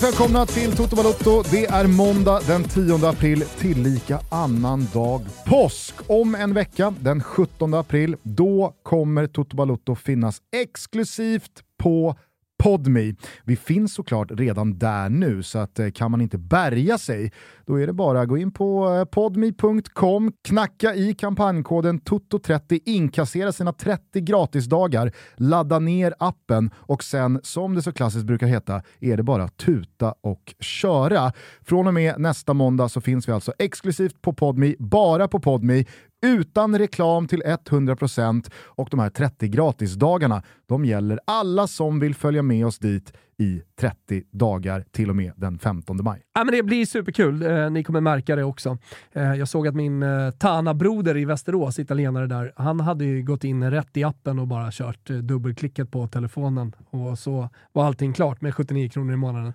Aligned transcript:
varmt 0.00 0.12
välkomna 0.12 0.46
till 0.46 0.76
Toto 0.76 0.96
Balotto. 0.96 1.42
Det 1.50 1.66
är 1.66 1.86
måndag 1.86 2.40
den 2.46 2.64
10 2.64 3.08
april, 3.08 3.44
tillika 3.58 4.20
annan 4.30 4.86
dag 4.94 5.22
påsk. 5.46 5.94
Om 6.06 6.34
en 6.34 6.54
vecka, 6.54 6.94
den 7.00 7.22
17 7.22 7.74
april, 7.74 8.16
då 8.22 8.74
kommer 8.82 9.26
Toto 9.26 9.56
Balotto 9.56 9.94
finnas 9.94 10.42
exklusivt 10.52 11.62
på 11.82 12.16
Podme. 12.58 13.14
Vi 13.44 13.56
finns 13.56 13.94
såklart 13.94 14.30
redan 14.30 14.78
där 14.78 15.08
nu, 15.08 15.42
så 15.42 15.58
att, 15.58 15.78
eh, 15.78 15.90
kan 15.90 16.10
man 16.10 16.20
inte 16.20 16.38
bärga 16.38 16.98
sig, 16.98 17.32
då 17.66 17.80
är 17.80 17.86
det 17.86 17.92
bara 17.92 18.20
att 18.20 18.28
gå 18.28 18.38
in 18.38 18.50
på 18.50 18.94
eh, 18.94 19.04
podme.com, 19.04 20.32
knacka 20.48 20.94
i 20.94 21.14
kampanjkoden 21.14 22.00
TOTO30, 22.00 22.80
inkassera 22.84 23.52
sina 23.52 23.72
30 23.72 24.20
gratisdagar, 24.20 25.12
ladda 25.36 25.78
ner 25.78 26.14
appen 26.18 26.70
och 26.76 27.04
sen, 27.04 27.40
som 27.42 27.74
det 27.74 27.82
så 27.82 27.92
klassiskt 27.92 28.24
brukar 28.26 28.46
heta, 28.46 28.82
är 29.00 29.16
det 29.16 29.22
bara 29.22 29.48
tuta 29.48 30.14
och 30.20 30.54
köra. 30.60 31.32
Från 31.62 31.86
och 31.86 31.94
med 31.94 32.20
nästa 32.20 32.54
måndag 32.54 32.88
så 32.88 33.00
finns 33.00 33.28
vi 33.28 33.32
alltså 33.32 33.52
exklusivt 33.58 34.22
på 34.22 34.32
Podme, 34.32 34.74
bara 34.78 35.28
på 35.28 35.40
Podme, 35.40 35.84
utan 36.22 36.78
reklam 36.78 37.28
till 37.28 37.42
100% 37.42 38.50
och 38.54 38.88
de 38.90 39.00
här 39.00 39.10
30 39.10 39.48
gratisdagarna, 39.48 40.42
de 40.66 40.84
gäller 40.84 41.20
alla 41.24 41.66
som 41.66 42.00
vill 42.00 42.14
följa 42.14 42.42
med 42.42 42.66
oss 42.66 42.78
dit 42.78 43.12
i 43.38 43.62
30 43.80 44.22
dagar 44.30 44.84
till 44.92 45.10
och 45.10 45.16
med 45.16 45.32
den 45.36 45.58
15 45.58 45.98
maj. 46.04 46.22
Ja, 46.34 46.44
men 46.44 46.54
det 46.54 46.62
blir 46.62 46.86
superkul. 46.86 47.42
Eh, 47.42 47.70
ni 47.70 47.84
kommer 47.84 48.00
märka 48.00 48.36
det 48.36 48.44
också. 48.44 48.78
Eh, 49.12 49.34
jag 49.34 49.48
såg 49.48 49.68
att 49.68 49.74
min 49.74 50.02
eh, 50.02 50.30
Tana-broder 50.30 51.16
i 51.16 51.24
Västerås, 51.24 51.78
italienare 51.78 52.26
där, 52.26 52.52
han 52.56 52.80
hade 52.80 53.04
ju 53.04 53.22
gått 53.22 53.44
in 53.44 53.70
rätt 53.70 53.96
i 53.96 54.04
appen 54.04 54.38
och 54.38 54.46
bara 54.46 54.70
kört 54.72 55.10
eh, 55.10 55.16
dubbelklicket 55.16 55.90
på 55.90 56.06
telefonen 56.08 56.72
och 56.90 57.18
så 57.18 57.48
var 57.72 57.84
allting 57.86 58.12
klart 58.12 58.40
med 58.40 58.54
79 58.54 58.88
kronor 58.88 59.12
i 59.12 59.16
månaden. 59.16 59.52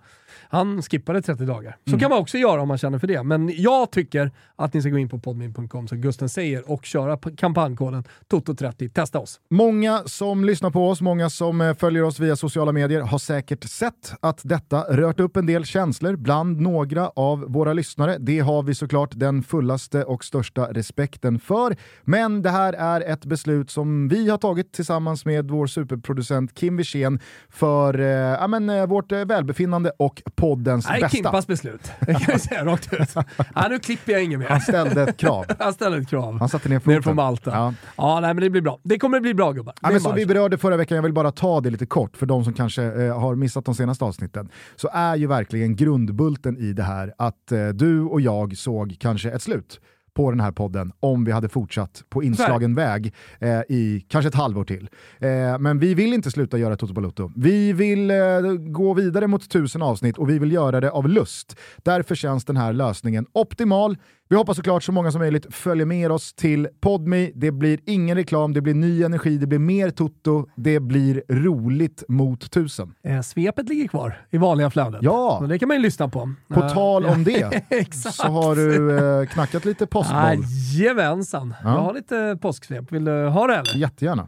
Han 0.49 0.81
skippade 0.81 1.21
30 1.21 1.45
dagar. 1.45 1.77
Så 1.85 1.89
Mm. 1.89 1.99
kan 1.99 2.09
man 2.09 2.19
också 2.19 2.37
göra 2.37 2.61
om 2.61 2.67
man 2.67 2.77
känner 2.77 2.99
för 2.99 3.07
det. 3.07 3.23
Men 3.23 3.51
jag 3.55 3.91
tycker 3.91 4.31
att 4.55 4.73
ni 4.73 4.81
ska 4.81 4.89
gå 4.89 4.97
in 4.97 5.09
på 5.09 5.19
podmin.com 5.19 5.87
som 5.87 5.97
Gusten 6.01 6.29
säger 6.29 6.71
och 6.71 6.85
köra 6.85 7.17
kampanjkoden 7.37 8.03
TOTO30. 8.31 8.89
Testa 8.89 9.19
oss. 9.19 9.39
Många 9.49 10.03
som 10.05 10.45
lyssnar 10.45 10.69
på 10.71 10.89
oss, 10.89 11.01
många 11.01 11.29
som 11.29 11.61
eh, 11.61 11.73
följer 11.73 12.03
oss 12.03 12.19
via 12.19 12.35
sociala 12.35 12.71
medier 12.71 13.01
har 13.01 13.17
säkert 13.19 13.63
sett 13.63 14.12
att 14.19 14.41
detta 14.43 14.81
rört 14.89 15.19
upp 15.19 15.37
en 15.37 15.45
del 15.45 15.65
känslor 15.65 16.15
bland 16.15 16.61
några 16.61 17.09
av 17.09 17.39
våra 17.39 17.73
lyssnare. 17.73 18.17
Det 18.19 18.39
har 18.39 18.63
vi 18.63 18.75
såklart 18.75 19.09
den 19.15 19.43
fullaste 19.43 20.03
och 20.03 20.23
största 20.23 20.65
respekten 20.71 21.39
för. 21.39 21.75
Men 22.03 22.41
det 22.41 22.49
här 22.49 22.73
är 22.73 23.01
ett 23.01 23.25
beslut 23.25 23.69
som 23.71 24.07
vi 24.07 24.29
har 24.29 24.37
tagit 24.37 24.73
tillsammans 24.73 25.25
med 25.25 25.51
vår 25.51 25.67
superproducent 25.67 26.53
Kim 26.53 26.77
Wirsén 26.77 27.19
för 27.49 27.99
eh, 27.99 28.07
ja, 28.07 28.47
men, 28.47 28.69
eh, 28.69 28.85
vårt 28.85 29.11
eh, 29.11 29.25
välbefinnande 29.25 29.91
och 29.99 30.21
poddens 30.35 30.89
Nej, 30.89 31.01
bästa. 31.01 31.17
Kimpas 31.17 31.47
beslut. 31.47 31.91
Det 31.99 32.13
kan 32.25 32.33
vi 32.33 32.39
säga 32.39 32.65
rakt 32.65 32.93
ut. 32.93 33.09
Ja, 33.55 33.67
nu 33.69 33.79
klipper 33.79 34.11
jag 34.11 34.23
inget 34.23 34.39
mer. 34.39 34.47
Han 34.49 34.61
ställde 34.61 35.01
ett 35.03 35.17
krav. 35.17 35.45
Han 35.59 35.73
ställer 35.73 35.97
ett 35.97 36.09
krav. 36.09 36.39
Han 36.39 36.49
satte 36.49 36.69
ner 36.69 36.75
Ner 36.75 36.79
foten. 36.79 37.03
på 37.03 37.13
Malta. 37.13 37.51
Ja. 37.51 37.73
Ja. 37.97 38.19
nej, 38.19 38.33
men 38.33 38.43
det 38.43 38.49
blir 38.49 38.61
bra. 38.61 38.79
Det 38.83 38.99
kommer 38.99 39.19
bli 39.19 39.33
bra 39.33 39.51
gubbar. 39.51 39.73
Ja, 39.81 39.89
men 39.89 39.99
som 39.99 40.15
vi 40.15 40.25
berörde 40.25 40.57
förra 40.57 40.77
veckan, 40.77 40.95
jag 40.95 41.03
vill 41.03 41.13
bara 41.13 41.31
ta 41.31 41.61
det 41.61 41.69
lite 41.69 41.85
kort 41.85 42.17
för 42.17 42.25
de 42.25 42.43
som 42.43 42.53
kanske 42.53 42.83
eh, 42.83 43.19
har 43.19 43.35
missat 43.35 43.65
de 43.65 43.75
senaste 43.75 44.02
avsnitten, 44.03 44.49
så 44.75 44.89
är 44.93 45.15
ju 45.15 45.27
verkligen 45.27 45.75
grundbulten 45.75 46.57
i 46.57 46.73
det 46.73 46.83
här 46.83 47.13
att 47.17 47.51
eh, 47.51 47.67
du 47.67 48.01
och 48.01 48.21
jag 48.21 48.57
såg 48.57 48.95
kanske 48.99 49.31
ett 49.31 49.41
slut 49.41 49.79
på 50.13 50.31
den 50.31 50.39
här 50.39 50.51
podden 50.51 50.91
om 50.99 51.25
vi 51.25 51.31
hade 51.31 51.49
fortsatt 51.49 52.03
på 52.09 52.23
inslagen 52.23 52.75
väg 52.75 53.13
eh, 53.39 53.59
i 53.69 54.05
kanske 54.07 54.27
ett 54.27 54.35
halvår 54.35 54.63
till. 54.63 54.89
Eh, 55.19 55.59
men 55.59 55.79
vi 55.79 55.93
vill 55.93 56.13
inte 56.13 56.31
sluta 56.31 56.57
göra 56.57 56.75
Toto 56.75 56.93
Balotto. 56.93 57.31
Vi 57.35 57.73
vill 57.73 58.11
eh, 58.11 58.17
gå 58.59 58.93
vidare 58.93 59.27
mot 59.27 59.49
tusen 59.49 59.81
avsnitt 59.81 60.17
och 60.17 60.29
vi 60.29 60.39
vill 60.39 60.51
göra 60.51 60.81
det 60.81 60.91
av 60.91 61.09
lust. 61.09 61.59
Därför 61.83 62.15
känns 62.15 62.45
den 62.45 62.57
här 62.57 62.73
lösningen 62.73 63.25
optimal. 63.33 63.97
Vi 64.29 64.35
hoppas 64.35 64.57
såklart 64.57 64.83
så 64.83 64.91
många 64.91 65.11
som 65.11 65.21
möjligt 65.21 65.55
följer 65.55 65.85
med 65.85 66.11
oss 66.11 66.33
till 66.33 66.67
Podme. 66.81 67.31
Det 67.35 67.51
blir 67.51 67.79
ingen 67.85 68.17
reklam, 68.17 68.53
det 68.53 68.61
blir 68.61 68.73
ny 68.73 69.03
energi, 69.03 69.37
det 69.37 69.47
blir 69.47 69.59
mer 69.59 69.89
Toto, 69.89 70.45
det 70.55 70.79
blir 70.79 71.23
roligt 71.29 72.03
mot 72.07 72.51
tusen. 72.51 72.93
Eh, 73.07 73.21
svepet 73.21 73.69
ligger 73.69 73.87
kvar 73.87 74.25
i 74.29 74.37
vanliga 74.37 74.69
flödet. 74.69 74.99
Ja. 75.03 75.37
Så 75.41 75.47
det 75.47 75.59
kan 75.59 75.67
man 75.67 75.77
ju 75.77 75.83
lyssna 75.83 76.07
på. 76.07 76.33
På 76.47 76.59
Eh, 76.59 76.73
tal 76.73 77.05
om 77.05 77.23
det 77.23 77.63
så 77.93 78.27
har 78.27 78.55
du 78.55 78.97
eh, 79.21 79.27
knackat 79.27 79.65
lite 79.65 79.87
påskboll. 79.87 80.37
Jajamensan. 80.75 81.53
Ja. 81.63 81.69
Jag 81.69 81.81
har 81.81 81.93
lite 81.93 82.37
påsksvep. 82.41 82.91
Vill 82.91 83.05
du 83.05 83.27
ha 83.27 83.47
det 83.47 83.55
eller? 83.55 83.75
Jättegärna. 83.77 84.27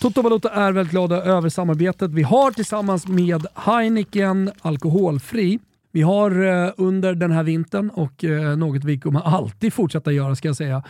Toto 0.00 0.22
Balotto 0.22 0.48
är 0.48 0.72
väldigt 0.72 0.90
glada 0.92 1.22
över 1.22 1.48
samarbetet 1.48 2.10
vi 2.10 2.22
har 2.22 2.50
tillsammans 2.50 3.08
med 3.08 3.46
Heineken 3.54 4.50
Alkoholfri. 4.60 5.58
Vi 5.92 6.02
har 6.02 6.30
eh, 6.46 6.72
under 6.76 7.14
den 7.14 7.30
här 7.30 7.42
vintern 7.42 7.90
och 7.90 8.24
eh, 8.24 8.56
något 8.56 8.84
vi 8.84 8.98
kommer 8.98 9.20
alltid 9.20 9.72
fortsätta 9.72 10.12
göra 10.12 10.34
ska 10.34 10.48
jag 10.48 10.56
säga, 10.56 10.82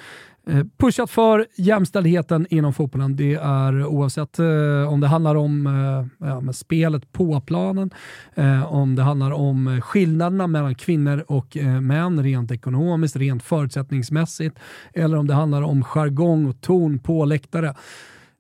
eh, 0.47 0.65
pushat 0.79 1.11
för 1.11 1.47
jämställdheten 1.57 2.47
inom 2.51 2.73
fotbollen. 2.73 3.17
Det 3.17 3.35
är 3.35 3.87
oavsett 3.87 4.39
eh, 4.39 4.93
om 4.93 5.01
det 5.01 5.07
handlar 5.07 5.35
om 5.35 5.67
eh, 5.67 6.27
ja, 6.29 6.41
med 6.41 6.57
spelet 6.57 7.13
på 7.13 7.41
planen, 7.41 7.91
eh, 8.35 8.75
om 8.75 8.97
det 8.97 9.03
handlar 9.03 9.31
om 9.31 9.81
skillnaderna 9.85 10.47
mellan 10.47 10.75
kvinnor 10.75 11.25
och 11.29 11.57
män 11.81 12.23
rent 12.23 12.51
ekonomiskt, 12.51 13.17
rent 13.17 13.43
förutsättningsmässigt, 13.43 14.59
eller 14.95 15.17
om 15.17 15.27
det 15.27 15.35
handlar 15.35 15.63
om 15.63 15.85
jargong 15.85 16.47
och 16.47 16.61
ton 16.61 16.99
på 16.99 17.25
läktare. 17.25 17.75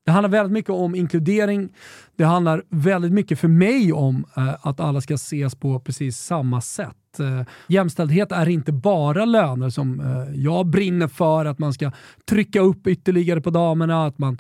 Det 0.05 0.11
handlar 0.11 0.31
väldigt 0.31 0.53
mycket 0.53 0.71
om 0.71 0.95
inkludering. 0.95 1.69
Det 2.17 2.25
handlar 2.25 2.63
väldigt 2.69 3.13
mycket 3.13 3.41
för 3.41 3.49
mig 3.49 3.93
om 3.93 4.25
eh, 4.37 4.55
att 4.61 4.81
alla 4.81 5.01
ska 5.01 5.15
ses 5.15 5.55
på 5.55 5.81
precis 5.81 6.19
samma 6.19 6.61
sätt. 6.61 7.21
Eh, 7.21 7.43
jämställdhet 7.67 8.33
är 8.33 8.49
inte 8.49 8.73
bara 8.73 9.25
löner 9.25 9.71
som 9.71 10.01
eh, 10.01 10.41
jag 10.41 10.67
brinner 10.67 11.09
för, 11.09 11.45
att 11.45 11.59
man 11.59 11.73
ska 11.73 11.93
trycka 12.31 12.61
upp 12.61 12.87
ytterligare 12.87 13.41
på 13.41 13.51
damerna, 13.51 14.07
att 14.07 14.19
man 14.19 14.39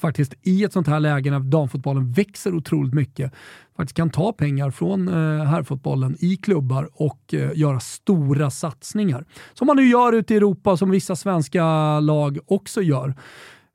faktiskt 0.00 0.34
i 0.42 0.64
ett 0.64 0.72
sånt 0.72 0.86
här 0.86 1.00
läge 1.00 1.30
när 1.30 1.40
damfotbollen 1.40 2.12
växer 2.12 2.54
otroligt 2.54 2.94
mycket 2.94 3.32
faktiskt 3.76 3.96
kan 3.96 4.10
ta 4.10 4.32
pengar 4.32 4.70
från 4.70 5.08
eh, 5.08 5.44
herrfotbollen 5.44 6.16
i 6.18 6.36
klubbar 6.36 6.88
och 6.92 7.34
eh, 7.34 7.50
göra 7.54 7.80
stora 7.80 8.50
satsningar. 8.50 9.24
Som 9.54 9.66
man 9.66 9.76
nu 9.76 9.88
gör 9.88 10.12
ute 10.12 10.34
i 10.34 10.36
Europa, 10.36 10.76
som 10.76 10.90
vissa 10.90 11.16
svenska 11.16 12.00
lag 12.00 12.38
också 12.46 12.82
gör. 12.82 13.14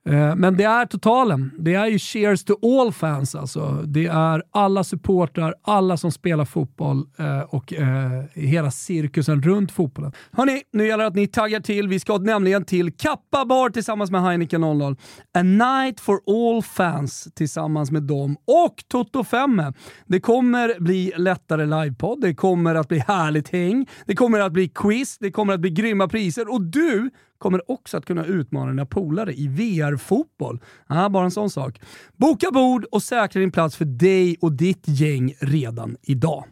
Eh, 0.07 0.35
men 0.35 0.57
det 0.57 0.63
är 0.63 0.85
totalen. 0.85 1.51
Det 1.59 1.73
är 1.73 1.85
ju 1.85 1.99
cheers 1.99 2.43
to 2.43 2.53
all 2.63 2.91
fans 2.93 3.35
alltså. 3.35 3.83
Det 3.85 4.05
är 4.05 4.43
alla 4.51 4.83
supportrar, 4.83 5.55
alla 5.61 5.97
som 5.97 6.11
spelar 6.11 6.45
fotboll 6.45 7.05
eh, 7.17 7.39
och 7.39 7.73
eh, 7.73 8.23
hela 8.33 8.71
cirkusen 8.71 9.41
runt 9.41 9.71
fotbollen. 9.71 10.11
Hörni, 10.31 10.61
nu 10.73 10.87
gäller 10.87 11.03
det 11.03 11.07
att 11.07 11.15
ni 11.15 11.27
taggar 11.27 11.59
till. 11.59 11.87
Vi 11.87 11.99
ska 11.99 12.17
nämligen 12.17 12.65
till 12.65 12.93
Kappa 12.93 13.45
Bar 13.45 13.69
tillsammans 13.69 14.11
med 14.11 14.21
Heineken 14.21 14.61
00. 14.61 14.95
A 15.33 15.43
night 15.43 15.99
for 15.99 16.19
all 16.27 16.63
fans 16.63 17.27
tillsammans 17.35 17.91
med 17.91 18.03
dem 18.03 18.37
och 18.45 18.83
Toto 18.87 19.23
5. 19.23 19.61
Det 20.05 20.19
kommer 20.19 20.79
bli 20.79 21.13
lättare 21.17 21.65
livepodd, 21.65 22.21
det 22.21 22.35
kommer 22.35 22.75
att 22.75 22.87
bli 22.87 22.99
härligt 22.99 23.49
häng, 23.49 23.87
det 24.05 24.15
kommer 24.15 24.39
att 24.39 24.51
bli 24.51 24.69
quiz, 24.69 25.17
det 25.17 25.31
kommer 25.31 25.53
att 25.53 25.59
bli 25.59 25.69
grymma 25.69 26.07
priser 26.07 26.53
och 26.53 26.61
du 26.61 27.09
kommer 27.37 27.71
också 27.71 27.97
att 27.97 28.05
kunna 28.05 28.25
utmana 28.25 28.71
dina 28.71 28.85
polare 28.85 29.33
i 29.33 29.47
VR-fotboll. 29.47 30.59
Ah, 30.87 31.09
bara 31.09 31.25
en 31.25 31.31
sån 31.31 31.49
sak. 31.49 31.81
Boka 32.15 32.51
bord 32.51 32.85
och 32.91 33.03
säkra 33.03 33.39
din 33.39 33.51
plats 33.51 33.75
för 33.75 33.85
dig 33.85 34.37
och 34.41 34.51
ditt 34.51 34.83
gäng 34.87 35.33
redan 35.39 35.97
idag. 36.01 36.45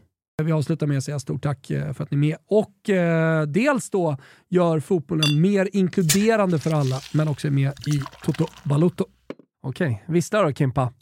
Vi 0.43 0.51
avslutar 0.51 0.87
med 0.87 0.97
att 0.97 1.03
säga 1.03 1.19
stort 1.19 1.43
tack 1.43 1.69
eh, 1.69 1.93
för 1.93 2.03
att 2.03 2.11
ni 2.11 2.17
är 2.17 2.19
med 2.19 2.37
och 2.47 2.89
eh, 2.89 3.43
dels 3.47 3.89
då 3.89 4.17
gör 4.49 4.79
fotbollen 4.79 5.41
mer 5.41 5.69
inkluderande 5.73 6.59
för 6.59 6.71
alla, 6.71 6.99
men 7.13 7.27
också 7.27 7.47
är 7.47 7.51
med 7.51 7.71
i 7.87 8.01
Toto 8.23 8.45
Balutto. 8.63 9.05
Okej, 9.63 10.03
Vissla 10.07 10.41
då 10.41 10.53
Kimpa? 10.53 10.93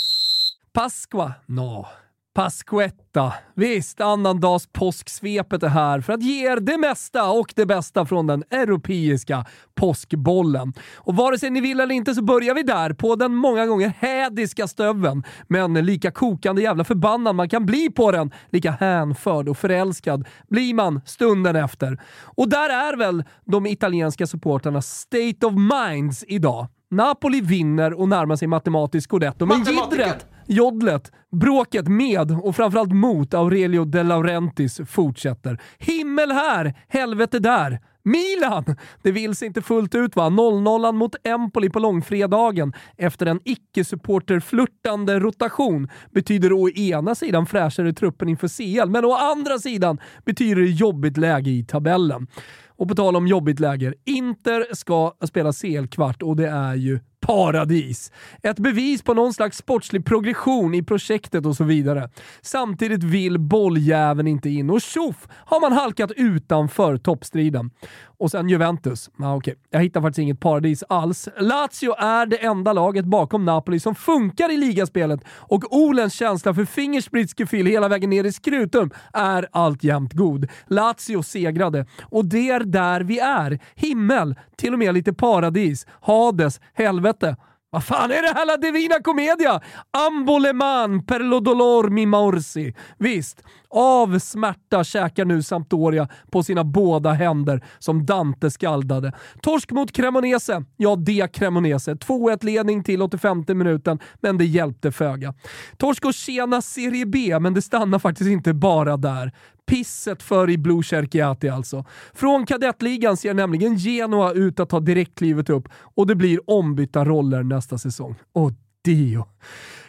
Pasqua? 0.73 1.33
No. 1.45 1.85
Pasquetta. 2.33 3.33
Visst, 3.55 4.01
annandags 4.01 4.67
påsksvepet 4.67 5.63
är 5.63 5.67
här 5.67 6.01
för 6.01 6.13
att 6.13 6.23
ge 6.23 6.51
er 6.51 6.59
det 6.59 6.77
mesta 6.77 7.29
och 7.29 7.53
det 7.55 7.65
bästa 7.65 8.05
från 8.05 8.27
den 8.27 8.43
europeiska 8.49 9.45
påskbollen. 9.75 10.73
Och 10.95 11.15
vare 11.15 11.39
sig 11.39 11.49
ni 11.49 11.61
vill 11.61 11.79
eller 11.79 11.95
inte 11.95 12.15
så 12.15 12.23
börjar 12.23 12.55
vi 12.55 12.63
där, 12.63 12.93
på 12.93 13.15
den 13.15 13.35
många 13.35 13.65
gånger 13.65 13.93
hädiska 13.97 14.67
stöveln. 14.67 15.23
Men 15.47 15.73
lika 15.73 16.11
kokande 16.11 16.61
jävla 16.61 16.83
förbannad 16.83 17.35
man 17.35 17.49
kan 17.49 17.65
bli 17.65 17.89
på 17.89 18.11
den, 18.11 18.31
lika 18.49 18.71
hänförd 18.71 19.49
och 19.49 19.57
förälskad 19.57 20.27
blir 20.47 20.73
man 20.73 21.01
stunden 21.05 21.55
efter. 21.55 22.01
Och 22.23 22.49
där 22.49 22.69
är 22.69 22.97
väl 22.97 23.23
de 23.45 23.65
italienska 23.65 24.27
supporternas 24.27 24.99
state 24.99 25.45
of 25.45 25.53
minds 25.53 26.23
idag. 26.27 26.67
Napoli 26.91 27.41
vinner 27.41 27.93
och 27.93 28.09
närmar 28.09 28.35
sig 28.35 28.47
matematisk 28.47 29.09
scudetto, 29.09 29.45
men 29.45 29.63
jiddret 29.63 30.27
Jodlet, 30.53 31.11
bråket 31.31 31.87
med 31.87 32.31
och 32.31 32.55
framförallt 32.55 32.93
mot 32.93 33.33
Aurelio 33.33 33.85
De 33.85 34.03
Laurentiis 34.03 34.81
fortsätter. 34.87 35.61
Himmel 35.77 36.31
här, 36.31 36.73
helvete 36.87 37.39
där. 37.39 37.79
Milan! 38.03 38.75
Det 39.01 39.11
vill 39.11 39.35
sig 39.35 39.47
inte 39.47 39.61
fullt 39.61 39.95
ut 39.95 40.15
va? 40.15 40.29
0-0 40.29 40.91
mot 40.91 41.15
Empoli 41.23 41.69
på 41.69 41.79
långfredagen 41.79 42.73
efter 42.97 43.25
en 43.25 43.39
icke-supporterflörtande 43.43 45.19
rotation 45.19 45.89
betyder 46.11 46.53
å 46.53 46.69
ena 46.69 47.15
sidan 47.15 47.45
fräschare 47.45 47.93
truppen 47.93 48.29
inför 48.29 48.47
CL, 48.47 48.89
men 48.89 49.05
å 49.05 49.13
andra 49.13 49.59
sidan 49.59 49.99
betyder 50.25 50.61
det 50.61 50.69
jobbigt 50.69 51.17
läge 51.17 51.49
i 51.49 51.63
tabellen. 51.63 52.27
Och 52.67 52.87
på 52.87 52.95
tal 52.95 53.15
om 53.15 53.27
jobbigt 53.27 53.59
läge, 53.59 53.93
Inter 54.05 54.75
ska 54.75 55.13
spela 55.27 55.53
CL-kvart 55.53 56.23
och 56.23 56.35
det 56.35 56.47
är 56.47 56.75
ju 56.75 56.99
paradis. 57.23 58.11
Ett 58.41 58.59
bevis 58.59 59.01
på 59.01 59.13
någon 59.13 59.33
slags 59.33 59.57
sportslig 59.57 60.05
progression 60.05 60.73
i 60.73 60.83
projektet 60.83 61.45
och 61.45 61.55
så 61.55 61.63
vidare. 61.63 62.09
Samtidigt 62.41 63.03
vill 63.03 63.39
bolljäveln 63.39 64.27
inte 64.27 64.49
in 64.49 64.69
och 64.69 64.81
tjoff 64.81 65.27
har 65.29 65.61
man 65.61 65.71
halkat 65.71 66.11
utanför 66.11 66.97
toppstriden. 66.97 67.71
Och 68.17 68.31
sen 68.31 68.49
Juventus. 68.49 69.09
Ah, 69.19 69.35
okay. 69.35 69.55
Jag 69.69 69.79
hittar 69.79 70.01
faktiskt 70.01 70.19
inget 70.19 70.39
paradis 70.39 70.83
alls. 70.89 71.29
Lazio 71.39 71.95
är 71.97 72.25
det 72.25 72.37
enda 72.37 72.73
laget 72.73 73.05
bakom 73.05 73.45
Napoli 73.45 73.79
som 73.79 73.95
funkar 73.95 74.51
i 74.51 74.57
ligaspelet 74.57 75.19
och 75.27 75.75
Olens 75.75 76.13
känsla 76.13 76.53
för 76.53 76.65
fingerspritsgefühl 76.65 77.65
hela 77.65 77.87
vägen 77.87 78.09
ner 78.09 78.23
i 78.23 78.31
skrutum 78.31 78.91
är 79.13 79.47
alltjämt 79.51 80.13
god. 80.13 80.47
Lazio 80.67 81.23
segrade 81.23 81.85
och 82.01 82.25
det 82.25 82.49
är 82.49 82.59
där 82.59 83.01
vi 83.01 83.19
är. 83.19 83.59
Himmel, 83.75 84.35
till 84.57 84.73
och 84.73 84.79
med 84.79 84.93
lite 84.93 85.13
paradis, 85.13 85.87
Hades, 86.01 86.59
helvete. 86.73 87.35
Vad 87.73 87.83
fan 87.83 88.11
är 88.11 88.21
det 88.21 88.33
här 88.33 88.45
La 88.45 88.57
Divina 88.57 88.99
Commedia? 89.03 89.61
Amboleman 90.07 91.05
per 91.05 91.19
lo 91.19 91.39
dolor 91.39 91.89
mi 91.89 92.05
morsi. 92.05 92.73
Visst, 92.97 93.43
av 93.73 94.19
smärta 94.19 94.83
käkar 94.83 95.25
nu 95.25 95.43
Sampdoria 95.43 96.07
på 96.31 96.43
sina 96.43 96.63
båda 96.63 97.11
händer 97.11 97.65
som 97.79 98.05
Dante 98.05 98.51
skaldade. 98.51 99.11
Torsk 99.41 99.71
mot 99.71 99.91
Cremonese. 99.91 100.63
Ja, 100.77 100.95
det 100.95 101.33
Cremonese. 101.33 101.93
2-1 101.93 102.45
ledning 102.45 102.83
till 102.83 103.01
85 103.01 103.43
minuten, 103.47 103.99
men 104.21 104.37
det 104.37 104.45
hjälpte 104.45 104.91
föga. 104.91 105.33
Torsk 105.77 106.05
och 106.05 106.13
Tjena 106.13 106.61
Serie 106.61 107.05
B, 107.05 107.39
men 107.39 107.53
det 107.53 107.61
stannar 107.61 107.99
faktiskt 107.99 108.29
inte 108.29 108.53
bara 108.53 108.97
där 108.97 109.31
pisset 109.65 110.23
för 110.23 110.49
i 110.49 110.57
Blue 110.57 110.83
Cerchiati 110.83 111.49
alltså. 111.49 111.85
Från 112.13 112.45
kadettligan 112.45 113.17
ser 113.17 113.33
nämligen 113.33 113.75
Genoa 113.77 114.31
ut 114.31 114.59
att 114.59 114.69
ta 114.69 114.79
direktklivet 114.79 115.49
upp 115.49 115.69
och 115.95 116.07
det 116.07 116.15
blir 116.15 116.49
ombytta 116.49 117.05
roller 117.05 117.43
nästa 117.43 117.77
säsong. 117.77 118.15
Och 118.33 118.51
Dio. 118.83 119.25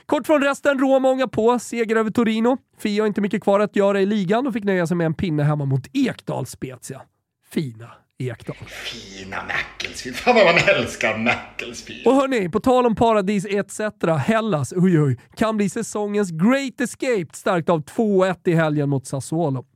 Kort 0.06 0.26
från 0.26 0.42
resten, 0.42 0.78
Roma 0.78 1.08
ångar 1.08 1.26
på, 1.26 1.58
seger 1.58 1.96
över 1.96 2.10
Torino. 2.10 2.58
Fia 2.78 3.02
har 3.02 3.06
inte 3.06 3.20
mycket 3.20 3.42
kvar 3.42 3.60
att 3.60 3.76
göra 3.76 4.00
i 4.00 4.06
ligan 4.06 4.46
och 4.46 4.52
fick 4.52 4.64
nöja 4.64 4.86
sig 4.86 4.96
med 4.96 5.04
en 5.04 5.14
pinne 5.14 5.42
hemma 5.42 5.64
mot 5.64 5.86
Ekdal 5.92 6.46
Spezia. 6.46 7.02
Fina 7.50 7.90
Ekdal. 8.18 8.56
Fina 8.66 9.36
Macclesfield. 9.36 10.16
Fan 10.16 10.34
vad 10.34 10.44
man 10.44 10.76
älskar 10.76 11.18
Macclesfield. 11.18 12.06
Och 12.06 12.14
hörni, 12.14 12.48
på 12.48 12.60
tal 12.60 12.86
om 12.86 12.94
paradis 12.94 13.46
etc. 13.46 13.80
Hellas, 14.26 14.72
oj 14.76 15.00
oj, 15.00 15.18
kan 15.36 15.56
bli 15.56 15.68
säsongens 15.68 16.30
Great 16.30 16.80
Escape 16.80 17.26
starkt 17.32 17.68
av 17.68 17.84
2-1 17.84 18.48
i 18.48 18.54
helgen 18.54 18.88
mot 18.88 19.06
Sassuolo. 19.06 19.66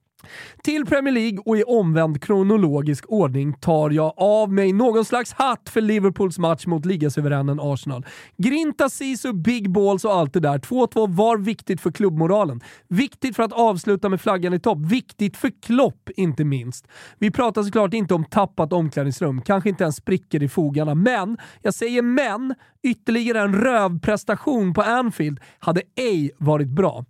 Till 0.63 0.87
Premier 0.87 1.15
League 1.15 1.39
och 1.47 1.57
i 1.59 1.63
omvänd 1.63 2.23
kronologisk 2.23 3.05
ordning 3.09 3.53
tar 3.53 3.91
jag 3.91 4.13
av 4.17 4.53
mig 4.53 4.73
någon 4.73 5.05
slags 5.05 5.33
hatt 5.33 5.69
för 5.69 5.81
Liverpools 5.81 6.39
match 6.39 6.67
mot 6.67 6.85
ligasuveränen 6.85 7.61
Arsenal. 7.61 8.07
Grinta, 8.37 8.89
Sisu, 8.89 9.33
big 9.33 9.71
balls 9.71 10.05
och 10.05 10.15
allt 10.15 10.33
det 10.33 10.41
där. 10.41 10.59
2-2 10.59 11.17
var 11.17 11.39
viktigt 11.39 11.81
för 11.81 11.91
klubbmoralen. 11.91 12.61
Viktigt 12.89 13.37
för 13.37 13.43
att 13.43 13.53
avsluta 13.53 14.09
med 14.09 14.21
flaggan 14.21 14.55
i 14.55 14.61
topp. 14.61 14.79
Viktigt 14.79 15.37
för 15.37 15.53
Klopp, 15.63 16.11
inte 16.17 16.45
minst. 16.45 16.89
Vi 17.19 17.31
pratar 17.31 17.63
såklart 17.63 17.95
inte 17.95 18.15
om 18.15 18.25
tappat 18.25 18.73
omklädningsrum, 18.73 19.43
kanske 19.43 19.69
inte 19.69 19.85
ens 19.85 19.97
sprickor 19.97 20.43
i 20.43 20.49
fogarna, 20.49 20.95
men, 20.95 21.39
jag 21.63 21.75
säger 21.75 22.03
men, 22.03 22.55
ytterligare 22.83 23.41
en 23.41 23.55
rövprestation 23.55 24.75
på 24.75 24.83
Anfield 24.83 25.41
hade 25.59 25.83
ej 25.97 26.31
varit 26.39 26.69
bra. 26.69 27.05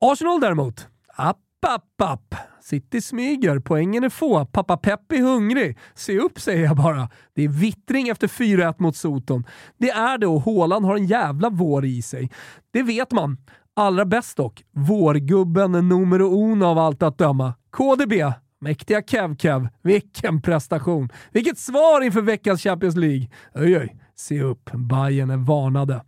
Arsenal 0.00 0.40
däremot, 0.40 0.86
app 1.16 1.38
app, 1.64 2.00
app. 2.02 2.34
City 2.60 3.00
smyger, 3.00 3.58
poängen 3.58 4.04
är 4.04 4.08
få, 4.08 4.46
pappa 4.46 4.76
Pepp 4.76 5.12
är 5.12 5.20
hungrig. 5.22 5.78
Se 5.94 6.18
upp 6.18 6.40
säger 6.40 6.64
jag 6.64 6.76
bara. 6.76 7.08
Det 7.34 7.44
är 7.44 7.48
vittring 7.48 8.08
efter 8.08 8.28
4-1 8.28 8.74
mot 8.78 8.96
Soton. 8.96 9.44
Det 9.78 9.90
är 9.90 10.18
det 10.18 10.26
och 10.26 10.40
Håland 10.40 10.84
har 10.84 10.96
en 10.96 11.06
jävla 11.06 11.50
vår 11.50 11.84
i 11.84 12.02
sig. 12.02 12.30
Det 12.70 12.82
vet 12.82 13.12
man. 13.12 13.38
Allra 13.76 14.04
bäst 14.04 14.36
dock, 14.36 14.62
vårgubben 14.70 15.72
numero 15.72 16.52
uno 16.52 16.64
av 16.64 16.78
allt 16.78 17.02
att 17.02 17.18
döma. 17.18 17.54
KDB, 17.70 18.12
mäktiga 18.60 19.02
Kev-Kev. 19.02 19.68
Vilken 19.82 20.42
prestation! 20.42 21.08
Vilket 21.32 21.58
svar 21.58 22.00
inför 22.00 22.20
veckans 22.22 22.62
Champions 22.62 22.96
League! 22.96 23.28
Oj, 23.54 23.78
oj. 23.78 24.01
Se 24.16 24.42
upp, 24.42 24.70
Bayern 24.72 25.30
är 25.30 25.36
varnade. 25.36 26.02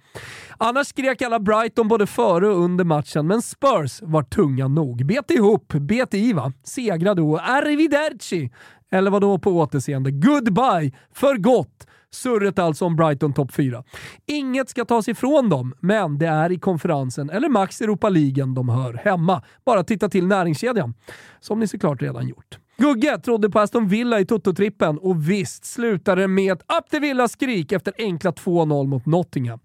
Annars 0.59 0.87
skrek 0.87 1.23
alla 1.23 1.41
Brighton 1.41 1.89
både 1.89 2.07
före 2.07 2.49
och 2.49 2.65
under 2.65 2.85
matchen, 2.85 3.27
men 3.27 3.43
Spurs 3.43 4.03
var 4.03 4.23
tunga 4.23 4.69
nog. 4.69 5.07
Bet 5.07 5.31
ihop, 5.31 5.73
bet 5.73 6.15
i 6.15 6.33
va? 6.33 6.53
Segrade 6.65 7.23
och 7.23 7.49
arrivederci! 7.49 8.51
Eller 8.91 9.11
vad 9.11 9.23
då 9.23 9.39
på 9.39 9.51
återseende? 9.51 10.11
Goodbye! 10.11 10.93
För 11.13 11.37
gott! 11.37 11.87
Surret 12.11 12.59
alltså 12.59 12.85
om 12.85 12.97
Brighton 12.97 13.33
topp 13.33 13.53
4. 13.53 13.85
Inget 14.27 14.69
ska 14.69 14.85
tas 14.85 15.09
ifrån 15.09 15.49
dem, 15.49 15.75
men 15.81 16.19
det 16.19 16.27
är 16.27 16.53
i 16.53 16.59
konferensen, 16.59 17.31
eller 17.31 17.49
max 17.49 17.81
Europa-ligan, 17.81 18.55
de 18.55 18.69
hör 18.69 18.95
hemma. 18.95 19.43
Bara 19.67 19.85
titta 19.85 20.09
till 20.09 20.27
näringskedjan. 20.27 20.95
Som 21.41 21.59
ni 21.59 21.67
såklart 21.67 22.03
redan 22.03 22.29
gjort. 22.29 22.59
Gugge 22.77 23.19
trodde 23.19 23.51
på 23.51 23.61
Aston 23.61 23.89
Villa 23.89 24.21
i 24.21 24.25
Toto-trippen 24.25 24.99
och 24.99 25.31
visst 25.31 25.65
slutade 25.65 26.21
det 26.21 26.29
med 26.29 26.53
ett 26.53 26.63
upp 26.79 26.91
till 26.91 27.01
Villa-skrik 27.01 27.73
efter 27.73 27.93
enkla 27.99 28.31
2-0 28.31 28.87
mot 28.87 29.07
Nottingham. 29.07 29.59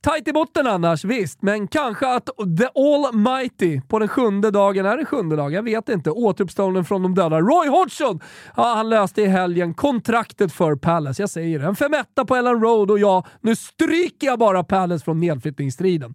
Tight 0.00 0.28
i 0.28 0.32
botten 0.32 0.66
annars, 0.66 1.04
visst, 1.04 1.42
men 1.42 1.68
kanske 1.68 2.14
att 2.14 2.26
the 2.58 2.80
almighty 2.80 3.80
på 3.88 3.98
den 3.98 4.08
sjunde 4.08 4.50
dagen, 4.50 4.86
är 4.86 4.96
det 4.96 5.04
sjunde 5.04 5.36
dagen? 5.36 5.52
Jag 5.52 5.62
vet 5.62 5.88
inte. 5.88 6.10
Återuppstånden 6.10 6.84
från 6.84 7.02
de 7.02 7.14
döda. 7.14 7.40
Roy 7.40 7.68
Hodgson! 7.68 8.20
Ja, 8.56 8.74
han 8.74 8.88
löste 8.88 9.22
i 9.22 9.26
helgen 9.26 9.74
kontraktet 9.74 10.52
för 10.52 10.76
Palace. 10.76 11.22
Jag 11.22 11.30
säger 11.30 11.58
det. 11.58 11.66
En 11.66 11.76
femetta 11.76 12.24
på 12.24 12.36
Ellen 12.36 12.60
Road 12.60 12.90
och 12.90 12.98
ja, 12.98 13.26
nu 13.40 13.56
stryker 13.56 14.26
jag 14.26 14.38
bara 14.38 14.64
Palace 14.64 15.04
från 15.04 15.20
nedflyttningsstriden. 15.20 16.14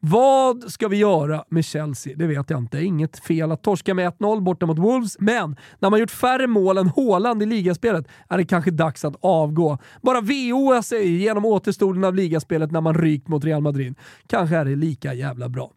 Vad 0.00 0.72
ska 0.72 0.88
vi 0.88 0.96
göra 0.96 1.44
med 1.48 1.64
Chelsea? 1.64 2.16
Det 2.16 2.26
vet 2.26 2.50
jag 2.50 2.58
inte. 2.58 2.84
Inget 2.84 3.18
fel 3.18 3.52
att 3.52 3.62
torska 3.62 3.94
med 3.94 4.12
1-0 4.12 4.40
borta 4.40 4.66
mot 4.66 4.78
Wolves, 4.78 5.16
men 5.20 5.56
när 5.78 5.90
man 5.90 6.00
gjort 6.00 6.10
färre 6.10 6.46
mål 6.46 6.78
än 6.78 6.88
Haaland 6.96 7.42
i 7.42 7.46
ligaspelet 7.46 8.08
är 8.28 8.38
det 8.38 8.44
kanske 8.44 8.70
dags 8.70 9.04
att 9.04 9.16
avgå. 9.20 9.78
Bara 10.02 10.20
VOA 10.20 10.82
sig 10.82 11.22
genom 11.22 11.44
återstoden 11.44 12.04
av 12.04 12.14
ligaspelet 12.14 12.70
när 12.70 12.80
man 12.80 12.94
rykt 12.94 13.28
mot 13.28 13.44
Real 13.44 13.62
Madrid. 13.62 13.94
Kanske 14.26 14.56
är 14.56 14.64
det 14.64 14.76
lika 14.76 15.14
jävla 15.14 15.48
bra. 15.48 15.70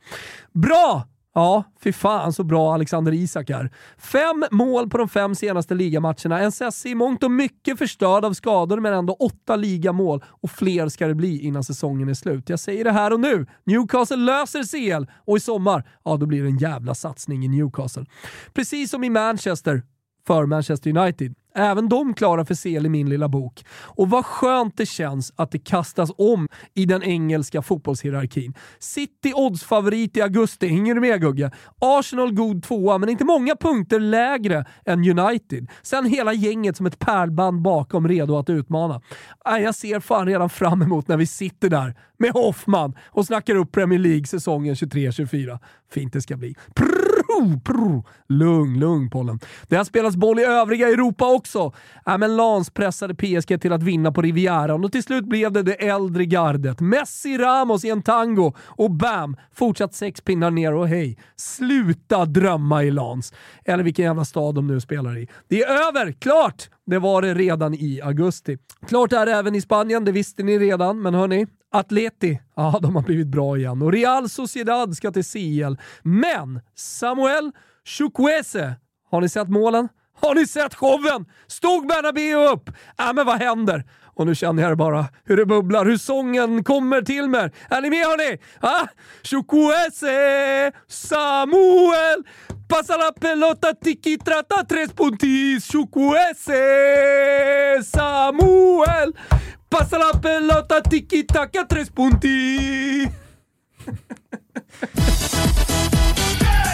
Bra! 0.54 1.08
Ja, 1.40 1.64
fy 1.84 1.94
fan 1.94 2.34
så 2.34 2.44
bra 2.44 2.74
Alexander 2.74 3.12
Isak 3.12 3.50
är. 3.50 3.72
Fem 3.98 4.46
mål 4.52 4.90
på 4.90 4.98
de 4.98 5.10
fem 5.10 5.36
senaste 5.36 5.74
ligamatcherna. 5.76 6.40
En 6.40 6.52
Sessi 6.52 6.90
i 6.90 6.96
mångt 6.96 7.24
och 7.24 7.32
mycket 7.32 7.78
förstörd 7.78 8.26
av 8.26 8.34
skador, 8.34 8.80
men 8.80 8.94
ändå 8.94 9.14
åtta 9.14 9.56
ligamål 9.56 10.24
och 10.28 10.52
fler 10.52 10.90
ska 10.90 11.08
det 11.08 11.16
bli 11.16 11.42
innan 11.42 11.64
säsongen 11.64 12.10
är 12.10 12.14
slut. 12.14 12.50
Jag 12.50 12.60
säger 12.60 12.84
det 12.84 12.92
här 12.92 13.14
och 13.14 13.20
nu. 13.20 13.46
Newcastle 13.64 14.18
löser 14.18 14.64
CL 14.64 15.12
och 15.26 15.38
i 15.38 15.40
sommar, 15.40 15.90
ja 16.06 16.18
då 16.18 16.26
blir 16.26 16.44
det 16.44 16.50
en 16.50 16.58
jävla 16.58 16.96
satsning 16.96 17.46
i 17.46 17.48
Newcastle. 17.48 18.06
Precis 18.54 18.92
som 18.92 19.04
i 19.04 19.10
Manchester, 19.10 19.84
för 20.28 20.46
Manchester 20.46 20.98
United. 20.98 21.36
Även 21.60 21.90
de 21.90 22.14
klarar 22.14 22.44
för 22.44 22.54
sel 22.54 22.86
i 22.86 22.90
min 22.90 23.10
lilla 23.10 23.30
bok. 23.30 23.66
Och 23.72 24.10
vad 24.10 24.26
skönt 24.26 24.78
det 24.78 24.86
känns 24.86 25.34
att 25.36 25.52
det 25.52 25.60
kastas 25.60 26.12
om 26.18 26.48
i 26.74 26.86
den 26.86 27.04
engelska 27.04 27.62
fotbollshierarkin. 27.62 28.54
City 28.80 29.34
oddsfavorit 29.36 30.18
i 30.18 30.22
augusti, 30.22 30.68
hänger 30.68 30.96
du 30.96 31.02
med 31.02 31.22
Gugge? 31.22 31.52
Arsenal 31.80 32.34
god 32.34 32.64
tvåa, 32.64 32.98
men 32.98 33.10
inte 33.10 33.26
många 33.26 33.56
punkter 33.56 34.00
lägre 34.00 34.66
än 34.86 35.20
United. 35.20 35.68
Sen 35.82 36.06
hela 36.06 36.34
gänget 36.34 36.78
som 36.78 36.86
ett 36.86 37.00
pärlband 37.00 37.62
bakom 37.62 38.08
redo 38.08 38.38
att 38.38 38.50
utmana. 38.50 39.02
Jag 39.46 39.76
ser 39.76 40.00
fan 40.00 40.26
redan 40.26 40.50
fram 40.50 40.82
emot 40.82 41.08
när 41.08 41.18
vi 41.18 41.26
sitter 41.26 41.70
där 41.70 41.96
med 42.18 42.32
Hoffman 42.32 42.96
och 43.06 43.26
snackar 43.26 43.56
upp 43.56 43.72
Premier 43.72 44.00
League 44.00 44.26
säsongen 44.26 44.76
23-24. 44.76 45.60
Fint 45.92 46.14
det 46.14 46.22
ska 46.22 46.38
bli. 46.38 46.56
Prr! 46.76 47.09
Prr, 47.30 47.60
prr. 47.60 48.04
Lugn, 48.30 48.80
lugn 48.80 49.10
pollen. 49.10 49.40
Det 49.68 49.76
har 49.76 49.84
spelats 49.84 50.16
boll 50.16 50.40
i 50.40 50.44
övriga 50.44 50.88
Europa 50.88 51.34
också. 51.34 51.74
Äh, 52.08 52.18
men 52.18 52.38
Lans 52.38 52.70
pressade 52.70 53.16
PSG 53.16 53.62
till 53.62 53.74
att 53.74 53.84
vinna 53.84 54.12
på 54.12 54.22
Rivieran 54.22 54.86
och 54.86 54.92
till 54.92 55.04
slut 55.04 55.26
blev 55.26 55.52
det 55.52 55.64
det 55.64 55.88
äldre 55.88 56.26
gardet. 56.26 56.80
Messi, 56.80 57.38
Ramos 57.38 57.86
i 57.86 57.90
en 57.90 58.02
tango 58.02 58.54
och 58.60 58.92
bam! 58.92 59.36
Fortsatt 59.54 59.94
sex 59.94 60.22
pinnar 60.22 60.52
ner 60.52 60.74
och 60.74 60.88
hej, 60.88 61.18
sluta 61.36 62.26
drömma 62.26 62.84
i 62.84 62.92
Lans. 62.92 63.34
Eller 63.66 63.84
vilken 63.84 64.06
jävla 64.06 64.26
stad 64.26 64.56
de 64.56 64.68
nu 64.68 64.82
spelar 64.82 65.18
i. 65.18 65.28
Det 65.48 65.64
är 65.64 65.88
över! 65.88 66.12
Klart! 66.12 66.70
Det 66.86 67.00
var 67.00 67.22
det 67.22 67.34
redan 67.34 67.74
i 67.74 68.02
augusti. 68.04 68.58
Klart 68.88 69.14
är 69.14 69.26
det 69.26 69.32
även 69.32 69.56
i 69.56 69.62
Spanien, 69.62 70.06
det 70.06 70.12
visste 70.12 70.44
ni 70.44 70.60
redan, 70.60 71.02
men 71.02 71.14
hörni, 71.14 71.48
Atleti, 71.72 72.40
ja 72.56 72.80
de 72.82 72.96
har 72.96 73.04
blivit 73.04 73.28
bra 73.28 73.58
igen. 73.58 73.82
Och 73.82 73.92
Real 73.92 74.30
Sociedad 74.30 74.96
ska 74.96 75.12
till 75.12 75.26
CL. 75.26 75.78
Men 76.02 76.62
Samuel 76.76 77.52
Chukwese, 77.86 78.76
har 79.10 79.22
ni 79.22 79.30
sett 79.30 79.50
målen? 79.50 79.90
Har 80.22 80.36
ni 80.36 80.48
sett 80.48 80.76
showen? 80.76 81.26
Stod 81.48 81.88
Bernabéu 81.88 82.50
upp? 82.54 82.70
Äh, 83.00 83.14
men 83.14 83.26
vad 83.26 83.40
händer? 83.40 83.86
Och 84.20 84.28
nu 84.28 84.36
känner 84.36 84.64
jag 84.64 84.72
det 84.72 84.76
bara, 84.76 85.06
hur 85.26 85.38
det 85.38 85.46
bubblar, 85.46 85.86
hur 85.86 85.98
sången 85.98 86.64
kommer 86.64 87.02
till 87.02 87.30
mig. 87.30 87.52
Är 87.70 87.82
ni 87.82 87.90
med 87.90 88.06
hörni? 88.06 88.38
Ah? 88.60 88.88
Chukwueze, 89.24 90.72
Samuel, 90.88 92.24
passa 92.68 92.98
la 92.98 93.12
pelota, 93.20 93.74
tiki 93.74 94.18
trata, 94.18 94.66
tres 94.70 94.94
puntis. 94.94 95.72
Chukwueze, 95.72 96.64
Samuel, 97.84 99.14
passa 99.70 99.98
la 99.98 100.20
pelota, 100.20 100.82
tiki 100.82 101.24
taka, 101.24 101.64
tres 101.64 101.90
punti. 101.90 103.10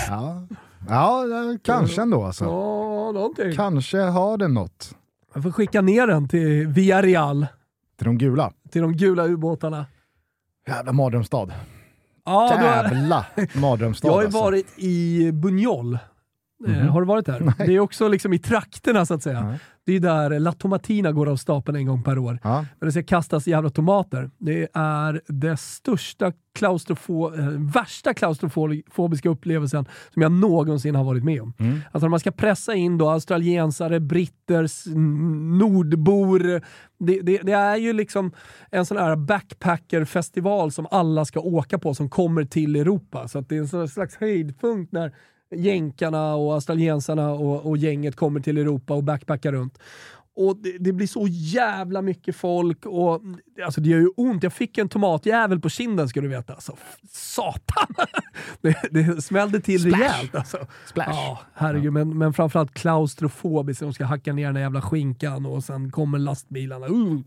Ja, 0.09 0.47
ja 0.89 1.23
kanske 1.63 2.01
ändå 2.01 2.23
alltså. 2.23 2.45
Ja, 2.45 3.11
någonting. 3.11 3.55
Kanske 3.55 3.97
har 3.97 4.37
den 4.37 4.53
något. 4.53 4.95
Jag 5.35 5.43
får 5.43 5.51
skicka 5.51 5.81
ner 5.81 6.07
den 6.07 6.27
till 6.27 6.67
Villarreal, 6.67 7.47
Till 7.97 8.05
de 8.05 8.17
gula. 8.17 8.51
till 8.71 8.81
de 8.81 8.93
gula 8.93 9.25
ubåtarna. 9.27 9.85
Jävla 10.67 10.93
mardrömsstad. 10.93 11.53
Ja, 12.25 12.57
du 12.59 12.65
har, 12.65 12.75
Jävla 12.75 13.25
mardrömsstad 13.61 14.07
jag 14.09 14.13
har 14.15 14.23
alltså. 14.23 14.39
varit 14.39 14.73
i 14.77 15.31
Buñol. 15.31 15.93
Eh, 15.93 15.99
Mhm. 16.73 16.87
Har 16.87 17.01
du 17.01 17.07
varit 17.07 17.25
där? 17.25 17.53
Det 17.57 17.75
är 17.75 17.79
också 17.79 18.07
liksom 18.07 18.33
i 18.33 18.39
trakterna 18.39 19.05
så 19.05 19.13
att 19.13 19.23
säga. 19.23 19.41
Nej. 19.47 19.59
Det 19.85 19.95
är 19.95 19.99
där 19.99 20.39
La 20.39 20.51
Tomatina 20.51 21.11
går 21.11 21.29
av 21.29 21.35
stapeln 21.35 21.77
en 21.77 21.85
gång 21.85 22.03
per 22.03 22.17
år. 22.17 22.39
Ja. 22.43 22.65
Men 22.79 22.87
det 22.87 22.91
ska 22.91 23.03
kastas 23.03 23.47
jävla 23.47 23.69
tomater. 23.69 24.29
Det 24.37 24.67
är 24.73 25.21
det 25.27 25.57
största 25.57 26.31
klaustrofo- 26.59 27.39
eh, 27.39 27.71
värsta 27.73 28.13
klaustrofobiska 28.13 29.29
upplevelsen 29.29 29.85
som 30.13 30.21
jag 30.21 30.31
någonsin 30.31 30.95
har 30.95 31.03
varit 31.03 31.23
med 31.23 31.41
om. 31.41 31.53
Mm. 31.59 31.79
Alltså 31.91 32.05
när 32.05 32.09
man 32.09 32.19
ska 32.19 32.31
pressa 32.31 32.75
in 32.75 32.97
då 32.97 33.09
australiensare, 33.09 33.99
britter, 33.99 34.95
nordbor. 35.59 36.61
Det, 36.99 37.21
det, 37.21 37.37
det 37.37 37.51
är 37.51 37.77
ju 37.77 37.93
liksom 37.93 38.31
en 38.71 38.85
sån 38.85 38.97
här 38.97 39.15
backpackerfestival 39.15 40.71
som 40.71 40.87
alla 40.91 41.25
ska 41.25 41.39
åka 41.39 41.79
på 41.79 41.93
som 41.93 42.09
kommer 42.09 42.45
till 42.45 42.75
Europa. 42.75 43.27
Så 43.27 43.41
det 43.41 43.57
är 43.57 43.75
en 43.81 43.87
slags 43.87 44.15
höjdpunkt 44.15 44.91
när 44.91 45.13
jänkarna 45.51 46.35
och 46.35 46.53
australiensarna 46.53 47.31
och, 47.31 47.65
och 47.65 47.77
gänget 47.77 48.15
kommer 48.15 48.39
till 48.39 48.57
Europa 48.57 48.93
och 48.93 49.03
backpackar 49.03 49.51
runt. 49.51 49.77
Och 50.35 50.57
det, 50.57 50.77
det 50.79 50.93
blir 50.93 51.07
så 51.07 51.27
jävla 51.29 52.01
mycket 52.01 52.35
folk 52.35 52.85
och 52.85 53.21
alltså 53.65 53.81
det 53.81 53.89
gör 53.89 53.99
ju 53.99 54.09
ont. 54.17 54.43
Jag 54.43 54.53
fick 54.53 54.77
en 54.77 54.89
tomatjävel 54.89 55.59
på 55.59 55.69
kinden 55.69 56.09
ska 56.09 56.21
du 56.21 56.27
veta. 56.27 56.53
Alltså, 56.53 56.75
satan! 57.11 57.87
Det, 58.61 58.75
det 58.91 59.21
smällde 59.23 59.59
till 59.59 59.81
Splash. 59.81 59.99
rejält 59.99 60.35
alltså. 60.35 60.57
Splash. 60.85 61.09
Ja, 61.09 61.39
herregud. 61.53 61.93
Men, 61.93 62.17
men 62.17 62.33
framförallt 62.33 62.73
klaustrofobiskt. 62.73 63.81
De 63.81 63.93
ska 63.93 64.05
hacka 64.05 64.33
ner 64.33 64.51
den 64.51 64.61
jävla 64.61 64.81
skinkan 64.81 65.45
och 65.45 65.63
sen 65.63 65.91
kommer 65.91 66.19
lastbilarna. 66.19 66.87
Uh. 66.87 67.19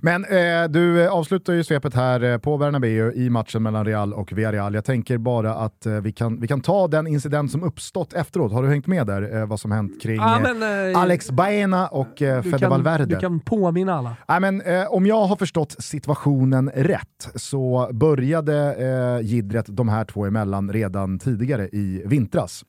Men 0.00 0.24
eh, 0.24 0.68
du 0.68 1.08
avslutar 1.08 1.52
ju 1.52 1.64
svepet 1.64 1.94
här 1.94 2.22
eh, 2.22 2.38
på 2.38 2.58
Bernabéu 2.58 3.12
i 3.12 3.30
matchen 3.30 3.62
mellan 3.62 3.84
Real 3.84 4.14
och 4.14 4.32
Villarreal. 4.32 4.74
Jag 4.74 4.84
tänker 4.84 5.18
bara 5.18 5.54
att 5.54 5.86
eh, 5.86 5.92
vi, 5.92 6.12
kan, 6.12 6.40
vi 6.40 6.48
kan 6.48 6.60
ta 6.60 6.88
den 6.88 7.06
incident 7.06 7.52
som 7.52 7.62
uppstått 7.62 8.12
efteråt. 8.12 8.52
Har 8.52 8.62
du 8.62 8.68
hängt 8.68 8.86
med 8.86 9.06
där? 9.06 9.36
Eh, 9.36 9.46
vad 9.46 9.60
som 9.60 9.72
hänt 9.72 10.02
kring 10.02 10.16
Ja, 10.16 10.36
eh, 10.36 10.54
men, 10.54 10.92
eh, 10.92 11.00
Alex 11.00 11.30
Baena 11.30 11.88
och 11.88 12.22
Fede 12.50 12.58
kan, 12.58 12.70
Valverde? 12.70 13.04
Du 13.04 13.16
kan 13.16 13.40
påminna 13.40 13.94
alla. 13.94 14.16
Nej, 14.28 14.40
men, 14.40 14.60
eh, 14.60 14.86
om 14.92 15.06
jag 15.06 15.26
har 15.26 15.36
förstått 15.36 15.76
situationen 15.78 16.70
rätt 16.74 17.28
så 17.34 17.90
började 17.92 18.74
eh, 18.74 19.26
gidret 19.26 19.66
de 19.68 19.88
här 19.88 20.04
två 20.04 20.26
emellan 20.26 20.72
redan 20.72 21.18
tidigare 21.18 21.68
i 21.68 22.02
vintras. 22.06 22.64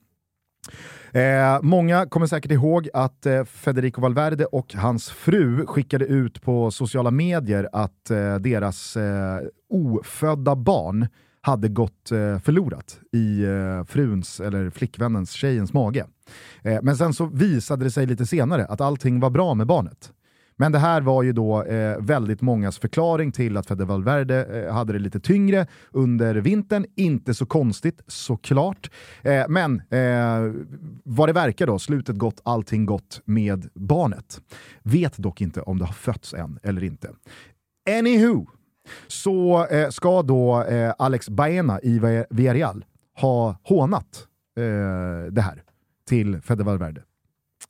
Eh, 1.11 1.61
många 1.61 2.05
kommer 2.05 2.27
säkert 2.27 2.51
ihåg 2.51 2.89
att 2.93 3.25
eh, 3.25 3.43
Federico 3.43 4.01
Valverde 4.01 4.45
och 4.45 4.73
hans 4.73 5.09
fru 5.09 5.65
skickade 5.65 6.05
ut 6.05 6.41
på 6.41 6.71
sociala 6.71 7.11
medier 7.11 7.69
att 7.73 8.11
eh, 8.11 8.35
deras 8.35 8.97
eh, 8.97 9.39
ofödda 9.69 10.55
barn 10.55 11.07
hade 11.49 11.67
gått 11.67 12.11
eh, 12.11 12.39
förlorat 12.39 12.99
i 13.11 13.43
eh, 13.43 13.83
fruns 13.85 14.39
eller 14.39 14.69
flickvännens, 14.69 15.31
tjejens 15.31 15.73
mage. 15.73 16.05
Eh, 16.61 16.79
men 16.81 16.97
sen 16.97 17.13
så 17.13 17.25
visade 17.25 17.83
det 17.83 17.91
sig 17.91 18.05
lite 18.05 18.25
senare 18.25 18.65
att 18.65 18.81
allting 18.81 19.19
var 19.19 19.29
bra 19.29 19.53
med 19.53 19.67
barnet. 19.67 20.11
Men 20.61 20.71
det 20.71 20.79
här 20.79 21.01
var 21.01 21.23
ju 21.23 21.33
då 21.33 21.63
eh, 21.63 21.97
väldigt 21.99 22.41
mångas 22.41 22.79
förklaring 22.79 23.31
till 23.31 23.57
att 23.57 23.65
Fede 23.65 23.85
Valverde 23.85 24.45
eh, 24.45 24.73
hade 24.73 24.93
det 24.93 24.99
lite 24.99 25.19
tyngre 25.19 25.67
under 25.91 26.35
vintern. 26.35 26.85
Inte 26.95 27.33
så 27.33 27.45
konstigt 27.45 28.01
såklart. 28.07 28.91
Eh, 29.21 29.43
men 29.49 29.81
eh, 29.89 30.53
vad 31.03 31.29
det 31.29 31.33
verkar 31.33 31.67
då, 31.67 31.79
slutet 31.79 32.15
gott, 32.15 32.41
allting 32.43 32.85
gott 32.85 33.21
med 33.25 33.69
barnet. 33.73 34.41
Vet 34.83 35.17
dock 35.17 35.41
inte 35.41 35.61
om 35.61 35.79
det 35.79 35.85
har 35.85 35.93
fötts 35.93 36.33
än 36.33 36.59
eller 36.63 36.83
inte. 36.83 37.09
Anywho, 37.99 38.45
så 39.07 39.65
eh, 39.67 39.89
ska 39.89 40.21
då 40.21 40.63
eh, 40.63 40.93
Alex 40.97 41.29
Baena 41.29 41.79
i 41.81 41.99
Vi- 41.99 42.25
Villarreal 42.29 42.85
ha 43.21 43.57
hånat 43.63 44.27
eh, 44.57 45.31
det 45.31 45.41
här 45.41 45.63
till 46.09 46.41
Fede 46.41 46.63
Valverde 46.63 47.01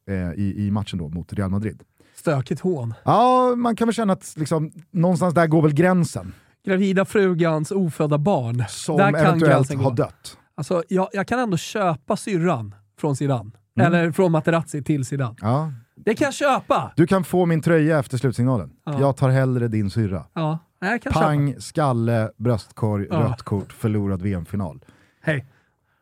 eh, 0.10 0.32
i, 0.34 0.54
i 0.58 0.72
matchen 0.72 1.00
då 1.00 1.10
mot 1.10 1.34
Real 1.34 1.50
Madrid. 1.50 1.84
Stökigt 2.16 2.62
hån. 2.62 2.94
Ja, 3.04 3.54
man 3.58 3.76
kan 3.76 3.88
väl 3.88 3.96
känna 3.96 4.14
att 4.14 4.34
liksom, 4.38 4.72
någonstans 4.92 5.34
där 5.34 5.48
går 5.48 5.62
väl 5.62 5.74
gränsen. 5.74 6.34
Gravida 6.66 7.06
frugans 7.06 7.72
ofödda 7.72 8.18
barn. 8.18 8.64
Som 8.70 8.98
där 8.98 9.12
kan 9.12 9.26
eventuellt 9.26 9.70
gå. 9.76 9.84
har 9.84 9.92
dött. 9.96 10.38
Alltså, 10.56 10.84
jag, 10.90 11.08
jag 11.14 11.28
kan 11.28 11.40
ändå 11.40 11.58
köpa 11.58 12.18
syrran 12.18 12.76
från 13.00 13.16
Zidane. 13.16 13.52
Mm. 13.80 13.88
Eller 13.94 14.12
från 14.12 14.32
Materazzi 14.32 14.84
till 14.84 15.06
Zidane. 15.06 15.36
Ja. 15.42 15.72
Det 15.96 16.16
kan 16.16 16.26
jag 16.26 16.34
köpa! 16.34 16.92
Du 16.96 17.08
kan 17.08 17.24
få 17.24 17.46
min 17.46 17.62
tröja 17.62 18.00
efter 18.00 18.18
slutsignalen. 18.18 18.72
Ja. 18.86 19.00
Jag 19.00 19.18
tar 19.18 19.30
hellre 19.30 19.68
din 19.68 19.90
syrra. 19.90 20.26
Ja, 20.34 20.60
nej, 20.82 21.00
kan 21.00 21.14
köpa. 21.14 21.26
Pang, 21.26 21.56
skalle, 21.60 22.32
bröstkorg, 22.38 23.08
Ja. 23.10 23.20
rött 23.20 23.42
kort, 23.42 23.74
förlorad 23.74 24.22
VM-final. 24.22 24.86
Hej. 25.22 25.46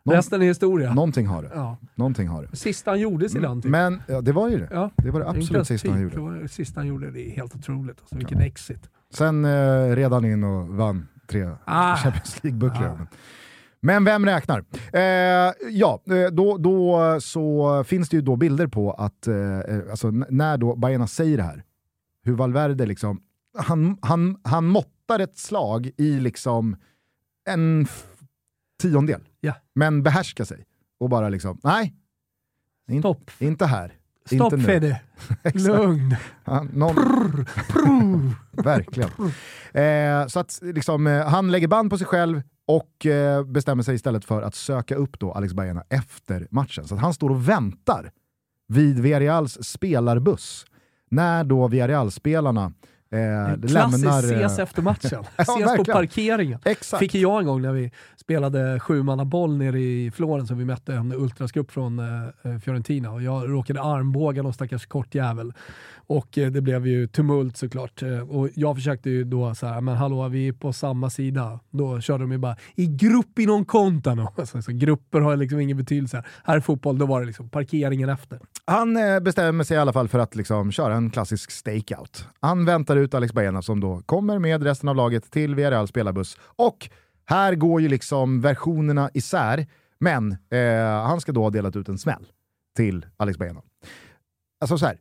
Någon- 0.05 0.15
Resten 0.15 0.41
är 0.41 0.46
historia. 0.46 0.93
Någonting 0.93 1.27
har 1.27 1.43
det. 1.43 1.50
Ja. 1.53 1.77
Någonting 1.96 2.27
har 2.27 2.43
det. 2.51 2.55
Sista 2.57 2.91
han 2.91 3.00
gjorde 3.00 3.29
Zidane 3.29 3.62
typ. 3.62 3.72
Men 3.72 4.01
ja, 4.07 4.22
det 4.22 4.31
var 4.31 4.50
ju 4.50 4.57
det. 4.60 4.67
Ja. 4.72 4.89
Det 4.98 5.12
var 5.12 5.19
det 5.19 5.27
absolut 5.29 5.51
ens 5.51 5.67
sista 5.67 5.89
han 5.91 6.01
gjorde. 6.01 6.15
Det 6.15 6.22
var 6.22 6.31
det 6.31 6.48
sista 6.48 6.79
han 6.79 6.88
gjorde. 6.88 7.12
Det 7.12 7.22
är 7.31 7.36
helt 7.36 7.55
otroligt. 7.55 8.00
Alltså, 8.00 8.15
vilken 8.15 8.39
exit. 8.41 8.89
Sen 9.13 9.46
eh, 9.46 9.96
red 9.96 10.12
han 10.13 10.25
in 10.25 10.43
och 10.43 10.67
vann 10.67 11.07
tre 11.27 11.50
Ah. 11.65 11.96
Champions 11.96 12.43
League-bucklor. 12.43 13.01
Ah. 13.01 13.07
Men 13.81 14.03
vem 14.05 14.25
räknar? 14.25 14.63
Eh, 14.93 15.01
ja, 15.72 16.01
eh, 16.10 16.31
då, 16.31 16.57
då 16.57 16.98
så 17.22 17.84
finns 17.84 18.10
det 18.10 18.15
ju 18.17 18.22
då 18.22 18.36
bilder 18.36 18.67
på 18.67 18.91
att, 18.91 19.27
eh, 19.27 19.36
eh, 19.60 19.79
alltså, 19.91 20.12
när 20.12 20.57
då 20.57 20.75
Baena 20.75 21.07
säger 21.07 21.38
det 21.38 21.43
här, 21.43 21.63
hur 22.24 22.34
Valverde 22.36 22.86
liksom, 22.86 23.22
han, 23.58 23.98
han, 24.01 24.38
han 24.44 24.66
måttar 24.66 25.20
ett 25.20 25.38
slag 25.38 25.92
i 25.98 26.20
liksom 26.20 26.75
en 27.50 27.88
tiondel, 28.82 29.22
Ja. 29.39 29.54
men 29.75 30.04
behärskar 30.04 30.46
sig 30.46 30.66
och 31.00 31.10
bara 31.10 31.30
liksom, 31.30 31.60
nej, 31.63 31.94
in, 32.89 33.01
Stopp. 33.01 33.32
inte 33.39 33.66
här. 33.66 33.94
Stopp 34.25 34.54
inte. 34.54 34.66
Fede. 34.66 35.01
Lugn. 35.54 36.16
Ja, 36.46 36.63
någon, 36.74 36.96
Verkligen. 38.51 39.10
Eh, 39.74 40.27
så 40.27 40.39
att 40.39 40.60
liksom, 40.62 41.08
eh, 41.08 41.27
han 41.27 41.51
lägger 41.51 41.68
band 41.68 41.89
på 41.89 41.98
sig 41.98 42.08
själv 42.08 42.42
och 42.66 43.06
eh, 43.06 43.44
bestämmer 43.44 43.84
sig 43.84 43.96
istället 43.96 44.25
för 44.25 44.42
att 44.42 44.56
söka 44.56 44.96
upp 44.96 45.20
då 45.20 45.32
Alex 45.32 45.54
Baena 45.54 45.84
efter 45.89 46.48
matchen. 46.51 46.88
Så 46.88 46.96
han 46.96 47.13
står 47.13 47.30
och 47.30 47.50
väntar 47.50 48.12
vid 48.68 49.00
Villarreals 49.00 49.58
spelarbuss 49.63 50.66
när 51.10 51.44
då 51.44 51.68
Villarreal-spelarna 51.68 52.74
eh, 53.10 53.68
Klassiskt 53.68 54.04
lämnar... 54.04 54.24
eh, 54.34 54.46
ses 54.46 54.60
efter 54.60 54.82
matchen. 54.82 55.24
Ja, 55.38 55.44
ses 55.44 55.56
på 55.56 55.60
verkligen. 55.60 55.96
parkeringen. 55.96 56.60
Exakt. 56.66 57.00
Fick 57.00 57.16
jag 57.16 57.40
en 57.40 57.46
gång 57.46 57.62
när 57.62 57.72
vi 57.72 57.92
spelade 58.18 58.80
boll 59.26 59.58
nere 59.58 59.80
i 59.80 60.12
Florens 60.16 60.52
och 60.52 60.60
vi 60.60 60.66
mötte 60.66 60.94
en 60.94 61.14
ultrasgrupp 61.14 61.72
från 61.72 62.00
eh, 62.00 62.60
Fiorentina 62.60 63.12
och 63.12 63.22
jag 63.24 63.50
råkade 63.50 63.82
armbåga 63.82 64.44
någon 64.44 64.54
stackars 64.54 64.86
kortjävel. 64.86 65.54
Och 66.08 66.38
eh, 66.38 66.52
det 66.52 66.62
blev 66.62 66.88
ju 66.88 67.08
tumult 67.08 67.58
såklart. 67.58 68.02
Eh, 68.02 68.20
och 68.20 68.50
jag 68.54 68.76
försökte 68.76 69.10
ju 69.10 69.24
då 69.24 69.56
säga, 69.56 69.82
men 69.82 69.96
hallå 69.96 70.28
vi 70.28 70.48
är 70.48 70.54
på 70.54 70.74
samma 70.74 71.10
sida. 71.10 71.60
Då 71.70 72.02
körde 72.02 72.24
de 72.24 72.32
ju 72.32 72.38
bara 72.38 72.56
i 72.76 72.88
grupp 72.88 73.38
kontano. 73.68 74.34
Alltså, 74.38 74.62
så 74.62 74.72
grupper 74.72 75.22
har 75.22 75.36
liksom 75.36 75.60
ingen 75.60 75.78
betydelse. 75.78 76.24
Här 76.44 76.56
är 76.56 76.60
fotboll, 76.60 76.98
då 76.98 77.06
var 77.06 77.20
det 77.20 77.26
liksom 77.28 77.50
parkeringen 77.50 78.10
efter. 78.10 78.40
Han 78.66 78.98
eh, 78.98 79.20
bestämmer 79.20 79.64
sig 79.64 79.78
i 79.78 79.80
alla 79.80 79.94
fall 79.94 80.08
för 80.08 80.20
att 80.20 80.36
liksom 80.36 80.72
köra 80.72 80.96
en 80.96 81.10
klassisk 81.10 81.52
stakeout. 81.52 82.28
Han 82.40 82.66
väntar 82.66 82.97
ut 83.00 83.13
Alex 83.13 83.34
Baena 83.34 83.62
som 83.62 83.80
då 83.80 84.01
kommer 84.06 84.39
med 84.39 84.63
resten 84.63 84.89
av 84.89 84.96
laget 84.96 85.32
till 85.32 85.56
VRL 85.56 85.86
spelarbuss. 85.86 86.38
Och 86.42 86.89
här 87.25 87.56
går 87.56 87.82
ju 87.82 87.88
liksom 87.88 88.42
versionerna 88.42 89.10
isär, 89.13 89.68
men 90.00 90.32
eh, 90.50 91.06
han 91.08 91.22
ska 91.22 91.32
då 91.32 91.44
ha 91.44 91.50
delat 91.50 91.75
ut 91.75 91.89
en 91.89 91.98
smäll 91.98 92.27
till 92.75 93.06
Alex 93.18 93.38
Baena. 93.38 93.62
Alltså 94.62 94.77
så 94.77 94.86
här, 94.86 94.98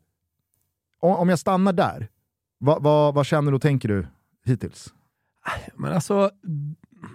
om, 1.01 1.29
jag 1.29 1.39
stannar 1.39 1.73
där, 1.73 2.09
vad, 2.59 2.83
vad, 2.83 3.15
vad 3.15 3.27
känner 3.27 3.55
och 3.55 3.63
tänker 3.63 3.89
du 3.89 4.07
hittills? 4.45 4.95
Men 5.75 5.93
alltså, 5.93 6.31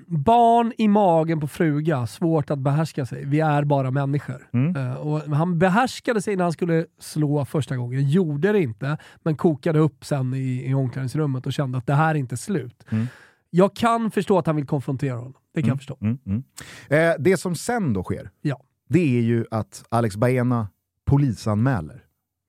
barn 0.07 0.73
i 0.77 0.87
magen 0.87 1.39
på 1.39 1.47
fruga, 1.47 2.07
svårt 2.07 2.49
att 2.51 2.59
behärska 2.59 3.05
sig. 3.05 3.25
Vi 3.25 3.39
är 3.39 3.63
bara 3.63 3.91
människor. 3.91 4.47
Mm. 4.53 4.75
Eh, 4.75 4.93
och 4.93 5.19
han 5.21 5.59
behärskade 5.59 6.21
sig 6.21 6.35
när 6.35 6.43
han 6.43 6.53
skulle 6.53 6.85
slå 6.99 7.45
första 7.45 7.77
gången, 7.77 8.09
gjorde 8.09 8.51
det 8.51 8.59
inte, 8.61 8.97
men 9.23 9.35
kokade 9.35 9.79
upp 9.79 10.05
sen 10.05 10.33
i, 10.33 10.69
i 10.69 10.73
omklädningsrummet 10.73 11.45
och 11.45 11.53
kände 11.53 11.77
att 11.77 11.87
det 11.87 11.93
här 11.93 12.15
är 12.15 12.19
inte 12.19 12.37
slut. 12.37 12.85
Mm. 12.89 13.07
Jag 13.49 13.75
kan 13.75 14.11
förstå 14.11 14.37
att 14.37 14.47
han 14.47 14.55
vill 14.55 14.67
konfrontera 14.67 15.15
honom. 15.15 15.33
Det 15.53 15.61
kan 15.61 15.69
jag 15.69 15.77
förstå. 15.77 15.97
Mm, 16.01 16.17
mm. 16.25 16.43
Eh, 16.89 17.15
det 17.19 17.37
som 17.37 17.55
sen 17.55 17.93
då 17.93 18.03
sker, 18.03 18.29
Ja. 18.41 18.61
det 18.89 19.17
är 19.17 19.21
ju 19.21 19.45
att 19.51 19.83
Alex 19.89 20.15
Baena 20.17 20.67
polisanmäler 21.05 22.03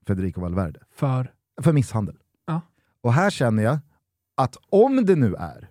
Federico 0.07 0.41
Valverde 0.41 0.79
För, 0.95 1.31
för 1.61 1.73
misshandel. 1.73 2.15
Ja. 2.47 2.61
Och 3.01 3.13
här 3.13 3.29
känner 3.29 3.63
jag 3.63 3.79
att 4.37 4.57
om 4.69 5.05
det 5.05 5.15
nu 5.15 5.35
är 5.35 5.69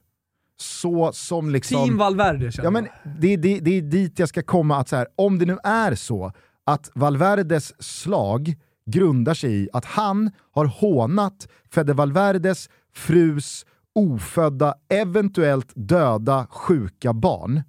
så 0.63 1.13
som 1.13 1.51
liksom... 1.51 1.85
Team 1.87 1.97
Valverde 1.97 2.53
känner 2.53 2.67
Ja, 2.67 2.71
men 2.71 2.89
det, 3.21 3.37
det, 3.37 3.61
det 3.61 3.79
är 3.79 3.83
dit 3.83 4.19
jag 4.19 4.29
ska 4.29 4.43
komma, 4.43 4.77
att 4.77 4.89
så 4.89 4.97
här, 4.97 5.07
om 5.17 5.39
det 5.39 5.47
nu 5.47 5.59
är 5.65 5.95
så 5.95 6.33
att 6.67 6.91
Valverdes 6.95 7.83
slag 7.83 8.55
grundar 8.87 9.35
sig 9.35 9.63
i 9.63 9.69
att 9.73 9.85
han 9.85 10.31
har 10.53 10.65
hånat 10.65 11.49
Fede 11.71 11.93
Valverdes 11.93 12.71
frus 12.95 13.67
ofödda, 13.95 14.75
eventuellt 14.89 15.73
döda, 15.75 16.47
sjuka 16.51 17.13
barn. 17.13 17.63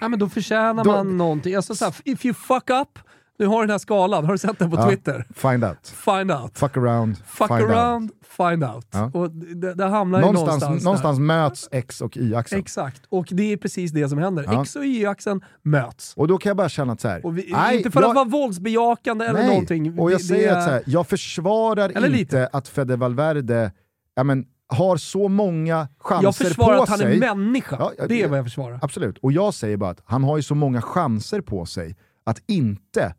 Ja, 0.00 0.08
men 0.08 0.18
då 0.18 0.28
förtjänar 0.28 0.84
Då- 0.84 0.90
man 0.92 1.18
någonting. 1.18 1.54
Alltså, 1.54 1.74
så 1.74 1.84
här, 1.84 1.94
if 2.04 2.24
you 2.24 2.34
fuck 2.34 2.70
up, 2.70 2.98
du 3.40 3.46
har 3.46 3.60
den 3.60 3.70
här 3.70 3.78
skalan, 3.78 4.24
har 4.24 4.32
du 4.32 4.38
sett 4.38 4.58
den 4.58 4.70
på 4.70 4.76
Ja. 4.76 4.88
Twitter? 4.88 5.26
Find 5.34 5.64
out. 5.64 5.86
Find 5.88 6.32
out. 6.32 6.58
Fuck 6.58 6.76
around, 6.76 7.16
Fuck 7.26 7.48
find 7.48 7.62
out. 7.62 7.70
around, 7.70 8.10
find 8.36 8.64
out. 8.64 8.86
Ja. 8.90 9.10
Och 9.14 9.30
det, 9.30 9.74
det 9.74 9.84
hamnar 9.84 10.20
Någonstans, 10.20 10.48
någonstans, 10.62 10.84
någonstans, 10.84 11.18
möts 11.18 11.68
X 11.72 12.00
och 12.00 12.16
Y-axeln. 12.16 12.60
Exakt, 12.60 13.02
och 13.08 13.26
det 13.30 13.52
är 13.52 13.56
precis 13.56 13.92
det 13.92 14.08
som 14.08 14.18
händer. 14.18 14.44
Ja. 14.48 14.62
X 14.62 14.76
och 14.76 14.84
Y-axeln 14.84 15.40
möts. 15.62 16.12
Och 16.16 16.28
då 16.28 16.38
kan 16.38 16.50
jag 16.50 16.56
bara 16.56 16.68
känna 16.68 16.92
att 16.92 17.00
så 17.00 17.08
här, 17.08 17.30
vi, 17.32 17.48
nej, 17.52 17.76
inte 17.76 17.90
för 17.90 18.00
jag- 18.00 18.08
att 18.08 18.14
vara 18.16 18.24
våldsbejakande 18.24 19.24
eller 19.24 19.38
Nej, 19.40 19.48
någonting. 19.48 19.98
och 19.98 20.12
jag 20.12 20.20
Det- 20.20 20.24
säger 20.24 20.48
det 20.52 20.58
att 20.58 20.64
så 20.64 20.70
här, 20.70 20.82
jag 20.86 21.06
försvarar 21.06 21.88
inte 21.88 22.08
lite. 22.08 22.48
att 22.52 22.68
Fede 22.68 22.96
Valverde 22.96 23.72
ja, 24.14 24.24
men, 24.24 24.44
har 24.72 24.96
så 24.96 25.28
många 25.28 25.88
chanser 25.98 26.24
jag 26.26 26.36
försvarar 26.36 26.76
på 26.76 26.82
att 26.82 26.88
han 26.88 26.98
sig. 26.98 27.16
är 27.16 27.34
människa. 27.34 27.76
Ja, 27.78 27.92
ja, 27.98 28.06
det 28.06 28.22
är 28.22 28.28
vad 28.28 28.38
jag 28.38 28.46
försvarar. 28.46 28.78
Absolut, 28.82 29.18
och 29.18 29.32
jag 29.32 29.54
säger 29.54 29.76
bara 29.76 29.90
att 29.90 30.02
han 30.04 30.24
har 30.24 30.36
ju 30.36 30.42
så 30.42 30.54
många 30.54 30.82
chanser 30.82 31.40
på 31.40 31.66
sig 31.66 31.96
att 32.24 32.42
inte 32.46 33.14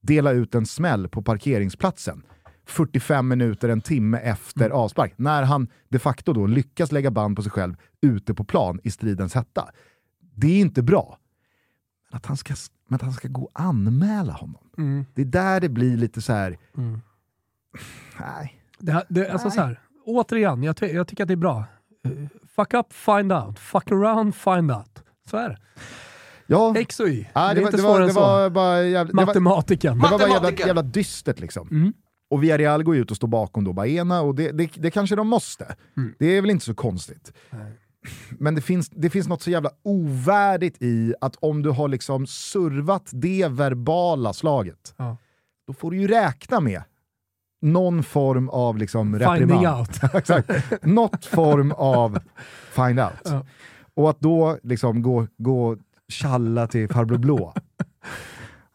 dela 0.00 0.30
ut 0.32 0.54
en 0.54 0.66
smäll 0.66 1.08
på 1.08 1.22
parkeringsplatsen 1.22 2.22
45 2.66 3.28
minuter, 3.28 3.68
en 3.68 3.80
timme 3.80 4.18
efter 4.18 4.64
Mm. 4.66 4.76
avspark, 4.78 5.14
när 5.16 5.42
han 5.42 5.68
de 5.88 5.98
facto 5.98 6.32
då 6.32 6.46
lyckas 6.46 6.92
lägga 6.92 7.10
band 7.10 7.36
på 7.36 7.42
sig 7.42 7.52
själv 7.52 7.76
ute 8.02 8.34
på 8.34 8.44
plan 8.44 8.80
i 8.84 8.90
stridens 8.90 9.34
hetta. 9.34 9.68
Det 10.34 10.46
är 10.46 10.60
inte 10.60 10.82
bra. 10.82 11.18
Men 12.10 12.16
att 12.16 12.26
han 12.26 12.36
ska, 12.36 12.54
men 12.88 12.96
att 12.96 13.02
han 13.02 13.12
ska 13.12 13.28
gå 13.28 13.42
och 13.42 13.50
anmäla 13.60 14.32
honom, 14.32 14.62
Mm. 14.78 15.04
det 15.14 15.22
är 15.22 15.26
där 15.26 15.60
det 15.60 15.68
blir 15.68 15.96
lite 15.96 16.22
så 16.22 16.32
här. 16.32 16.58
Mm. 16.76 17.00
nej. 18.20 18.62
Det, 18.78 19.04
det, 19.08 19.30
alltså 19.30 19.48
Nej. 19.48 19.54
så 19.56 19.60
här, 19.62 19.80
återigen, 20.04 20.62
jag, 20.62 20.76
jag 20.82 21.08
tycker 21.08 21.22
att 21.24 21.28
det 21.28 21.34
är 21.34 21.36
bra. 21.36 21.64
Uh, 22.06 22.26
fuck 22.56 22.74
up, 22.74 22.92
find 22.92 23.32
out. 23.32 23.58
Fuck 23.58 23.92
around, 23.92 24.34
find 24.34 24.70
out. 24.72 25.02
Så 25.30 25.36
är 25.36 25.48
det. 25.48 25.58
Ja, 26.50 26.74
X 26.76 27.00
och 27.00 27.08
Y. 27.08 27.26
ja, 27.34 27.40
det 27.40 27.50
är 27.50 27.54
det, 27.54 27.60
var, 27.60 27.66
inte 27.68 27.76
det, 27.76 27.82
svårare 27.82 27.94
var, 27.94 28.00
än 28.02 28.06
det 28.08 28.14
så. 28.14 28.20
var 28.20 28.50
bara 28.50 28.82
jävla, 28.82 29.12
det 29.12 29.16
var, 29.16 29.26
Matematiken. 29.26 29.98
det 29.98 30.08
var 30.08 30.18
bara 30.18 30.28
jävla, 30.28 30.50
jävla 30.50 30.82
dystert 30.82 31.40
liksom. 31.40 31.68
Mm. 31.70 31.92
Och 32.30 32.42
Villarreal 32.42 32.82
går 32.82 32.96
ut 32.96 33.10
och 33.10 33.16
står 33.16 33.28
bakom 33.28 33.64
då 33.64 33.72
Baena 33.72 34.20
och 34.20 34.34
det, 34.34 34.52
det, 34.52 34.70
det 34.76 34.90
kanske 34.90 35.16
de 35.16 35.28
måste. 35.28 35.76
Mm. 35.96 36.14
Det 36.18 36.26
är 36.26 36.40
väl 36.40 36.50
inte 36.50 36.64
så 36.64 36.74
konstigt. 36.74 37.32
Nej. 37.50 37.72
Men 38.38 38.54
det 38.54 38.60
finns, 38.60 38.88
det 38.88 39.10
finns 39.10 39.28
något 39.28 39.42
så 39.42 39.50
jävla 39.50 39.70
ovärdigt 39.84 40.82
i 40.82 41.14
att 41.20 41.36
om 41.40 41.62
du 41.62 41.70
har 41.70 41.88
liksom 41.88 42.26
servat 42.26 43.08
det 43.12 43.48
verbala 43.48 44.32
slaget, 44.32 44.94
Ja. 44.96 45.16
då 45.66 45.72
får 45.72 45.90
du 45.90 45.96
ju 45.96 46.08
räkna 46.08 46.60
med 46.60 46.82
någon 47.62 48.02
form 48.02 48.48
av 48.48 48.78
liksom 48.78 49.12
Finding 49.18 49.28
reprimand. 49.40 49.78
out. 49.80 50.00
Exakt. 50.14 50.50
Något 50.82 51.24
form 51.24 51.72
av 51.72 52.18
find 52.72 53.00
out. 53.00 53.12
Ja. 53.24 53.46
Och 53.94 54.10
att 54.10 54.20
då 54.20 54.58
liksom 54.62 55.02
gå, 55.02 55.26
gå 55.38 55.76
tjalla 56.08 56.66
till 56.66 56.88
farbror 56.88 57.18
blå. 57.18 57.54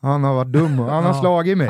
Han 0.02 0.24
har 0.24 0.34
varit 0.34 0.52
dum 0.52 0.80
och 0.80 0.86
han 0.92 1.04
har 1.04 1.14
Ja. 1.14 1.20
slagit 1.22 1.58
mig. 1.58 1.68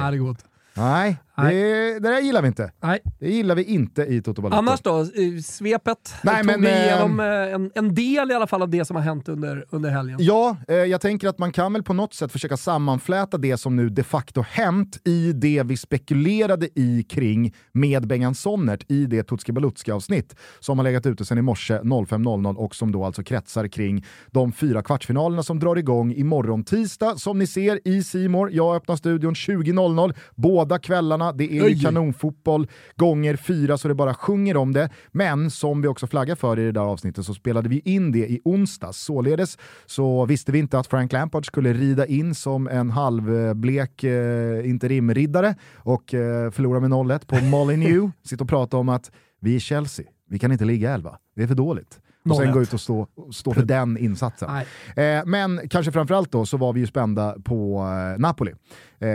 Nej, 0.73 1.17
Nej. 1.37 1.55
Det, 1.55 1.99
det 1.99 2.09
där 2.09 2.19
gillar 2.19 2.41
vi 2.41 2.47
inte. 2.47 2.71
Nej. 2.79 2.99
Det 3.19 3.29
gillar 3.29 3.55
vi 3.55 3.63
inte 3.63 4.01
i 4.01 4.21
Toto 4.21 4.41
Balotto. 4.41 4.57
Annars 4.57 4.81
då? 4.81 5.05
Svepet? 5.43 6.15
Nej, 6.23 6.43
Tog 6.43 6.45
men, 6.45 6.61
vi 6.61 6.67
eh, 6.67 6.85
igenom 6.85 7.19
eh, 7.19 7.25
en, 7.25 7.71
en 7.75 7.95
del 7.95 8.31
i 8.31 8.33
alla 8.33 8.47
fall 8.47 8.61
av 8.61 8.69
det 8.69 8.85
som 8.85 8.95
har 8.95 9.03
hänt 9.03 9.29
under, 9.29 9.65
under 9.69 9.89
helgen. 9.89 10.17
Ja, 10.19 10.57
eh, 10.67 10.75
jag 10.75 11.01
tänker 11.01 11.27
att 11.27 11.37
man 11.37 11.51
kan 11.51 11.73
väl 11.73 11.83
på 11.83 11.93
något 11.93 12.13
sätt 12.13 12.31
försöka 12.31 12.57
sammanfläta 12.57 13.37
det 13.37 13.57
som 13.57 13.75
nu 13.75 13.89
de 13.89 14.03
facto 14.03 14.41
hänt 14.41 14.99
i 15.05 15.33
det 15.33 15.63
vi 15.63 15.77
spekulerade 15.77 16.69
i 16.75 17.03
kring 17.09 17.53
med 17.71 18.07
Bengan 18.07 18.35
Sonnert 18.35 18.91
i 18.91 19.05
det 19.05 19.23
Tutski 19.23 19.51
Balutski-avsnitt 19.51 20.35
som 20.59 20.79
har 20.79 20.83
legat 20.83 21.05
ute 21.05 21.25
sedan 21.25 21.37
i 21.37 21.41
morse 21.41 21.79
05.00 21.79 22.55
och 22.55 22.75
som 22.75 22.91
då 22.91 23.05
alltså 23.05 23.23
kretsar 23.23 23.67
kring 23.67 24.05
de 24.31 24.51
fyra 24.51 24.81
kvartsfinalerna 24.81 25.43
som 25.43 25.59
drar 25.59 25.75
igång 25.75 26.13
imorgon 26.13 26.63
tisdag. 26.63 27.15
Som 27.15 27.39
ni 27.39 27.47
ser 27.47 27.87
i 27.87 28.03
Simor. 28.03 28.51
jag 28.51 28.75
öppnar 28.75 28.95
studion 28.95 29.33
20.00 29.33 30.13
båda 30.35 30.79
kvällarna. 30.79 31.22
Det 31.31 31.57
är 31.57 31.69
ju 31.69 31.79
kanonfotboll 31.79 32.67
gånger 32.95 33.35
fyra 33.35 33.77
så 33.77 33.87
det 33.87 33.95
bara 33.95 34.13
sjunger 34.13 34.57
om 34.57 34.73
det. 34.73 34.89
Men 35.11 35.51
som 35.51 35.81
vi 35.81 35.87
också 35.87 36.07
flaggar 36.07 36.35
för 36.35 36.59
i 36.59 36.65
det 36.65 36.71
där 36.71 36.81
avsnittet 36.81 37.25
så 37.25 37.33
spelade 37.33 37.69
vi 37.69 37.81
in 37.85 38.11
det 38.11 38.31
i 38.31 38.41
onsdags. 38.45 38.97
Således 38.97 39.57
så 39.85 40.25
visste 40.25 40.51
vi 40.51 40.59
inte 40.59 40.79
att 40.79 40.87
Frank 40.87 41.11
Lampard 41.11 41.45
skulle 41.45 41.73
rida 41.73 42.05
in 42.05 42.35
som 42.35 42.67
en 42.67 42.89
halvblek 42.89 44.03
eh, 44.03 44.69
interimriddare 44.69 45.55
och 45.75 46.13
eh, 46.13 46.51
förlora 46.51 46.79
med 46.79 46.89
0-1 46.91 47.25
på 47.27 47.35
Molineux. 47.45 48.13
Sitta 48.23 48.43
och 48.43 48.49
prata 48.49 48.77
om 48.77 48.89
att 48.89 49.11
vi 49.41 49.55
är 49.55 49.59
Chelsea, 49.59 50.05
vi 50.29 50.39
kan 50.39 50.51
inte 50.51 50.65
ligga 50.65 50.93
11, 50.93 51.17
det 51.35 51.43
är 51.43 51.47
för 51.47 51.55
dåligt. 51.55 51.99
Och 52.29 52.35
sen 52.37 52.47
0-1. 52.47 52.53
gå 52.53 52.61
ut 52.61 52.73
och 52.73 52.81
stå, 52.81 53.07
stå 53.31 53.53
för 53.53 53.63
den 53.65 53.97
insatsen. 53.97 54.49
Eh, 54.95 55.25
men 55.25 55.69
kanske 55.69 55.91
framförallt 55.91 56.31
då 56.31 56.45
så 56.45 56.57
var 56.57 56.73
vi 56.73 56.79
ju 56.79 56.87
spända 56.87 57.35
på 57.43 57.79
eh, 57.79 58.19
Napoli. 58.19 58.51
Eh, 58.99 59.07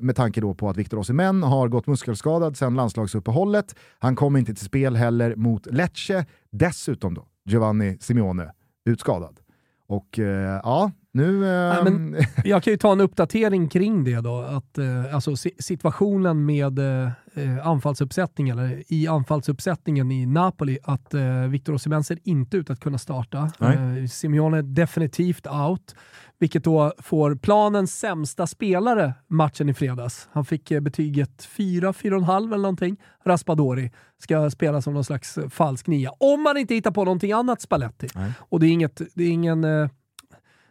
med 0.00 0.16
tanke 0.16 0.40
då 0.40 0.54
på 0.54 0.68
att 0.68 0.76
Victor 0.76 0.98
Osimhen 0.98 1.42
har 1.42 1.68
gått 1.68 1.86
muskelskadad 1.86 2.56
sedan 2.56 2.74
landslagsuppehållet. 2.74 3.74
Han 3.98 4.16
kommer 4.16 4.38
inte 4.38 4.54
till 4.54 4.64
spel 4.64 4.96
heller 4.96 5.36
mot 5.36 5.66
Lecce. 5.66 6.24
Dessutom 6.52 7.14
då 7.14 7.26
Giovanni 7.44 7.98
Simeone 8.00 8.52
utskadad. 8.84 9.40
Och 9.88 10.18
eh, 10.18 10.60
ja, 10.62 10.90
nu... 11.16 11.44
Eh, 11.44 11.84
Nej, 11.84 11.92
men- 11.92 12.16
Jag 12.44 12.62
kan 12.62 12.70
ju 12.72 12.76
ta 12.76 12.92
en 12.92 13.00
uppdatering 13.00 13.68
kring 13.68 14.04
det 14.04 14.20
då. 14.20 14.38
Att, 14.40 14.78
eh, 14.78 15.14
alltså, 15.14 15.36
si- 15.36 15.54
situationen 15.58 16.44
med 16.46 16.78
eh, 16.78 17.10
eh, 17.34 17.66
anfallsuppsättningen, 17.66 18.58
eller 18.58 18.82
i 18.92 19.06
anfallsuppsättningen 19.08 20.10
i 20.12 20.26
Napoli, 20.26 20.78
att 20.82 21.14
eh, 21.14 21.40
Victor 21.48 21.74
Osimhen 21.74 22.04
ser 22.04 22.18
inte 22.24 22.56
ut 22.56 22.70
att 22.70 22.80
kunna 22.80 22.98
starta. 22.98 23.50
Nej. 23.58 24.00
Eh, 24.02 24.06
Simeone 24.06 24.58
är 24.58 24.62
definitivt 24.62 25.46
out, 25.46 25.94
vilket 26.38 26.64
då 26.64 26.92
får 26.98 27.34
planens 27.34 27.98
sämsta 27.98 28.46
spelare 28.46 29.14
matchen 29.28 29.68
i 29.68 29.74
fredags. 29.74 30.28
Han 30.32 30.44
fick 30.44 30.70
eh, 30.70 30.80
betyget 30.80 31.44
4, 31.44 31.92
4,5 31.92 32.36
eller 32.46 32.56
någonting. 32.56 32.96
Raspadori 33.24 33.90
ska 34.18 34.50
spela 34.50 34.82
som 34.82 34.94
någon 34.94 35.04
slags 35.04 35.38
eh, 35.38 35.48
falsk 35.48 35.86
nia. 35.86 36.10
Om 36.20 36.42
man 36.42 36.56
inte 36.56 36.74
hittar 36.74 36.90
på 36.90 37.04
någonting 37.04 37.32
annat 37.32 37.60
Spalletti. 37.60 38.08
Nej. 38.14 38.32
Och 38.38 38.60
det 38.60 38.66
är, 38.66 38.70
inget, 38.70 39.00
det 39.14 39.24
är 39.24 39.30
ingen... 39.30 39.64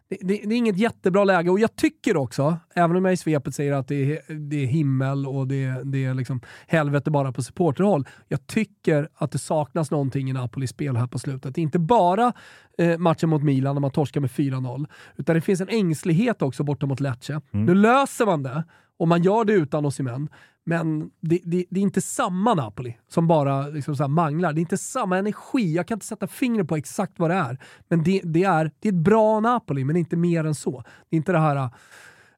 det, 0.10 0.18
det, 0.22 0.42
det 0.46 0.56
är 0.56 0.58
inget 0.58 0.78
jättebra 0.78 1.24
läge 1.24 1.50
och 1.50 1.60
jag 1.60 1.76
tycker 1.76 2.18
också, 2.18 2.58
även 2.76 2.98
om 2.98 3.06
jag 3.06 3.14
i 3.14 3.18
svepet 3.18 3.56
säger 3.56 3.74
att 3.74 3.88
det 3.88 4.18
är, 4.18 4.36
det 4.36 4.64
är 4.64 4.66
himmel 4.66 5.28
och 5.28 5.48
det, 5.48 5.82
det 5.84 6.06
är 6.06 6.14
liksom 6.14 6.42
helvete 6.68 7.12
bara 7.12 7.32
på 7.32 7.44
supporterhåll. 7.44 8.08
Jag 8.28 8.48
tycker 8.48 9.10
att 9.16 9.32
det 9.32 9.38
saknas 9.38 9.92
någonting 9.92 10.30
i 10.30 10.34
Napolis 10.34 10.70
spel 10.70 10.96
här 10.96 11.08
på 11.08 11.20
slutet. 11.20 11.58
Inte 11.58 11.80
bara 11.80 12.34
eh, 12.78 12.98
matchen 12.98 13.30
mot 13.30 13.44
Milan 13.44 13.76
när 13.76 13.82
man 13.82 13.92
torskar 13.92 14.22
med 14.22 14.30
4-0, 14.30 14.86
utan 15.16 15.36
det 15.36 15.42
finns 15.42 15.62
en 15.62 15.70
ängslighet 15.70 16.42
också 16.42 16.64
borta 16.64 16.86
mot 16.86 17.00
Lecce. 17.00 17.42
Nu 17.52 17.76
löser 17.76 18.26
man 18.26 18.44
det 18.44 18.64
och 19.00 19.08
man 19.08 19.24
gör 19.24 19.46
det 19.46 19.54
utan 19.54 19.86
Osimhen. 19.86 20.30
Men 20.68 21.10
det, 21.22 21.40
det, 21.44 21.66
det 21.70 21.80
är 21.80 21.84
inte 21.84 22.02
samma 22.02 22.54
Napoli 22.54 22.98
som 23.08 23.28
bara 23.28 23.68
liksom 23.68 23.96
så 23.96 24.08
manglar. 24.08 24.54
Det 24.54 24.60
är 24.60 24.62
inte 24.62 24.78
samma 24.78 25.18
energi. 25.18 25.74
Jag 25.76 25.88
kan 25.88 25.96
inte 25.96 26.06
sätta 26.06 26.28
fingret 26.28 26.68
på 26.68 26.76
exakt 26.76 27.14
vad 27.20 27.30
det 27.30 27.36
är. 27.36 27.58
Men 27.88 28.04
det, 28.04 28.22
det, 28.24 28.44
är, 28.44 28.72
det 28.80 28.88
är 28.90 28.94
ett 28.94 29.00
bra 29.00 29.40
Napoli, 29.40 29.84
men 29.84 29.96
inte 29.96 30.16
mer 30.18 30.44
än 30.44 30.56
så. 30.56 30.84
Det 31.10 31.16
är 31.16 31.18
inte 31.18 31.32
det 31.32 31.40
här, 31.40 31.70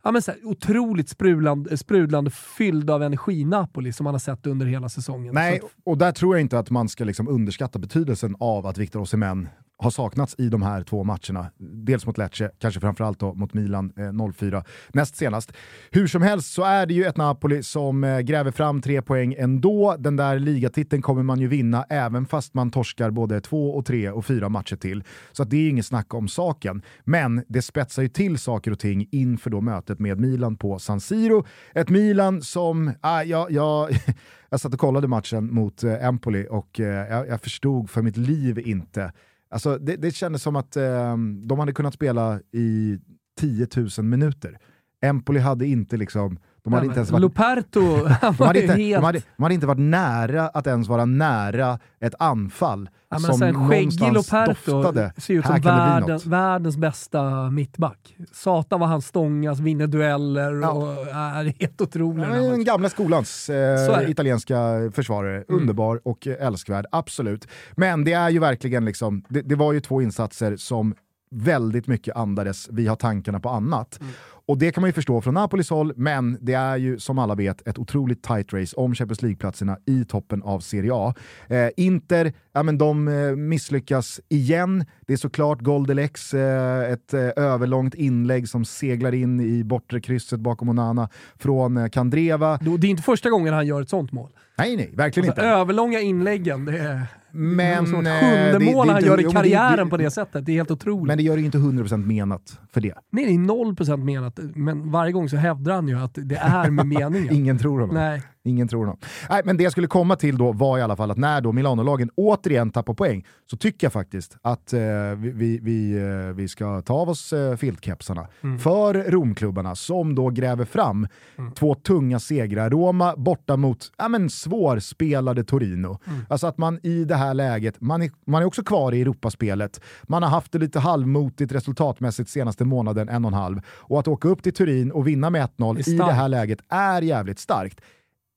ja, 0.03 0.11
men 0.11 0.21
så 0.21 0.31
här 0.31 0.39
otroligt 0.45 1.09
sprudlande, 1.09 1.77
sprudlande 1.77 2.31
fylld 2.31 2.89
av 2.89 3.03
energi-Napoli 3.03 3.93
som 3.93 4.03
man 4.03 4.13
har 4.13 4.19
sett 4.19 4.47
under 4.47 4.65
hela 4.65 4.89
säsongen. 4.89 5.33
Nej, 5.33 5.59
att- 5.63 5.71
och 5.83 5.97
där 5.97 6.11
tror 6.11 6.35
jag 6.35 6.41
inte 6.41 6.59
att 6.59 6.69
man 6.69 6.89
ska 6.89 7.03
liksom 7.03 7.27
underskatta 7.27 7.79
betydelsen 7.79 8.35
av 8.39 8.65
att 8.65 8.77
Victor 8.77 8.99
Osimhen 9.01 9.49
har 9.79 9.89
saknats 9.89 10.35
i 10.37 10.49
de 10.49 10.61
här 10.61 10.83
två 10.83 11.03
matcherna. 11.03 11.51
Dels 11.57 12.05
mot 12.05 12.17
Lecce, 12.17 12.51
kanske 12.59 12.79
framförallt 12.79 13.19
då 13.19 13.33
mot 13.33 13.53
Milan 13.53 13.93
eh, 13.97 14.31
04 14.33 14.63
näst 14.93 15.15
senast. 15.15 15.51
Hur 15.91 16.07
som 16.07 16.21
helst 16.21 16.53
så 16.53 16.63
är 16.63 16.85
det 16.85 16.93
ju 16.93 17.05
ett 17.05 17.17
Napoli 17.17 17.63
som 17.63 18.03
eh, 18.03 18.19
gräver 18.19 18.51
fram 18.51 18.81
tre 18.81 19.01
poäng 19.01 19.35
ändå. 19.37 19.95
Den 19.99 20.15
där 20.15 20.39
ligatiteln 20.39 21.01
kommer 21.01 21.23
man 21.23 21.39
ju 21.39 21.47
vinna 21.47 21.85
även 21.89 22.25
fast 22.25 22.53
man 22.53 22.71
torskar 22.71 23.11
både 23.11 23.41
två 23.41 23.75
och 23.75 23.85
tre 23.85 24.09
och 24.09 24.25
fyra 24.25 24.49
matcher 24.49 24.75
till. 24.75 25.03
Så 25.31 25.43
att 25.43 25.49
det 25.49 25.57
är 25.57 25.69
inget 25.69 25.85
snack 25.85 26.13
om 26.13 26.27
saken. 26.27 26.81
Men 27.03 27.43
det 27.47 27.61
spetsar 27.61 28.01
ju 28.01 28.09
till 28.09 28.37
saker 28.37 28.71
och 28.71 28.79
ting 28.79 29.07
inför 29.11 29.49
då 29.49 29.61
mötet 29.61 29.99
med 29.99 30.19
Milan 30.19 30.55
på 30.55 30.79
San 30.79 30.99
Siro. 30.99 31.45
Ett 31.75 31.89
Milan 31.89 32.41
som, 32.41 32.91
ah, 33.01 33.23
ja, 33.23 33.47
ja, 33.49 33.89
jag 34.49 34.59
satt 34.59 34.73
och 34.73 34.79
kollade 34.79 35.07
matchen 35.07 35.53
mot 35.53 35.83
eh, 35.83 36.05
Empoli 36.05 36.47
och 36.49 36.79
eh, 36.79 37.09
jag, 37.09 37.27
jag 37.27 37.41
förstod 37.41 37.89
för 37.89 38.01
mitt 38.01 38.17
liv 38.17 38.59
inte 38.59 39.11
Alltså, 39.49 39.77
det, 39.77 39.95
det 39.95 40.11
kändes 40.11 40.41
som 40.41 40.55
att 40.55 40.77
eh, 40.77 41.17
de 41.43 41.59
hade 41.59 41.73
kunnat 41.73 41.93
spela 41.93 42.39
i 42.51 42.99
10 43.39 43.67
000 43.75 44.05
minuter. 44.05 44.59
Empoli 45.01 45.39
hade 45.39 45.67
inte 45.67 45.97
liksom... 45.97 46.39
De 46.71 46.73
hade, 46.73 46.85
inte 46.85 46.99
ens 46.99 47.11
varit, 47.11 47.21
Luperto, 47.21 48.05
han 48.21 48.35
de, 48.37 48.43
hade 48.43 48.61
inte, 48.61 48.73
helt... 48.73 49.01
de, 49.01 49.05
hade, 49.05 49.21
de 49.37 49.43
hade 49.43 49.55
inte 49.55 49.67
varit 49.67 49.79
nära 49.79 50.47
att 50.47 50.67
ens 50.67 50.87
vara 50.87 51.05
nära 51.05 51.79
ett 51.99 52.13
anfall 52.19 52.89
Ja, 53.09 53.19
som 53.19 53.39
skäggig 53.69 54.01
någonstans 54.01 54.13
Luperto 54.13 54.71
doftade. 54.71 55.13
ser 55.17 55.33
ut 55.33 55.45
Här 55.45 55.53
som 55.53 55.61
världen, 55.61 56.19
världens 56.25 56.77
bästa 56.77 57.49
mittback. 57.49 58.15
Satan 58.33 58.79
vad 58.79 58.89
han 58.89 59.01
stångas, 59.01 59.59
vinner 59.59 59.87
dueller 59.87 60.51
Ja. 60.61 60.71
och 60.71 61.07
är 61.07 61.59
helt 61.59 61.81
otrolig. 61.81 62.23
Ja, 62.23 62.29
den 62.29 62.43
här 62.51 62.63
gamla 62.63 62.89
skolans 62.89 63.49
eh, 63.49 64.09
italienska 64.09 64.55
försvarare. 64.93 65.35
Mm. 65.35 65.61
Underbar 65.61 66.01
och 66.03 66.27
älskvärd, 66.27 66.85
absolut. 66.91 67.47
Men 67.75 68.03
det 68.03 68.13
är 68.13 68.29
ju 68.29 68.39
verkligen 68.39 68.85
liksom, 68.85 69.23
det, 69.29 69.41
det 69.41 69.55
var 69.55 69.73
ju 69.73 69.79
två 69.79 70.01
insatser 70.01 70.55
som 70.57 70.95
väldigt 71.31 71.87
mycket 71.87 72.15
andades 72.15 72.67
vi 72.71 72.87
har 72.87 72.95
tankarna 72.95 73.39
på 73.39 73.49
annat. 73.49 73.97
Mm. 74.01 74.13
Och 74.47 74.57
det 74.57 74.71
kan 74.71 74.81
man 74.81 74.89
ju 74.89 74.93
förstå 74.93 75.21
från 75.21 75.33
Napolis 75.33 75.69
håll, 75.69 75.93
men 75.95 76.37
det 76.41 76.53
är 76.53 76.77
ju 76.77 76.99
som 76.99 77.19
alla 77.19 77.35
vet 77.35 77.67
ett 77.67 77.77
otroligt 77.77 78.23
tight 78.23 78.53
race 78.53 78.75
om 78.75 78.95
Champions 78.95 79.21
League-platserna 79.21 79.77
i 79.85 80.05
toppen 80.05 80.43
av 80.43 80.59
Serie 80.59 80.91
A. 80.93 81.13
Eh, 81.47 81.69
Inter, 81.77 82.33
ja 82.53 82.63
men 82.63 82.77
de 82.77 83.07
eh, 83.07 83.35
misslyckas 83.35 84.19
igen. 84.29 84.85
Det 85.07 85.13
är 85.13 85.17
såklart 85.17 85.61
Goldelex, 85.61 86.33
eh, 86.33 86.91
ett 86.91 87.13
eh, 87.13 87.29
överlångt 87.35 87.95
inlägg 87.95 88.49
som 88.49 88.65
seglar 88.65 89.13
in 89.13 89.39
i 89.39 89.63
bortre 89.63 90.01
krysset 90.01 90.39
bakom 90.39 90.69
Onana 90.69 91.09
från 91.39 91.77
eh, 91.77 91.89
Kandreva. 91.89 92.57
Det 92.57 92.87
är 92.87 92.91
inte 92.91 93.03
första 93.03 93.29
gången 93.29 93.53
han 93.53 93.67
gör 93.67 93.81
ett 93.81 93.89
sånt 93.89 94.11
mål. 94.11 94.29
Nej, 94.57 94.75
nej, 94.75 94.91
verkligen 94.93 95.29
Alltså, 95.29 95.41
inte. 95.41 95.55
överlånga 95.55 95.99
inläggen, 95.99 96.65
det 96.65 96.77
är 96.77 97.01
Men, 97.31 97.87
som 97.87 97.99
ett 97.99 98.07
eh, 98.07 98.19
sjunde 98.19 98.51
det- 98.51 98.59
det 98.59 98.69
är 98.69 98.73
mål 98.73 98.89
han 98.89 99.03
gör 99.03 99.19
i 99.19 99.23
karriären 99.31 99.85
det- 99.85 99.89
på 99.89 99.97
det 99.97 100.11
sättet. 100.11 100.45
Det 100.45 100.51
är 100.51 100.55
helt 100.55 100.71
otroligt. 100.71 101.07
Men 101.07 101.17
det 101.17 101.23
gör 101.23 101.33
det 101.35 101.39
ju 101.39 101.45
inte 101.45 101.57
100% 101.57 102.05
menat 102.05 102.59
för 102.73 102.81
det. 102.81 102.93
Nej, 103.11 103.25
det 103.25 103.31
är 103.31 103.37
0% 103.37 104.03
menat, 104.03 104.39
men 104.55 104.91
varje 104.91 105.11
gång 105.11 105.29
så 105.29 105.37
hävdar 105.37 105.73
han 105.75 105.87
ju 105.87 105.99
att 105.99 106.11
det 106.21 106.35
är 106.35 106.69
med 106.69 106.87
meningen. 106.87 107.33
Ingen 107.35 107.57
tror 107.57 107.79
honom. 107.79 107.95
Nej. 107.95 108.21
Ingen 108.47 108.67
tror 108.67 108.79
honom. 108.79 108.97
Nej, 109.29 109.41
men 109.45 109.57
det 109.57 109.63
jag 109.63 109.71
skulle 109.71 109.87
komma 109.87 110.15
till 110.15 110.37
då 110.37 110.51
var 110.51 110.77
i 110.77 110.81
alla 110.81 110.95
fall 110.95 111.11
att 111.11 111.17
när 111.17 111.41
då 111.41 111.51
Milano-lagen 111.51 112.09
återigen 112.15 112.69
tappar 112.71 112.93
poäng 112.93 113.25
så 113.51 113.57
tycker 113.57 113.85
jag 113.87 113.93
faktiskt 113.93 114.37
att 114.41 114.73
eh, 114.73 114.79
vi, 115.17 115.59
vi, 115.63 115.97
eh, 115.97 116.33
vi 116.35 116.47
ska 116.47 116.81
ta 116.81 116.93
av 116.93 117.09
oss 117.09 117.33
eh, 117.33 117.55
filtkepsarna 117.55 118.27
Mm. 118.43 118.59
för 118.59 118.93
Romklubbarna 118.93 119.75
som 119.75 120.15
då 120.15 120.29
gräver 120.29 120.65
fram 120.65 121.07
Mm. 121.37 121.51
två 121.51 121.75
tunga 121.75 122.19
segrar. 122.19 122.69
Roma 122.69 123.13
borta 123.17 123.57
mot 123.57 123.91
ja, 123.97 124.07
men, 124.07 124.29
svårspelade 124.29 125.43
Torino. 125.43 125.99
Mm. 126.07 126.19
Alltså 126.29 126.47
att 126.47 126.57
man 126.57 126.79
i 126.83 127.03
det 127.05 127.15
här 127.15 127.33
läget, 127.33 127.81
man 127.81 128.01
är, 128.01 128.11
man 128.25 128.41
är 128.41 128.45
också 128.45 128.63
kvar 128.63 128.91
i 128.93 129.01
Europaspelet, 129.01 129.81
man 130.03 130.23
har 130.23 130.29
haft 130.29 130.51
det 130.51 130.59
lite 130.59 130.79
halvmotigt 130.79 131.51
resultatmässigt 131.51 132.29
senaste 132.29 132.65
månaden, 132.65 133.09
en 133.09 133.25
och 133.25 133.31
en 133.31 133.37
halv. 133.37 133.61
Och 133.67 133.99
att 133.99 134.07
åka 134.07 134.27
upp 134.27 134.43
till 134.43 134.53
Turin 134.53 134.91
och 134.91 135.07
vinna 135.07 135.29
med 135.29 135.49
1-0 135.57 135.75
Det 135.75 135.87
är 135.87 135.93
i 135.93 135.97
det 135.97 136.03
här 136.11 136.27
läget 136.29 136.59
är 136.69 137.01
jävligt 137.01 137.39
starkt. 137.39 137.81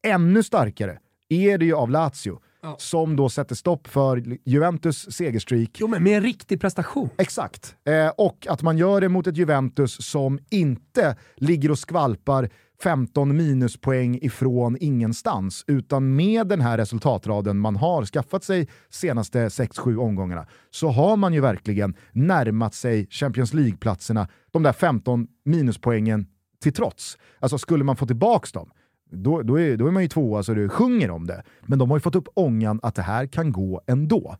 Ännu 0.03 0.43
starkare 0.43 0.99
är 1.29 1.59
det 1.59 1.65
ju 1.65 1.75
av 1.75 1.91
Lazio, 1.91 2.41
Ja. 2.63 2.77
som 2.79 3.17
då 3.17 3.29
sätter 3.29 3.55
stopp 3.55 3.87
för 3.89 4.39
Juventus 4.45 5.13
segerstreak. 5.13 5.71
Jo, 5.81 5.89
men 5.89 6.03
med 6.03 6.17
en 6.17 6.23
riktig 6.23 6.61
prestation. 6.61 7.09
Exakt. 7.19 7.77
Eh, 7.85 8.09
och 8.09 8.47
att 8.51 8.63
man 8.63 8.79
gör 8.79 9.01
det 9.01 9.09
mot 9.09 9.27
ett 9.27 9.37
Juventus 9.37 10.05
som 10.11 10.39
inte 10.51 11.17
ligger 11.37 11.71
och 11.71 11.79
skvalpar 11.79 12.49
15 12.83 13.37
minuspoäng 13.37 14.19
ifrån 14.23 14.77
ingenstans, 14.81 15.65
utan 15.67 16.17
med 16.17 16.47
den 16.47 16.61
här 16.61 16.79
resultatraden 16.79 17.59
man 17.59 17.77
har 17.77 18.05
skaffat 18.05 18.45
sig 18.45 18.69
senaste 18.91 19.49
6-7 19.49 19.97
omgångarna, 19.97 20.47
så 20.71 20.89
har 20.89 21.17
man 21.17 21.33
ju 21.35 21.41
verkligen 21.41 21.95
närmat 22.13 22.75
sig 22.75 23.07
Champions 23.11 23.55
League-platserna, 23.55 24.29
de 24.51 24.63
där 24.63 24.73
15 24.73 25.27
minuspoängen 25.45 26.27
till 26.63 26.73
trots. 26.73 27.19
Alltså 27.41 27.59
skulle 27.59 27.85
man 27.85 27.97
få 27.97 28.07
tillbaks 28.07 28.53
dem, 28.53 28.71
då, 29.11 29.43
då, 29.43 29.61
är, 29.61 29.77
då 29.77 29.87
är 29.87 29.91
man 29.91 30.03
ju 30.03 30.09
tvåa 30.09 30.43
så 30.43 30.55
du 30.55 30.69
sjunger 30.69 31.11
om 31.11 31.27
det. 31.27 31.43
Men 31.61 31.79
de 31.79 31.91
har 31.91 31.97
ju 31.97 32.01
fått 32.01 32.17
upp 32.17 32.29
ångan 32.35 32.81
att 32.83 32.95
det 32.95 33.03
här 33.03 33.27
kan 33.27 33.53
gå 33.53 33.81
ändå. 33.87 34.37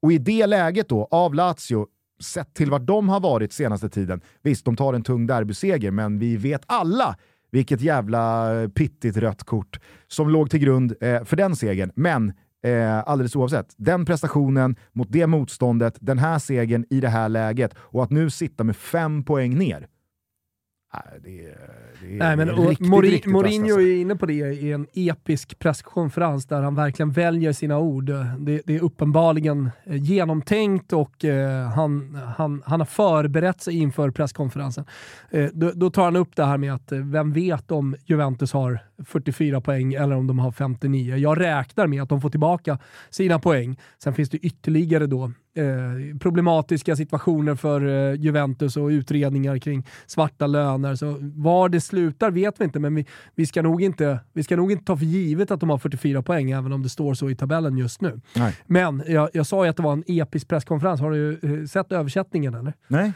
Och 0.00 0.12
i 0.12 0.18
det 0.18 0.46
läget 0.46 0.88
då, 0.88 1.08
av 1.10 1.34
Lazio, 1.34 1.86
sett 2.20 2.54
till 2.54 2.70
vart 2.70 2.86
de 2.86 3.08
har 3.08 3.20
varit 3.20 3.52
senaste 3.52 3.88
tiden, 3.88 4.20
visst 4.42 4.64
de 4.64 4.76
tar 4.76 4.94
en 4.94 5.02
tung 5.02 5.26
derbyseger, 5.26 5.90
men 5.90 6.18
vi 6.18 6.36
vet 6.36 6.62
alla 6.66 7.16
vilket 7.50 7.80
jävla 7.80 8.50
pittigt 8.74 9.16
rött 9.16 9.44
kort 9.44 9.80
som 10.08 10.28
låg 10.28 10.50
till 10.50 10.60
grund 10.60 10.94
eh, 11.00 11.24
för 11.24 11.36
den 11.36 11.56
segern. 11.56 11.90
Men 11.94 12.32
eh, 12.64 13.08
alldeles 13.08 13.36
oavsett, 13.36 13.74
den 13.76 14.04
prestationen 14.04 14.76
mot 14.92 15.12
det 15.12 15.26
motståndet, 15.26 15.96
den 16.00 16.18
här 16.18 16.38
segern 16.38 16.84
i 16.90 17.00
det 17.00 17.08
här 17.08 17.28
läget 17.28 17.74
och 17.78 18.02
att 18.02 18.10
nu 18.10 18.30
sitta 18.30 18.64
med 18.64 18.76
fem 18.76 19.24
poäng 19.24 19.58
ner. 19.58 19.86
Nej, 20.94 21.20
det 21.24 21.46
är, 21.46 21.58
det 22.02 22.14
är 22.14 22.18
Nej, 22.18 22.36
men, 22.36 22.50
och 22.50 22.68
riktigt, 22.68 22.88
Mori- 22.88 23.10
riktigt 23.10 23.32
Mourinho 23.32 23.80
är 23.80 24.00
inne 24.00 24.16
på 24.16 24.26
det 24.26 24.34
i 24.34 24.72
en 24.72 24.86
episk 24.92 25.58
presskonferens 25.58 26.46
där 26.46 26.62
han 26.62 26.74
verkligen 26.74 27.10
väljer 27.10 27.52
sina 27.52 27.78
ord. 27.78 28.04
Det, 28.38 28.60
det 28.64 28.76
är 28.76 28.82
uppenbarligen 28.82 29.70
eh, 29.84 29.96
genomtänkt 30.02 30.92
och 30.92 31.24
eh, 31.24 31.68
han, 31.68 32.18
han, 32.36 32.62
han 32.66 32.80
har 32.80 32.86
förberett 32.86 33.60
sig 33.60 33.76
inför 33.76 34.10
presskonferensen. 34.10 34.84
Eh, 35.30 35.48
då, 35.52 35.70
då 35.74 35.90
tar 35.90 36.04
han 36.04 36.16
upp 36.16 36.36
det 36.36 36.44
här 36.44 36.58
med 36.58 36.74
att 36.74 36.92
eh, 36.92 36.98
vem 36.98 37.32
vet 37.32 37.70
om 37.70 37.96
Juventus 38.04 38.52
har 38.52 38.78
44 39.04 39.60
poäng 39.60 39.94
eller 39.94 40.16
om 40.16 40.26
de 40.26 40.38
har 40.38 40.52
59. 40.52 41.16
Jag 41.16 41.40
räknar 41.40 41.86
med 41.86 42.02
att 42.02 42.08
de 42.08 42.20
får 42.20 42.30
tillbaka 42.30 42.78
sina 43.10 43.38
poäng. 43.38 43.78
Sen 43.98 44.14
finns 44.14 44.30
det 44.30 44.38
ytterligare 44.38 45.06
då 45.06 45.32
eh, 45.54 46.18
problematiska 46.18 46.96
situationer 46.96 47.54
för 47.54 47.86
eh, 47.86 48.20
Juventus 48.20 48.76
och 48.76 48.88
utredningar 48.88 49.58
kring 49.58 49.86
svarta 50.06 50.46
löner. 50.46 50.94
Så 50.94 51.16
var 51.20 51.68
det 51.68 51.80
slutar 51.80 52.30
vet 52.30 52.60
vi 52.60 52.64
inte, 52.64 52.78
men 52.78 52.94
vi, 52.94 53.06
vi, 53.34 53.46
ska 53.46 53.62
nog 53.62 53.82
inte, 53.82 54.20
vi 54.32 54.42
ska 54.42 54.56
nog 54.56 54.72
inte 54.72 54.84
ta 54.84 54.96
för 54.96 55.04
givet 55.04 55.50
att 55.50 55.60
de 55.60 55.70
har 55.70 55.78
44 55.78 56.22
poäng, 56.22 56.50
även 56.50 56.72
om 56.72 56.82
det 56.82 56.88
står 56.88 57.14
så 57.14 57.30
i 57.30 57.36
tabellen 57.36 57.78
just 57.78 58.00
nu. 58.00 58.20
Nej. 58.36 58.56
Men 58.66 59.02
jag, 59.06 59.30
jag 59.32 59.46
sa 59.46 59.64
ju 59.64 59.70
att 59.70 59.76
det 59.76 59.82
var 59.82 59.92
en 59.92 60.04
episk 60.06 60.48
presskonferens. 60.48 61.00
Har 61.00 61.10
du 61.10 61.38
eh, 61.42 61.66
sett 61.66 61.92
översättningen 61.92 62.54
eller? 62.54 62.72
Nej, 62.88 63.12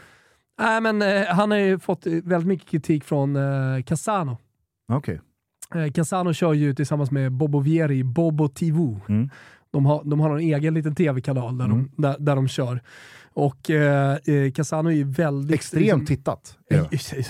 Nej, 0.59 0.81
men 0.81 1.01
eh, 1.01 1.25
han 1.25 1.51
har 1.51 1.57
ju 1.57 1.79
fått 1.79 2.05
väldigt 2.05 2.47
mycket 2.47 2.69
kritik 2.69 3.03
från 3.03 3.35
eh, 3.35 3.83
Casano. 3.85 4.37
okej. 4.91 5.21
Eh, 5.75 5.91
Casano 5.91 6.33
kör 6.33 6.53
ju 6.53 6.73
tillsammans 6.73 7.11
med 7.11 7.31
Bobo 7.31 7.59
Vieri, 7.59 8.03
Bobo 8.03 8.47
TV. 8.47 8.79
Mm. 9.09 9.29
De 9.71 9.85
har, 9.85 10.03
de 10.03 10.19
har 10.19 10.29
en 10.33 10.39
egen 10.39 10.73
liten 10.73 10.95
tv-kanal 10.95 11.57
där, 11.57 11.65
Mm. 11.65 11.89
de, 11.95 12.01
där, 12.01 12.15
där 12.19 12.35
de 12.35 12.47
kör. 12.47 12.81
Och 13.33 13.69
eh, 13.69 14.17
eh, 14.25 14.51
Casano 14.51 14.89
är 14.89 14.93
ju 14.95 15.03
väldigt... 15.03 15.55
Extremt 15.55 16.07
tittat. 16.07 16.57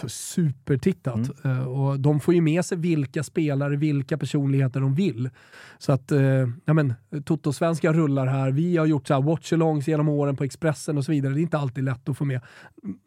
så 0.02 0.10
Supertittat. 0.10 1.16
Mm. 1.44 1.58
Eh, 1.60 1.68
och 1.68 2.00
de 2.00 2.20
får 2.20 2.34
ju 2.34 2.42
med 2.42 2.66
sig 2.66 2.78
vilka 2.78 3.24
spelare, 3.24 3.76
vilka 3.76 4.18
personligheter 4.18 4.80
de 4.80 4.96
vill. 4.96 5.30
Så 5.78 5.92
att, 5.92 6.12
eh, 6.12 6.22
ja 6.66 6.74
men, 6.74 6.94
Toto-svenska 7.26 7.94
rullar 7.94 8.28
här. 8.28 8.52
Vi 8.52 8.78
har 8.78 8.86
gjort 8.86 9.08
så 9.08 9.14
här 9.14 9.22
watch-alongs 9.22 9.90
genom 9.90 10.10
åren 10.10 10.36
på 10.36 10.44
Expressen 10.44 10.98
och 10.98 11.06
så 11.06 11.12
vidare. 11.12 11.34
Det 11.34 11.40
är 11.40 11.42
inte 11.42 11.58
alltid 11.58 11.84
lätt 11.84 12.10
att 12.10 12.18
få 12.18 12.26
med 12.26 12.42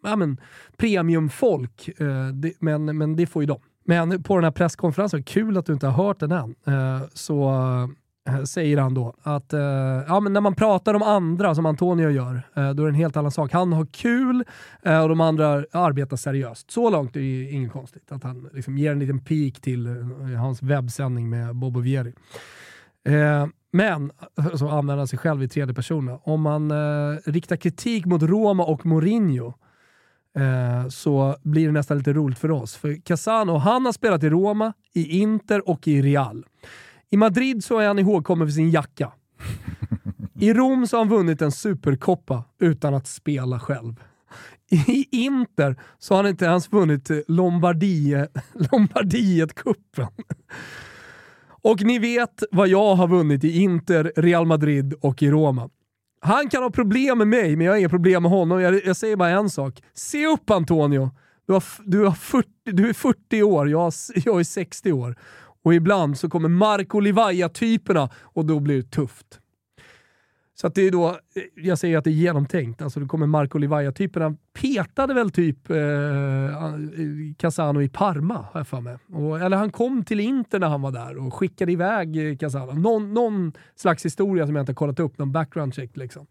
ja 0.02 0.16
men, 0.16 0.40
premiumfolk, 0.76 1.88
eh, 2.00 2.26
det, 2.28 2.52
men, 2.58 2.98
men 2.98 3.16
det 3.16 3.26
får 3.26 3.42
ju 3.42 3.46
de. 3.46 3.60
Men 3.84 4.22
på 4.22 4.34
den 4.34 4.44
här 4.44 4.50
presskonferensen, 4.50 5.22
kul 5.22 5.56
att 5.56 5.66
du 5.66 5.72
inte 5.72 5.86
har 5.86 6.04
hört 6.04 6.20
den 6.20 6.32
än, 6.32 6.54
eh, 6.66 7.02
så 7.14 7.50
Eh, 8.28 8.42
säger 8.42 8.78
han 8.78 8.94
då 8.94 9.14
att 9.22 9.52
eh, 9.52 9.60
ja, 10.08 10.20
men 10.20 10.32
när 10.32 10.40
man 10.40 10.54
pratar 10.54 10.94
om 10.94 11.02
andra, 11.02 11.54
som 11.54 11.66
Antonio 11.66 12.10
gör, 12.10 12.42
eh, 12.54 12.70
då 12.70 12.82
är 12.82 12.86
det 12.86 12.88
en 12.88 12.94
helt 12.94 13.16
annan 13.16 13.30
sak. 13.30 13.52
Han 13.52 13.72
har 13.72 13.86
kul 13.86 14.44
eh, 14.82 15.02
och 15.02 15.08
de 15.08 15.20
andra 15.20 15.64
arbetar 15.72 16.16
seriöst. 16.16 16.70
Så 16.70 16.90
långt 16.90 17.16
är 17.16 17.20
det 17.20 17.26
ju 17.26 17.50
inget 17.50 17.72
konstigt 17.72 18.12
att 18.12 18.22
han 18.22 18.48
liksom 18.52 18.78
ger 18.78 18.92
en 18.92 18.98
liten 18.98 19.18
peak 19.18 19.60
till 19.60 19.86
eh, 19.86 19.94
hans 20.40 20.62
webbsändning 20.62 21.30
med 21.30 21.56
Bobo 21.56 21.80
Vieri. 21.80 22.14
Eh, 23.04 23.46
men, 23.72 24.10
eh, 24.38 24.54
så 24.54 24.68
använder 24.68 24.96
han 24.96 25.08
sig 25.08 25.18
själv 25.18 25.42
i 25.42 25.48
tredje 25.48 25.74
person. 25.74 26.18
Om 26.22 26.42
man 26.42 26.70
eh, 26.70 27.18
riktar 27.24 27.56
kritik 27.56 28.06
mot 28.06 28.22
Roma 28.22 28.64
och 28.64 28.86
Mourinho 28.86 29.54
eh, 30.36 30.88
så 30.88 31.36
blir 31.42 31.66
det 31.66 31.72
nästan 31.72 31.98
lite 31.98 32.12
roligt 32.12 32.38
för 32.38 32.50
oss. 32.50 32.76
För 32.76 32.94
Casano, 33.04 33.56
han 33.56 33.84
har 33.84 33.92
spelat 33.92 34.22
i 34.22 34.28
Roma, 34.28 34.72
i 34.92 35.18
Inter 35.18 35.68
och 35.68 35.88
i 35.88 36.02
Real. 36.02 36.44
I 37.12 37.16
Madrid 37.16 37.64
så 37.64 37.78
är 37.78 37.86
han 37.86 37.98
ihågkommen 37.98 38.46
för 38.46 38.52
sin 38.52 38.70
jacka. 38.70 39.12
I 40.34 40.52
Rom 40.52 40.86
så 40.86 40.96
har 40.96 41.04
han 41.04 41.16
vunnit 41.16 41.42
en 41.42 41.52
superkoppa 41.52 42.44
utan 42.60 42.94
att 42.94 43.06
spela 43.06 43.60
själv. 43.60 43.94
I 44.70 45.06
Inter 45.10 45.76
så 45.98 46.14
har 46.14 46.22
han 46.22 46.30
inte 46.30 46.44
ens 46.44 46.72
vunnit 46.72 47.10
Lombardie, 47.28 48.26
Lombardiet-cupen. 48.54 50.08
Och 51.62 51.82
ni 51.82 51.98
vet 51.98 52.42
vad 52.50 52.68
jag 52.68 52.94
har 52.94 53.08
vunnit 53.08 53.44
i 53.44 53.62
Inter, 53.62 54.12
Real 54.16 54.46
Madrid 54.46 54.94
och 55.00 55.22
i 55.22 55.30
Roma. 55.30 55.70
Han 56.20 56.48
kan 56.48 56.62
ha 56.62 56.70
problem 56.70 57.18
med 57.18 57.28
mig, 57.28 57.56
men 57.56 57.66
jag 57.66 57.72
har 57.72 57.78
inga 57.78 57.88
problem 57.88 58.22
med 58.22 58.30
honom. 58.32 58.60
Jag, 58.60 58.86
jag 58.86 58.96
säger 58.96 59.16
bara 59.16 59.30
en 59.30 59.50
sak. 59.50 59.82
Se 59.94 60.26
upp 60.26 60.50
Antonio! 60.50 61.10
Du, 61.46 61.52
har, 61.52 61.64
du, 61.84 62.04
har 62.04 62.12
40, 62.12 62.48
du 62.64 62.88
är 62.88 62.92
40 62.92 63.42
år, 63.42 63.68
jag, 63.68 63.92
jag 64.14 64.40
är 64.40 64.44
60 64.44 64.92
år. 64.92 65.16
Och 65.62 65.74
ibland 65.74 66.18
så 66.18 66.28
kommer 66.28 66.48
Marco 66.48 67.00
Livaja-typerna 67.00 68.10
och 68.22 68.46
då 68.46 68.60
blir 68.60 68.76
det 68.76 68.90
tufft. 68.90 69.38
Så 70.54 70.66
att 70.66 70.74
det 70.74 70.82
är 70.82 70.90
då, 70.90 71.18
jag 71.54 71.78
säger 71.78 71.98
att 71.98 72.04
det 72.04 72.10
är 72.10 72.12
genomtänkt. 72.12 72.82
Alltså 72.82 73.00
det 73.00 73.06
kommer 73.06 73.26
Marco 73.26 73.58
Livaja-typerna. 73.58 74.36
Petade 74.60 75.14
väl 75.14 75.30
typ 75.30 75.70
eh, 75.70 75.76
Casano 77.38 77.82
i 77.82 77.88
Parma, 77.88 78.34
har 78.34 78.60
jag 78.60 78.66
för 78.66 78.80
mig. 78.80 78.96
Och, 79.12 79.40
eller 79.40 79.56
han 79.56 79.70
kom 79.70 80.04
till 80.04 80.20
Inter 80.20 80.58
när 80.58 80.68
han 80.68 80.82
var 80.82 80.92
där 80.92 81.26
och 81.26 81.34
skickade 81.34 81.72
iväg 81.72 82.40
Casano. 82.40 82.72
Någon, 82.72 83.14
någon 83.14 83.52
slags 83.76 84.04
historia 84.04 84.46
som 84.46 84.56
jag 84.56 84.62
inte 84.62 84.70
har 84.72 84.74
kollat 84.74 85.00
upp, 85.00 85.18
någon 85.18 85.32
background 85.32 85.74
check 85.74 85.96
liksom. 85.96 86.26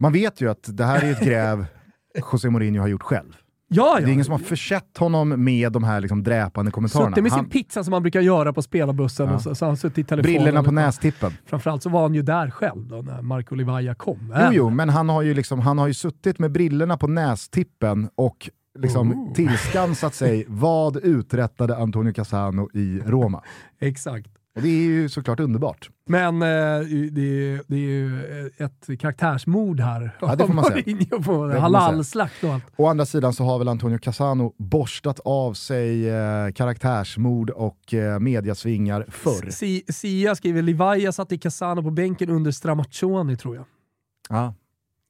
Man 0.00 0.12
vet 0.12 0.40
ju 0.40 0.50
att 0.50 0.76
det 0.76 0.84
här 0.84 1.04
är 1.04 1.12
ett 1.12 1.24
gräv 1.24 1.66
José 2.32 2.50
Mourinho 2.50 2.80
har 2.80 2.88
gjort 2.88 3.02
själv. 3.02 3.36
Ja, 3.68 3.96
Det 4.00 4.06
är 4.06 4.12
ingen 4.12 4.24
som 4.24 4.32
har 4.32 4.38
försett 4.38 4.98
honom 4.98 5.44
med 5.44 5.72
de 5.72 5.84
här 5.84 6.00
liksom 6.00 6.22
dräpande 6.22 6.70
kommentarerna. 6.70 7.10
Suttit 7.10 7.22
med 7.22 7.32
sin 7.32 7.38
Han, 7.38 7.48
pizza 7.48 7.84
som 7.84 7.90
man 7.90 8.02
brukar 8.02 8.20
göra 8.20 8.52
på 8.52 8.62
spelarbussen 8.62 9.26
Ja. 9.28 9.34
och 9.34 9.42
så, 9.42 9.54
så 9.54 9.66
han 9.66 9.76
suttit 9.76 9.98
i 9.98 10.04
telefonen. 10.04 10.42
brillorna 10.42 10.62
på 10.64 10.70
nästippen. 10.70 11.32
Framförallt 11.46 11.82
så 11.82 11.90
var 11.90 12.02
han 12.02 12.14
ju 12.14 12.22
där 12.22 12.50
själv 12.50 12.86
då 12.86 12.96
när 12.96 13.22
Marco 13.22 13.54
Livaja 13.54 13.94
kom. 13.94 14.34
Jo, 14.36 14.48
jo, 14.52 14.70
men 14.70 14.88
han 14.88 15.08
har 15.08 15.22
ju, 15.22 15.34
liksom, 15.34 15.60
han 15.60 15.78
har 15.78 15.86
ju 15.86 15.94
suttit 15.94 16.38
med 16.38 16.52
brillorna 16.52 16.96
på 16.96 17.06
nästippen 17.06 18.08
och 18.14 18.50
liksom 18.78 19.12
Oh. 19.12 19.32
tillskansat 19.34 20.14
sig 20.14 20.44
vad 20.48 20.96
uträttade 20.96 21.76
Antonio 21.76 22.12
Cassano 22.12 22.68
i 22.74 23.00
Roma. 23.06 23.42
Exakt. 23.80 24.28
Och 24.56 24.62
det 24.62 24.68
är 24.68 24.82
ju 24.82 25.08
såklart 25.08 25.40
underbart. 25.40 25.90
Men 26.08 26.34
eh, 26.42 26.48
det, 27.10 27.20
är, 27.22 27.62
det 27.66 27.76
är 27.76 27.80
ju 27.80 28.20
ett 28.58 29.00
karaktärsmord 29.00 29.80
här. 29.80 30.16
Ja, 30.20 30.36
det 30.36 30.46
får 30.46 30.54
man 30.54 30.64
säga. 30.84 31.18
På. 31.24 31.48
Halalslakt 31.60 32.44
och 32.44 32.54
allt. 32.54 32.64
Å 32.76 32.86
andra 32.86 33.06
sidan 33.06 33.32
så 33.32 33.44
har 33.44 33.58
väl 33.58 33.68
Antonio 33.68 33.98
Cassano 33.98 34.54
borstat 34.58 35.20
av 35.24 35.54
sig 35.54 36.08
eh, 36.10 36.50
karaktärsmord 36.52 37.50
och 37.50 37.94
eh, 37.94 38.18
mediasvingar 38.18 39.06
förr. 39.08 39.50
Si- 39.50 39.84
Sia 39.88 40.34
skriver 40.34 40.62
Livaja 40.62 41.12
satt 41.12 41.32
i 41.32 41.38
Casano 41.38 41.82
på 41.82 41.90
bänken 41.90 42.30
under 42.30 42.50
Stramaccioni 42.50 43.36
tror 43.36 43.56
jag. 43.56 43.64
Ja, 44.28 44.54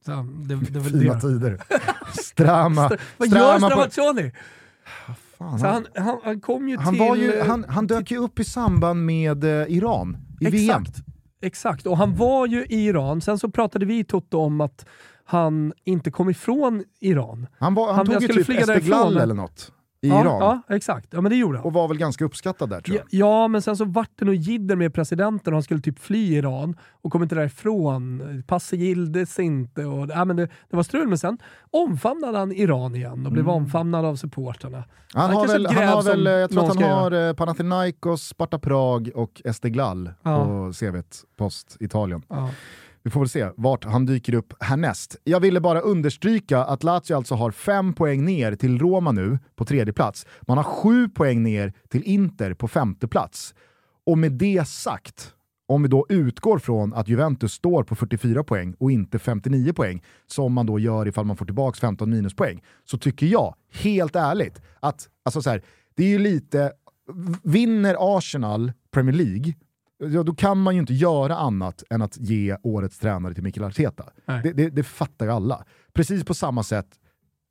Så, 0.05 0.11
det, 0.49 0.55
det, 0.55 0.81
fina 0.85 1.15
det. 1.15 1.21
tider. 1.21 1.61
Strama. 2.23 2.91
Vad 3.17 3.29
gör 3.29 3.37
Strama 3.59 3.71
på- 3.71 3.91
Stramaccioni? 3.91 4.33
Fan, 5.51 5.59
Så 5.59 5.67
han, 5.67 5.87
han, 5.95 6.19
han, 6.25 6.41
kom 6.41 6.69
ju 6.69 6.77
han, 6.79 6.95
till... 6.95 7.03
var 7.03 7.17
ju, 7.17 7.41
han, 7.41 7.65
han 7.69 7.87
dök 7.87 8.11
ju 8.11 8.19
upp 8.19 8.41
i 8.41 8.45
samband 8.45 9.05
med 9.07 9.45
eh, 9.45 9.51
Iran 9.69 10.17
i 10.41 10.51
VM. 10.51 10.83
Exakt. 10.83 11.05
Exakt, 11.43 11.87
och 11.87 11.97
han 11.99 12.15
var 12.17 12.47
ju 12.47 12.65
i 12.65 12.87
Iran. 12.87 13.21
Sen 13.21 13.39
så 13.39 13.51
pratade 13.51 13.87
vi 13.87 13.99
i 13.99 14.05
Toto 14.05 14.39
om 14.39 14.61
att 14.61 14.87
han 15.25 15.73
inte 15.85 16.11
kom 16.11 16.31
ifrån 16.31 16.85
Iran. 17.01 17.47
Han, 17.59 17.75
var, 17.75 17.87
han, 17.87 17.95
Han- 17.97 18.07
tog 18.07 18.23
ju 18.23 18.29
typ 18.29 18.49
Esteghlal 18.61 19.17
eller 19.17 19.35
något 19.35 19.73
i 20.05 20.09
ja, 20.09 20.21
Iran. 20.21 20.41
Ja, 20.69 20.75
exakt. 20.77 21.09
Ja, 21.11 21.21
men 21.21 21.31
det 21.31 21.37
gjorde 21.37 21.59
han. 21.59 21.67
Och 21.67 21.73
var 21.73 21.89
väl 21.89 21.99
ganska 21.99 22.25
uppskattad 22.25 22.71
där 22.71 22.81
tror 22.81 22.97
Ja, 22.97 23.03
jag. 23.11 23.27
ja, 23.29 23.49
men 23.49 23.63
sen 23.63 23.77
så 23.77 23.85
vart 23.85 24.11
det 24.19 24.25
nog 24.25 24.35
jidder 24.35 24.77
med 24.77 24.95
presidenten 24.95 25.53
och 25.53 25.57
han 25.57 25.63
skulle 25.63 25.81
typ 25.81 25.99
fly 25.99 26.35
Iran 26.37 26.77
och 27.03 27.13
kom 27.13 27.23
inte 27.23 27.35
därifrån. 27.35 28.43
Passet 28.47 28.79
gildes 28.79 29.39
inte 29.39 29.85
och 29.85 30.09
ja, 30.11 30.25
men 30.25 30.37
det, 30.37 30.49
det 30.71 30.77
var 30.77 30.83
strul. 30.83 31.09
Men 31.09 31.19
sen 31.19 31.39
omfamnade 31.71 32.39
han 32.39 32.53
Iran 32.53 32.95
igen 32.95 33.27
och 33.27 33.33
blev 33.33 33.49
omfamnad 33.49 34.05
av 34.05 34.17
supportrarna. 34.17 34.77
Mm. 34.77 34.89
Han 35.15 35.23
Han 35.31 35.37
har 35.37 35.47
väl, 35.47 35.67
han 35.67 35.89
har 35.89 36.03
väl, 36.03 36.25
jag 36.25 36.51
tror 36.51 36.63
att 36.71 36.81
han 36.81 36.91
har 36.91 37.11
eh, 37.29 37.33
Panathinaikos, 37.35 38.23
Sparta 38.29 38.59
Prag 38.59 39.11
och 39.15 39.43
Esteghlal 39.45 40.11
Ja. 40.23 40.45
på 40.45 40.73
CVt, 40.81 41.25
post 41.37 41.77
Italien. 41.81 42.23
Ja. 42.29 42.51
Vi 43.05 43.11
får 43.11 43.21
väl 43.21 43.29
se 43.29 43.49
vart 43.57 43.85
han 43.85 44.07
dyker 44.07 44.35
upp 44.35 44.63
härnäst. 44.63 45.17
Jag 45.25 45.41
ville 45.41 45.61
bara 45.61 45.81
understryka 45.81 46.65
att 46.65 46.85
Lazio 46.85 47.17
alltså 47.17 47.35
har 47.35 47.51
fem 47.51 47.95
poäng 47.95 48.25
ner 48.25 48.57
till 48.57 48.79
Roma 48.79 49.13
nu 49.13 49.39
på 49.57 49.65
tredje 49.65 49.93
plats. 49.93 50.27
Man 50.43 50.57
har 50.57 50.65
sju 50.65 51.09
poäng 51.09 51.43
ner 51.43 51.73
till 51.89 52.03
Inter 52.03 52.55
på 52.55 52.69
femte 52.69 53.09
plats. 53.09 53.55
Och 54.07 54.19
med 54.19 54.33
det 54.33 54.69
sagt, 54.69 55.35
om 55.67 55.83
vi 55.83 55.89
då 55.89 56.07
utgår 56.09 56.59
från 56.59 56.95
att 56.95 57.09
Juventus 57.09 57.53
står 57.53 57.83
på 57.83 57.95
44 57.95 58.45
poäng 58.45 58.75
och 58.79 58.91
inte 58.91 59.19
59 59.19 59.73
poäng, 59.73 60.03
som 60.27 60.53
man 60.53 60.67
då 60.67 60.79
gör 60.79 61.09
ifall 61.09 61.25
man 61.25 61.37
får 61.37 61.47
tillbaka 61.47 61.79
15 61.81 62.11
minuspoäng, 62.11 62.63
så 62.85 62.99
tycker 62.99 63.27
jag, 63.27 63.55
helt 63.73 64.17
ärligt, 64.17 64.63
att 64.81 65.09
alltså 65.25 65.43
så 65.43 65.51
här, 65.51 65.63
det 65.95 66.05
är 66.05 66.09
ju 66.09 66.19
lite, 66.19 66.73
vinner 67.43 67.97
Arsenal 67.99 68.73
Premier 68.91 69.17
League, 69.17 69.55
ja, 69.99 70.23
då 70.23 70.35
kan 70.35 70.63
man 70.63 70.75
ju 70.75 70.81
inte 70.81 70.95
göra 70.95 71.37
annat 71.37 71.83
än 71.91 72.03
att 72.03 72.17
ge 72.17 72.57
årets 72.63 72.99
tränare 72.99 73.35
till 73.35 73.43
Mikael 73.43 73.65
Arteta. 73.65 74.05
Det, 74.43 74.53
det, 74.53 74.71
det 74.71 74.83
fattar 74.83 75.27
ju 75.27 75.33
alla. 75.33 75.65
Precis 75.93 76.25
på 76.25 76.35
samma 76.35 76.63
sätt 76.63 76.89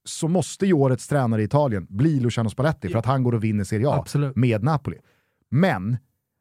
så 0.06 0.28
måste 0.28 0.66
ju 0.66 0.74
årets 0.74 1.08
tränare 1.08 1.42
i 1.42 1.46
Italien 1.46 1.88
bli 1.90 2.20
Luciano 2.20 2.50
Spalletti 2.50 2.90
för 2.90 3.00
att 3.00 3.06
han 3.06 3.24
går 3.24 3.36
och 3.36 3.44
vinner 3.44 3.64
Serie 3.64 3.90
A 3.90 3.96
Absolut. 4.00 4.36
med 4.36 4.64
Napoli. 4.64 4.98
Men 5.50 5.98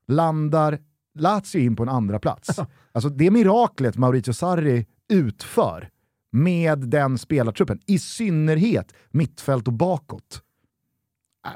landar 0.09 0.79
Lazio 1.15 1.61
in 1.61 1.77
på 1.77 1.83
en 1.83 1.89
andra 1.89 2.19
plats. 2.19 2.61
Alltså 2.95 3.09
det 3.09 3.31
miraklet 3.31 3.97
Maurizio 3.97 4.33
Sarri 4.33 4.87
utför 5.09 5.89
med 6.33 6.79
den 6.79 7.19
spelartruppen, 7.19 7.81
i 7.87 7.99
synnerhet 7.99 8.95
mittfält 9.11 9.67
och 9.69 9.73
bakåt. 9.73 10.43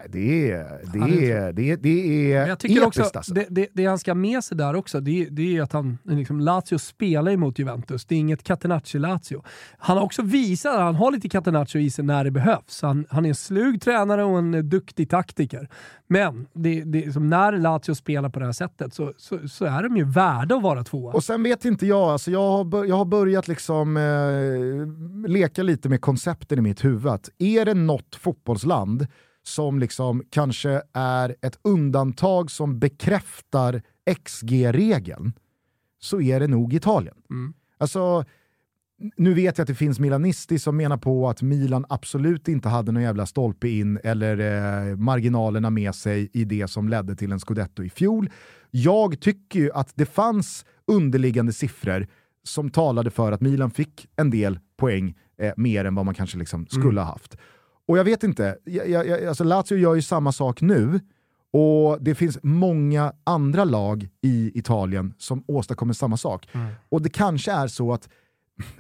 Det 0.09 0.51
är, 0.51 0.81
det 0.93 0.99
är 1.33 1.53
det 1.53 1.71
är, 1.71 1.77
det 1.77 2.33
är 2.33 2.39
Men 2.41 2.49
jag 2.49 2.59
tycker 2.59 2.75
episkt 2.83 2.87
också, 3.01 3.19
alltså. 3.19 3.35
det, 3.35 3.47
det, 3.51 3.69
det 3.73 3.87
han 3.87 3.99
ska 3.99 4.15
med 4.15 4.45
sig 4.45 4.57
där 4.57 4.75
också, 4.75 5.01
det, 5.01 5.29
det 5.31 5.57
är 5.57 5.63
att 5.63 5.73
han, 5.73 5.99
liksom, 6.05 6.41
Lazio 6.41 6.79
spelar 6.79 7.33
emot 7.33 7.59
Juventus. 7.59 8.05
Det 8.05 8.15
är 8.15 8.19
inget 8.19 8.43
Catenacci-Lazio. 8.49 9.43
Han 9.79 9.97
har 9.97 10.05
också 10.05 10.23
visat 10.23 10.75
att 10.75 10.81
han 10.81 10.95
har 10.95 11.11
lite 11.11 11.29
Catenaccio 11.29 11.79
i 11.81 11.91
sig 11.91 12.05
när 12.05 12.25
det 12.25 12.31
behövs. 12.31 12.83
Han, 12.83 13.07
han 13.11 13.25
är 13.25 13.29
en 13.29 13.35
slug 13.35 13.83
tränare 13.83 14.25
och 14.25 14.39
en 14.39 14.69
duktig 14.69 15.11
taktiker. 15.11 15.69
Men 16.09 16.47
det, 16.53 16.85
det, 16.85 17.17
när 17.17 17.53
Lazio 17.53 17.95
spelar 17.95 18.29
på 18.29 18.39
det 18.39 18.45
här 18.45 18.53
sättet 18.53 18.95
så, 18.95 19.13
så, 19.17 19.49
så 19.49 19.65
är 19.65 19.83
de 19.83 19.97
ju 19.97 20.05
värda 20.05 20.57
att 20.57 20.63
vara 20.63 20.85
tvåa. 20.85 21.13
Och 21.13 21.25
sen 21.25 21.43
vet 21.43 21.65
inte 21.65 21.87
jag, 21.87 22.03
alltså 22.11 22.31
jag, 22.31 22.51
har, 22.51 22.65
bör- 22.65 22.85
jag 22.85 22.97
har 22.97 23.05
börjat 23.05 23.49
liksom 23.49 23.97
eh, 23.97 25.29
leka 25.31 25.63
lite 25.63 25.89
med 25.89 26.01
koncepten 26.01 26.59
i 26.59 26.63
mitt 26.63 26.85
huvud. 26.85 27.07
Att 27.13 27.31
är 27.39 27.65
det 27.65 27.75
något 27.75 28.15
fotbollsland 28.15 29.07
som 29.47 29.79
liksom 29.79 30.23
kanske 30.31 30.83
är 30.93 31.37
ett 31.43 31.59
undantag 31.63 32.51
som 32.51 32.79
bekräftar 32.79 33.83
XG-regeln 34.25 35.33
så 35.99 36.21
är 36.21 36.41
det 36.41 36.47
nog 36.47 36.75
Italien. 36.75 37.17
Mm. 37.31 37.55
Alltså, 37.79 38.25
nu 39.17 39.35
vet 39.35 39.59
jag 39.59 39.65
att 39.65 39.69
det 39.69 39.75
finns 39.75 39.99
Milanisti 39.99 40.59
som 40.59 40.77
menar 40.77 40.97
på 40.97 41.29
att 41.29 41.43
Milan 41.43 41.87
absolut 41.89 42.49
inte 42.49 42.69
hade 42.69 42.93
någon 42.93 43.03
jävla 43.03 43.27
stolpe 43.27 43.69
in 43.69 43.99
eller 44.05 44.39
eh, 44.39 44.97
marginalerna 44.97 45.71
med 45.71 45.95
sig 45.95 46.31
i 46.33 46.45
det 46.45 46.69
som 46.69 46.89
ledde 46.89 47.17
till 47.17 47.33
en 47.33 47.41
scudetto 47.41 47.83
i 47.85 47.91
fjol. 47.91 48.31
Jag 48.71 49.21
tycker 49.21 49.61
ju 49.61 49.73
att 49.73 49.93
det 49.95 50.07
fanns 50.07 50.65
underliggande 50.87 51.53
siffror 51.53 52.07
som 52.43 52.71
talade 52.71 53.11
för 53.11 53.33
att 53.33 53.41
Milan 53.41 53.71
fick 53.71 54.09
en 54.17 54.31
del 54.31 54.59
poäng 54.77 55.15
eh, 55.39 55.53
mer 55.57 55.85
än 55.85 55.95
vad 55.95 56.05
man 56.05 56.15
kanske 56.15 56.39
liksom 56.39 56.67
skulle 56.67 57.01
ha 57.01 57.09
haft. 57.09 57.37
Och 57.89 57.99
jag 57.99 58.05
vet 58.05 58.23
inte, 58.23 58.59
jag, 58.65 58.89
jag, 58.89 59.25
alltså 59.25 59.45
Lazio 59.45 59.77
gör 59.79 59.95
ju 59.95 60.03
samma 60.03 60.33
sak 60.33 60.61
nu 60.61 61.01
och 61.53 62.03
det 62.03 62.15
finns 62.15 62.39
många 62.43 63.13
andra 63.25 63.65
lag 63.65 64.09
i 64.23 64.59
Italien 64.59 65.15
som 65.19 65.45
åstadkommer 65.47 65.95
samma 65.95 66.17
sak. 66.17 66.49
Och 66.89 67.03
det 67.03 67.09
kanske 67.09 67.53
är 67.53 67.67
så 67.69 67.93
att 67.93 68.09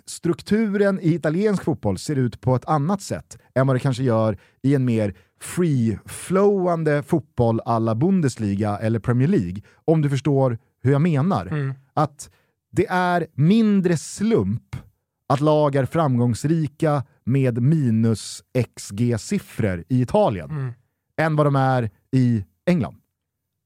strukturen 0.07 1.01
i 1.01 1.14
italiensk 1.14 1.64
fotboll 1.64 1.99
ser 1.99 2.16
ut 2.16 2.40
på 2.40 2.55
ett 2.57 2.64
annat 2.64 3.03
sätt 3.03 3.38
än 3.55 3.66
vad 3.66 3.77
det 3.77 3.81
kanske 3.81 4.03
gör 4.03 4.38
i 4.62 4.75
en 4.75 4.85
mer 4.85 5.14
free-flowande 5.40 7.03
fotboll 7.03 7.61
alla 7.64 7.95
Bundesliga 7.95 8.79
eller 8.79 8.99
Premier 8.99 9.29
League. 9.29 9.62
Om 9.85 10.03
du 10.03 10.11
förstår 10.11 10.59
hur 10.83 10.92
jag 10.92 11.03
menar. 11.03 11.47
Att 11.95 12.31
det 12.73 12.87
är 12.87 13.27
mindre 13.35 13.97
slump 13.97 14.77
att 15.29 15.40
lag 15.40 15.75
är 15.75 15.85
framgångsrika 15.85 17.03
med 17.27 17.62
minus 17.62 18.43
XG-siffror 18.55 19.85
i 19.89 20.03
Italien 20.03 20.73
än 21.21 21.37
vad 21.37 21.47
de 21.47 21.57
är 21.57 21.91
i 22.12 22.45
England 22.67 22.97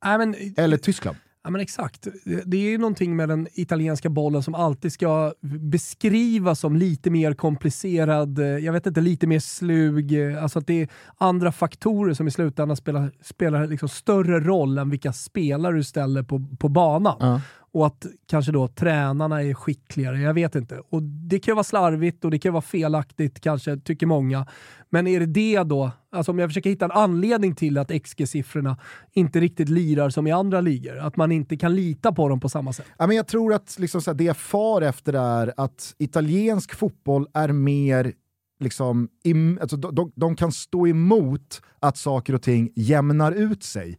Nej, 0.04 0.18
men, 0.18 0.34
eller 0.56 0.76
Tyskland. 0.76 1.16
Ja 1.44 1.50
men 1.50 1.60
exakt. 1.60 2.02
Det- 2.24 2.42
Det 2.44 2.56
är 2.56 2.70
ju 2.70 2.78
någonting 2.78 3.16
med 3.16 3.28
den 3.28 3.48
italienska 3.52 4.08
bollen 4.10 4.42
som 4.42 4.54
alltid 4.54 4.92
ska 4.92 5.32
beskrivas 5.60 6.60
som 6.60 6.76
lite 6.76 7.10
mer 7.10 7.34
komplicerad, 7.34 8.38
eh, 8.38 8.44
jag 8.46 8.72
vet 8.72 8.86
inte, 8.86 9.00
lite 9.00 9.26
mer 9.26 9.38
slug. 9.38 10.12
eh, 10.32 10.42
Alltså 10.42 10.58
att 10.58 10.66
det 10.66 10.82
är 10.82 10.88
andra 11.18 11.52
faktorer 11.52 12.14
som 12.14 12.28
i 12.28 12.30
slutändan 12.30 12.76
spelar, 12.76 13.10
spelar 13.22 13.66
liksom 13.66 13.88
större 13.88 14.40
roll 14.40 14.78
än 14.78 14.90
vilka 14.90 15.12
spelare 15.12 15.76
du 15.76 15.84
ställer 15.84 16.22
på, 16.22 16.46
på 16.58 16.68
banan. 16.68 17.16
Ja. 17.20 17.40
Och 17.72 17.86
att 17.86 18.06
kanske 18.26 18.52
då 18.52 18.68
tränarna 18.68 19.42
är 19.42 19.54
skickligare. 19.54 20.20
Jag 20.20 20.34
vet 20.34 20.54
inte. 20.54 20.82
Och 20.90 21.02
Det 21.02 21.38
kan 21.38 21.52
ju 21.52 21.56
vara 21.56 21.64
slarvigt 21.64 22.24
och 22.24 22.30
det 22.30 22.38
kan 22.38 22.52
vara 22.52 22.62
felaktigt 22.62 23.40
kanske, 23.40 23.76
tycker 23.76 24.06
många. 24.06 24.46
Men 24.90 25.06
är 25.06 25.20
det 25.20 25.26
det 25.26 25.62
då, 25.62 25.90
alltså 26.12 26.32
om 26.32 26.38
jag 26.38 26.48
försöker 26.48 26.70
hitta 26.70 26.84
en 26.84 26.90
anledning 26.90 27.54
till 27.54 27.78
att 27.78 27.90
XG-siffrorna 27.90 28.76
inte 29.12 29.40
riktigt 29.40 29.68
lirar 29.68 30.10
som 30.10 30.26
i 30.26 30.32
andra 30.32 30.60
ligor, 30.60 30.98
att 30.98 31.16
man 31.16 31.32
inte 31.32 31.56
kan 31.56 31.74
lita 31.74 32.12
på 32.12 32.28
dem 32.28 32.40
på 32.40 32.48
samma 32.48 32.72
sätt? 32.72 32.86
Ja, 32.98 33.06
men 33.06 33.16
jag 33.16 33.26
tror 33.26 33.54
att 33.54 33.78
liksom 33.78 34.02
så 34.02 34.10
här, 34.10 34.18
det 34.18 34.24
jag 34.24 34.36
far 34.36 34.82
efter 34.82 35.12
är 35.12 35.52
att 35.56 35.94
italiensk 35.98 36.74
fotboll 36.74 37.26
är 37.34 37.48
mer 37.48 38.12
liksom, 38.60 39.08
im, 39.24 39.58
alltså, 39.60 39.76
de, 39.76 39.94
de, 39.94 40.12
de, 40.14 40.36
kan 40.36 40.52
stå 40.52 40.86
emot 40.86 41.62
att 41.80 41.96
saker 41.96 42.34
och 42.34 42.42
ting 42.42 42.72
jämnar 42.76 43.32
ut 43.32 43.62
sig 43.62 43.98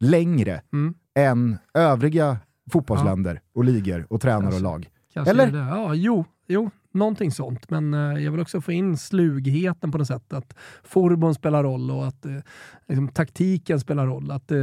längre 0.00 0.62
mm. 0.72 0.94
än 1.14 1.58
övriga 1.74 2.38
fotbollsländer 2.70 3.34
ja. 3.34 3.40
och 3.54 3.64
ligor 3.64 4.06
och 4.10 4.20
tränare 4.20 4.42
kanske, 4.42 4.56
och 4.56 4.62
lag. 4.62 4.90
Eller? 5.14 5.58
Ja, 5.58 5.94
jo, 5.94 6.24
jo, 6.48 6.70
någonting 6.92 7.30
sånt. 7.30 7.70
Men 7.70 7.94
eh, 7.94 8.24
jag 8.24 8.32
vill 8.32 8.40
också 8.40 8.60
få 8.60 8.72
in 8.72 8.96
slugheten 8.96 9.92
på 9.92 9.98
något 9.98 10.06
sätt. 10.06 10.32
Att 10.32 10.54
forbon 10.82 11.34
spelar 11.34 11.62
roll 11.62 11.90
och 11.90 12.06
att 12.06 12.26
eh, 12.26 12.32
liksom, 12.88 13.08
taktiken 13.08 13.80
spelar 13.80 14.06
roll. 14.06 14.30
Att 14.30 14.50
eh, 14.50 14.58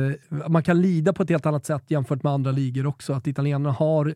man 0.47 0.63
kan 0.63 0.81
lida 0.81 1.13
på 1.13 1.23
ett 1.23 1.29
helt 1.29 1.45
annat 1.45 1.65
sätt 1.65 1.83
jämfört 1.87 2.23
med 2.23 2.33
andra 2.33 2.51
ligor 2.51 2.85
också. 2.85 3.13
Att 3.13 3.27
italienarna 3.27 3.71
har 3.71 4.13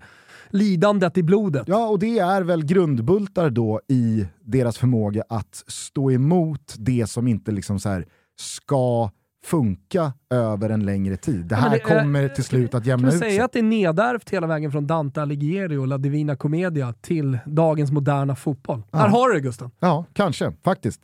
lidandet 0.49 1.17
i 1.17 1.23
blodet. 1.23 1.67
Ja, 1.67 1.87
och 1.87 1.99
det 1.99 2.19
är 2.19 2.41
väl 2.41 2.65
grundbultar 2.65 3.49
då 3.49 3.81
i 3.87 4.25
deras 4.41 4.77
förmåga 4.77 5.23
att 5.29 5.63
stå 5.67 6.11
emot 6.11 6.75
det 6.77 7.09
som 7.09 7.27
inte 7.27 7.51
liksom 7.51 7.79
så 7.79 7.89
här 7.89 8.05
ska 8.39 9.09
funka 9.45 10.13
över 10.29 10.69
en 10.69 10.85
längre 10.85 11.17
tid. 11.17 11.45
Det 11.45 11.55
här 11.55 11.69
det, 11.69 11.79
kommer 11.79 12.27
till 12.27 12.43
slut 12.43 12.73
att 12.73 12.85
jämna 12.85 13.07
ut 13.07 13.13
sig. 13.13 13.21
Kan 13.21 13.29
säga 13.29 13.45
att 13.45 13.53
det 13.53 13.59
är 13.59 13.63
nedärvt 13.63 14.29
hela 14.29 14.47
vägen 14.47 14.71
från 14.71 14.87
Dante 14.87 15.21
Alighieri 15.21 15.77
och 15.77 15.87
La 15.87 15.97
Divina 15.97 16.35
Commedia 16.35 16.93
till 17.01 17.39
dagens 17.45 17.91
moderna 17.91 18.35
fotboll? 18.35 18.83
Ja. 18.91 18.97
Här 18.97 19.07
har 19.07 19.29
du 19.29 19.35
det 19.35 19.41
Gusten. 19.41 19.71
Ja, 19.79 20.05
kanske. 20.13 20.53
Faktiskt. 20.63 21.01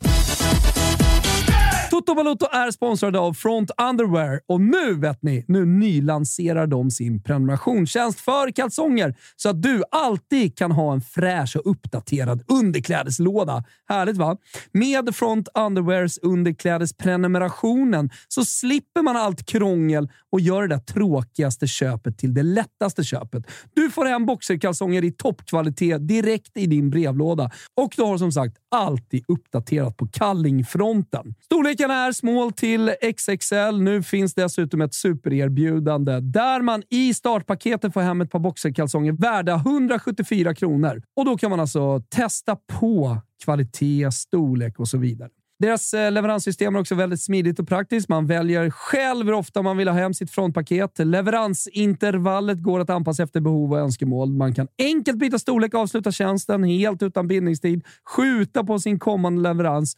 Toto 1.98 2.14
Balotto 2.14 2.46
är 2.52 2.70
sponsrade 2.70 3.18
av 3.18 3.32
Front 3.32 3.70
Underwear 3.90 4.40
och 4.46 4.60
nu 4.60 4.94
vet 4.94 5.22
ni, 5.22 5.44
nu 5.48 5.64
nylanserar 5.64 6.66
de 6.66 6.90
sin 6.90 7.22
prenumerationstjänst 7.22 8.20
för 8.20 8.50
kalsonger 8.50 9.14
så 9.36 9.48
att 9.48 9.62
du 9.62 9.82
alltid 9.90 10.58
kan 10.58 10.72
ha 10.72 10.92
en 10.92 11.00
fräsch 11.00 11.56
och 11.56 11.70
uppdaterad 11.70 12.42
underklädeslåda. 12.48 13.64
Härligt 13.88 14.16
va? 14.16 14.36
Med 14.72 15.14
Front 15.14 15.48
Underwears 15.54 16.18
underklädesprenumerationen 16.18 18.10
så 18.28 18.44
slipper 18.44 19.02
man 19.02 19.16
allt 19.16 19.46
krångel 19.46 20.08
och 20.32 20.40
gör 20.40 20.62
det 20.62 20.68
där 20.68 20.78
tråkigaste 20.78 21.66
köpet 21.66 22.18
till 22.18 22.34
det 22.34 22.42
lättaste 22.42 23.04
köpet. 23.04 23.50
Du 23.74 23.90
får 23.90 24.06
hem 24.06 24.26
boxerkalsonger 24.26 25.04
i 25.04 25.12
toppkvalitet 25.12 26.08
direkt 26.08 26.56
i 26.56 26.66
din 26.66 26.90
brevlåda 26.90 27.50
och 27.74 27.92
du 27.96 28.02
har 28.02 28.18
som 28.18 28.32
sagt 28.32 28.56
alltid 28.70 29.24
uppdaterat 29.28 29.96
på 29.96 30.06
kallingfronten. 30.06 31.34
Storleken 31.44 31.90
är 31.90 32.12
small 32.12 32.52
till 32.52 32.90
XXL. 33.16 33.80
Nu 33.80 34.02
finns 34.02 34.34
dessutom 34.34 34.80
ett 34.80 34.94
supererbjudande 34.94 36.20
där 36.20 36.62
man 36.62 36.82
i 36.90 37.14
startpaketet 37.14 37.92
får 37.92 38.00
hem 38.00 38.20
ett 38.20 38.30
par 38.30 38.38
boxerkalsonger 38.38 39.12
värda 39.12 39.54
174 39.54 40.54
kronor. 40.54 41.02
Och 41.16 41.24
Då 41.24 41.36
kan 41.36 41.50
man 41.50 41.60
alltså 41.60 42.02
testa 42.08 42.56
på 42.56 43.18
kvalitet, 43.44 44.12
storlek 44.12 44.78
och 44.78 44.88
så 44.88 44.98
vidare. 44.98 45.30
Deras 45.60 45.94
eh, 45.94 46.12
leveranssystem 46.12 46.76
är 46.76 46.80
också 46.80 46.94
väldigt 46.94 47.22
smidigt 47.22 47.58
och 47.58 47.68
praktiskt. 47.68 48.08
Man 48.08 48.26
väljer 48.26 48.70
själv 48.70 49.26
hur 49.26 49.32
ofta 49.32 49.62
man 49.62 49.76
vill 49.76 49.88
ha 49.88 49.94
hem 49.94 50.14
sitt 50.14 50.30
frontpaket. 50.30 50.98
Leveransintervallet 50.98 52.62
går 52.62 52.80
att 52.80 52.90
anpassa 52.90 53.22
efter 53.22 53.40
behov 53.40 53.72
och 53.72 53.78
önskemål. 53.78 54.32
Man 54.32 54.54
kan 54.54 54.68
enkelt 54.78 55.18
byta 55.18 55.38
storlek 55.38 55.74
och 55.74 55.80
avsluta 55.80 56.12
tjänsten 56.12 56.64
helt 56.64 57.02
utan 57.02 57.28
bindningstid, 57.28 57.84
skjuta 58.16 58.64
på 58.64 58.78
sin 58.78 58.98
kommande 58.98 59.42
leverans 59.42 59.96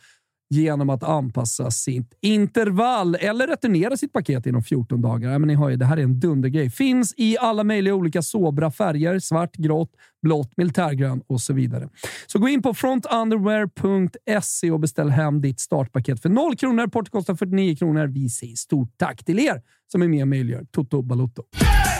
genom 0.50 0.90
att 0.90 1.02
anpassa 1.02 1.70
sitt 1.70 2.14
intervall 2.20 3.14
eller 3.14 3.46
returnera 3.46 3.96
sitt 3.96 4.12
paket 4.12 4.46
inom 4.46 4.62
14 4.62 5.02
dagar. 5.02 5.38
men 5.38 5.48
ni 5.48 5.54
hör 5.54 5.68
ju, 5.68 5.76
det 5.76 5.84
här 5.84 5.96
är 5.96 6.02
en 6.02 6.20
dundergrej. 6.20 6.70
Finns 6.70 7.14
i 7.16 7.38
alla 7.38 7.64
möjliga 7.64 7.94
olika 7.94 8.22
sobra 8.22 8.70
färger. 8.70 9.18
Svart, 9.18 9.56
grått, 9.56 9.90
blått, 10.22 10.56
militärgrön 10.56 11.22
och 11.26 11.40
så 11.40 11.52
vidare. 11.52 11.88
Så 12.26 12.38
gå 12.38 12.48
in 12.48 12.62
på 12.62 12.74
frontunderwear.se 12.74 14.70
och 14.70 14.80
beställ 14.80 15.10
hem 15.10 15.40
ditt 15.40 15.60
startpaket 15.60 16.22
för 16.22 16.28
0 16.28 16.56
kronor. 16.56 16.86
Portot 16.86 17.12
kostar 17.12 17.34
49 17.34 17.76
kronor. 17.76 18.06
Vi 18.06 18.28
säger 18.28 18.56
stort 18.56 18.94
tack 18.96 19.24
till 19.24 19.38
er 19.38 19.62
som 19.92 20.02
är 20.02 20.08
med 20.08 20.22
och 20.22 20.28
möjliggör 20.28 20.64
Toto 20.70 21.02
Balotto. 21.02 21.42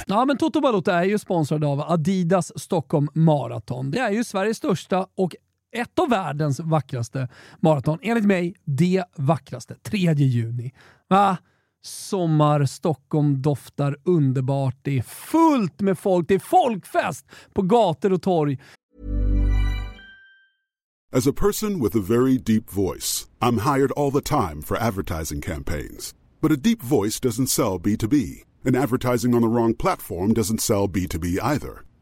Ja, 0.07 0.25
men 0.25 0.37
Toto 0.37 0.61
Balotto 0.61 0.91
är 0.91 1.05
ju 1.05 1.19
sponsrad 1.19 1.65
av 1.65 1.81
Adidas 1.81 2.53
Stockholm 2.61 3.09
Marathon. 3.15 3.91
Det 3.91 3.99
är 3.99 4.11
ju 4.11 4.25
Sveriges 4.25 4.57
största 4.57 5.07
och 5.17 5.37
ett 5.73 5.99
av 5.99 6.09
världens 6.09 6.61
vackraste 6.61 7.29
maraton. 7.61 7.99
Enligt 8.03 8.27
mig 8.27 8.55
det 8.65 9.05
vackraste. 9.17 9.75
3 9.75 10.15
juni. 10.15 10.73
Va? 11.09 11.37
Sommar, 11.83 12.65
Stockholm 12.65 13.43
doftar 13.43 13.97
underbart. 14.05 14.77
Det 14.83 14.99
är 14.99 15.03
fullt 15.03 15.81
med 15.81 15.99
folk. 15.99 16.29
Det 16.29 16.35
är 16.35 16.39
folkfest 16.39 17.27
på 17.53 17.63
gator 17.63 18.13
och 18.13 18.23
torg. 18.23 18.59
As 21.13 21.27
a 21.27 21.33
person 21.33 21.81
with 21.81 21.97
a 21.97 22.01
very 22.01 22.39
deep 22.39 22.71
voice, 22.71 23.27
I'm 23.41 23.59
hired 23.59 23.91
all 23.97 24.13
the 24.13 24.21
time 24.21 24.63
for 24.63 24.77
advertising 24.77 25.41
campaigns. 25.41 26.15
But 26.41 26.53
a 26.53 26.57
deep 26.57 26.83
voice 26.83 27.21
doesn't 27.21 27.49
sell 27.49 27.81
B2B. 27.81 28.45
And 28.65 28.77
advertising 28.77 29.35
on 29.35 29.43
the 29.43 29.49
wrong 29.49 29.75
platform 29.75 30.35
doesn't 30.35 30.61
sell 30.61 30.89
B2B 30.89 31.39
either. 31.43 31.83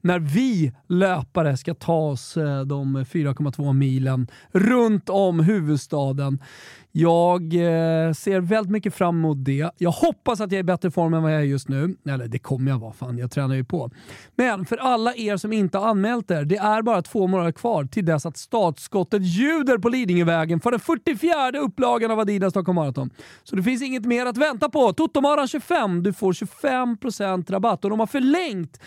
När 0.00 0.18
vi 0.18 0.72
löpare 0.88 1.56
ska 1.56 1.74
ta 1.74 1.98
oss 1.98 2.36
eh, 2.36 2.60
de 2.60 2.96
4,2 2.98 3.72
milen 3.72 4.26
runt 4.52 5.08
om 5.08 5.40
huvudstaden. 5.40 6.38
Jag 6.92 7.42
eh, 7.42 8.12
ser 8.12 8.40
väldigt 8.40 8.70
mycket 8.70 8.94
fram 8.94 9.18
emot 9.18 9.44
det. 9.44 9.70
Jag 9.78 9.90
hoppas 9.90 10.40
att 10.40 10.52
jag 10.52 10.56
är 10.56 10.60
i 10.60 10.62
bättre 10.62 10.90
form 10.90 11.14
än 11.14 11.22
vad 11.22 11.32
jag 11.32 11.40
är 11.40 11.44
just 11.44 11.68
nu. 11.68 11.96
Eller 12.08 12.28
det 12.28 12.38
kommer 12.38 12.70
jag 12.70 12.78
vara, 12.78 12.92
fan 12.92 13.18
jag 13.18 13.30
tränar 13.30 13.54
ju 13.54 13.64
på. 13.64 13.90
Men 14.36 14.66
för 14.66 14.76
alla 14.76 15.14
er 15.14 15.36
som 15.36 15.52
inte 15.52 15.78
har 15.78 15.88
anmält 15.88 16.30
er, 16.30 16.44
det 16.44 16.56
är 16.56 16.82
bara 16.82 17.02
två 17.02 17.26
månader 17.26 17.52
kvar 17.52 17.84
till 17.84 18.04
dess 18.04 18.26
att 18.26 18.36
startskottet 18.36 19.22
ljuder 19.22 19.78
på 19.78 19.88
Lidingövägen 19.88 20.60
för 20.60 20.70
den 20.70 20.80
44 20.80 21.58
upplagan 21.58 22.10
av 22.10 22.20
Adidas 22.20 22.52
Stockholm 22.52 22.74
Marathon. 22.74 23.10
Så 23.44 23.56
det 23.56 23.62
finns 23.62 23.82
inget 23.82 24.04
mer 24.04 24.26
att 24.26 24.36
vänta 24.36 24.68
på. 24.68 24.92
Totomaran 24.92 25.48
25, 25.48 26.02
du 26.02 26.12
får 26.12 26.32
25% 26.32 27.52
rabatt 27.52 27.84
och 27.84 27.90
de 27.90 28.00
har 28.00 28.06
förlängt 28.06 28.80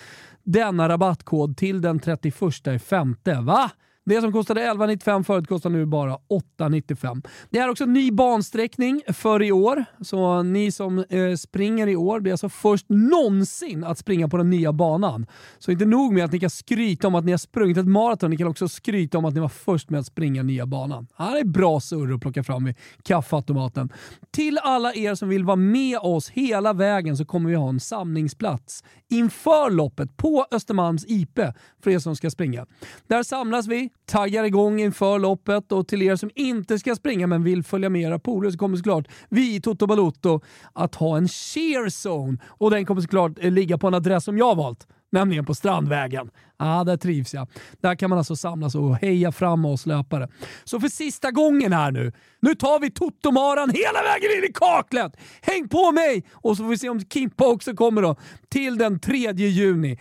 denna 0.44 0.90
rabattkod 0.90 1.58
till 1.58 1.82
den 1.82 2.00
31 2.00 2.82
femte. 2.82 3.42
Va? 3.42 3.72
Det 4.06 4.22
som 4.22 4.32
kostade 4.32 4.62
11,95 4.62 5.24
förut 5.24 5.48
kostar 5.48 5.70
nu 5.70 5.86
bara 5.86 6.18
8,95. 6.60 7.28
Det 7.50 7.60
är 7.60 7.70
också 7.70 7.84
en 7.84 7.94
ny 7.94 8.12
bansträckning 8.12 9.02
för 9.08 9.44
i 9.44 9.52
år. 9.52 9.86
Så 10.02 10.44
ni 10.44 10.72
som 10.72 11.00
eh, 11.10 11.36
springer 11.36 11.88
i 11.88 11.96
år 11.96 12.20
blir 12.20 12.32
alltså 12.32 12.50
först 12.50 12.86
någonsin 12.90 13.84
att 13.84 13.98
springa 13.98 14.28
på 14.28 14.38
den 14.38 14.50
nya 14.50 14.74
banan. 14.74 15.26
Så 15.60 15.72
inte 15.72 15.86
nog 15.86 16.14
med 16.14 16.26
att 16.26 16.32
ni 16.32 16.40
kan 16.40 16.50
skryta 16.50 17.08
om 17.08 17.16
att 17.16 17.26
ni 17.26 17.32
har 17.32 17.38
sprungit 17.38 17.78
ett 17.78 17.88
maraton, 17.88 18.30
ni 18.30 18.38
kan 18.38 18.48
också 18.48 18.68
skryta 18.68 19.18
om 19.18 19.26
att 19.26 19.34
ni 19.34 19.40
var 19.40 19.50
först 19.50 19.90
med 19.90 20.00
att 20.00 20.06
springa 20.06 20.44
nya 20.44 20.66
banan. 20.66 21.08
Ja, 21.18 21.32
det 21.32 21.40
är 21.40 21.46
bra 21.46 21.80
surr 21.80 22.14
att 22.14 22.22
plocka 22.22 22.44
fram 22.44 22.68
i 22.68 22.76
kaffeautomaten. 23.04 23.90
Till 24.32 24.58
alla 24.58 24.94
er 24.94 25.16
som 25.16 25.30
vill 25.30 25.44
vara 25.44 25.56
med 25.56 25.98
oss 25.98 26.30
hela 26.30 26.74
vägen 26.74 27.18
så 27.18 27.26
kommer 27.26 27.50
vi 27.50 27.56
ha 27.56 27.70
en 27.70 27.80
samlingsplats 27.80 28.84
inför 29.10 29.72
loppet 29.72 30.18
på 30.18 30.46
Östermalms 30.52 31.06
IP 31.08 31.40
för 31.84 31.92
er 31.92 32.00
som 32.00 32.16
ska 32.16 32.30
springa. 32.30 32.66
Där 33.08 33.24
samlas 33.24 33.68
vi 33.68 33.90
taggar 34.06 34.44
igång 34.44 34.82
inför 34.82 35.20
loppet 35.20 35.72
och 35.72 35.88
till 35.88 36.02
er 36.02 36.16
som 36.16 36.30
inte 36.36 36.80
ska 36.80 36.96
springa 36.96 37.28
men 37.28 37.44
vill 37.44 37.64
följa 37.64 37.90
med 37.90 38.02
era 38.02 38.20
polare 38.20 38.52
så 38.52 38.58
kommer 38.58 38.78
såklart 38.78 39.08
vi 39.30 39.56
i 39.56 39.62
Toto 39.62 39.88
Balotto 39.88 40.42
att 40.74 40.96
ha 40.96 41.18
en 41.18 41.28
cheer 41.28 42.08
zone 42.08 42.38
och 42.48 42.72
den 42.72 42.86
kommer 42.86 43.02
såklart 43.02 43.32
eh, 43.40 43.52
ligga 43.52 43.78
på 43.78 43.88
en 43.88 43.94
adress 43.94 44.24
som 44.24 44.38
jag 44.38 44.56
valt 44.56 44.88
nämligen 45.14 45.46
på 45.46 45.56
Strandvägen. 45.56 46.30
Ja, 46.60 46.84
där 46.84 46.98
trivs 46.98 47.34
jag. 47.34 47.48
Där 47.82 47.96
kan 47.96 48.10
man 48.10 48.18
alltså 48.20 48.36
samlas 48.36 48.76
och 48.76 48.96
heja 48.96 49.32
fram 49.32 49.66
oss 49.66 49.86
löpare. 49.86 50.28
Så 50.64 50.80
för 50.80 50.88
sista 50.88 51.32
gången 51.32 51.74
här 51.74 51.92
nu, 51.92 52.12
nu 52.40 52.56
tar 52.56 52.80
vi 52.80 52.92
Totomaran 52.92 53.70
hela 53.70 54.04
vägen 54.04 54.38
in 54.38 54.50
i 54.50 54.54
kaklet! 54.54 55.18
Häng 55.42 55.70
på 55.70 55.92
mig! 55.92 56.26
Och 56.32 56.58
så 56.58 56.64
får 56.64 56.70
vi 56.70 56.78
se 56.78 56.90
om 56.90 57.00
Kimpa 57.00 57.48
också 57.48 57.74
kommer 57.74 58.02
då, 58.02 58.16
till 58.50 58.78
den 58.78 59.00
3 59.00 59.32
juni. 59.32 60.00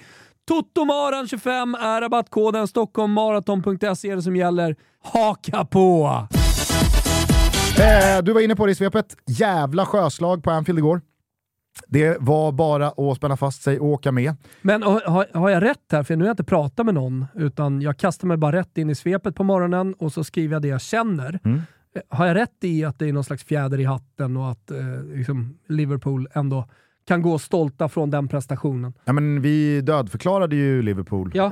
Totomaran25 0.50 1.76
är 1.78 2.00
rabattkoden. 2.00 2.68
Stockholmmaraton.se 2.68 4.10
är 4.10 4.16
det 4.16 4.22
som 4.22 4.36
gäller. 4.36 4.76
Haka 5.02 5.64
på! 5.64 6.26
Eh, 7.78 8.22
du 8.22 8.32
var 8.32 8.40
inne 8.40 8.56
på 8.56 8.66
det 8.66 8.72
i 8.72 8.74
svepet. 8.74 9.16
Jävla 9.26 9.86
sjöslag 9.86 10.44
på 10.44 10.50
Anfield 10.50 10.78
igår. 10.78 11.00
Det 11.86 12.16
var 12.20 12.52
bara 12.52 12.88
att 12.88 13.16
spänna 13.16 13.36
fast 13.36 13.62
sig 13.62 13.80
och 13.80 13.86
åka 13.86 14.12
med. 14.12 14.34
Men 14.62 14.82
har, 14.82 15.38
har 15.38 15.50
jag 15.50 15.62
rätt 15.62 15.92
här? 15.92 16.02
För 16.02 16.16
nu 16.16 16.24
har 16.24 16.28
jag 16.28 16.32
inte 16.32 16.44
pratat 16.44 16.86
med 16.86 16.94
någon, 16.94 17.26
utan 17.34 17.82
jag 17.82 17.98
kastar 17.98 18.28
mig 18.28 18.36
bara 18.36 18.52
rätt 18.52 18.78
in 18.78 18.90
i 18.90 18.94
svepet 18.94 19.34
på 19.34 19.44
morgonen 19.44 19.94
och 19.94 20.12
så 20.12 20.24
skriver 20.24 20.54
jag 20.54 20.62
det 20.62 20.68
jag 20.68 20.80
känner. 20.80 21.40
Mm. 21.44 21.60
Eh, 21.96 22.02
har 22.08 22.26
jag 22.26 22.34
rätt 22.34 22.64
i 22.64 22.84
att 22.84 22.98
det 22.98 23.08
är 23.08 23.12
någon 23.12 23.24
slags 23.24 23.44
fjäder 23.44 23.80
i 23.80 23.84
hatten 23.84 24.36
och 24.36 24.50
att 24.50 24.70
eh, 24.70 25.04
liksom 25.14 25.58
Liverpool 25.68 26.28
ändå 26.32 26.68
kan 27.06 27.22
gå 27.22 27.38
stolta 27.38 27.88
från 27.88 28.10
den 28.10 28.28
prestationen? 28.28 28.92
Ja, 29.04 29.12
men 29.12 29.42
vi 29.42 29.80
dödförklarade 29.80 30.56
ju 30.56 30.82
Liverpool 30.82 31.30
ja. 31.34 31.44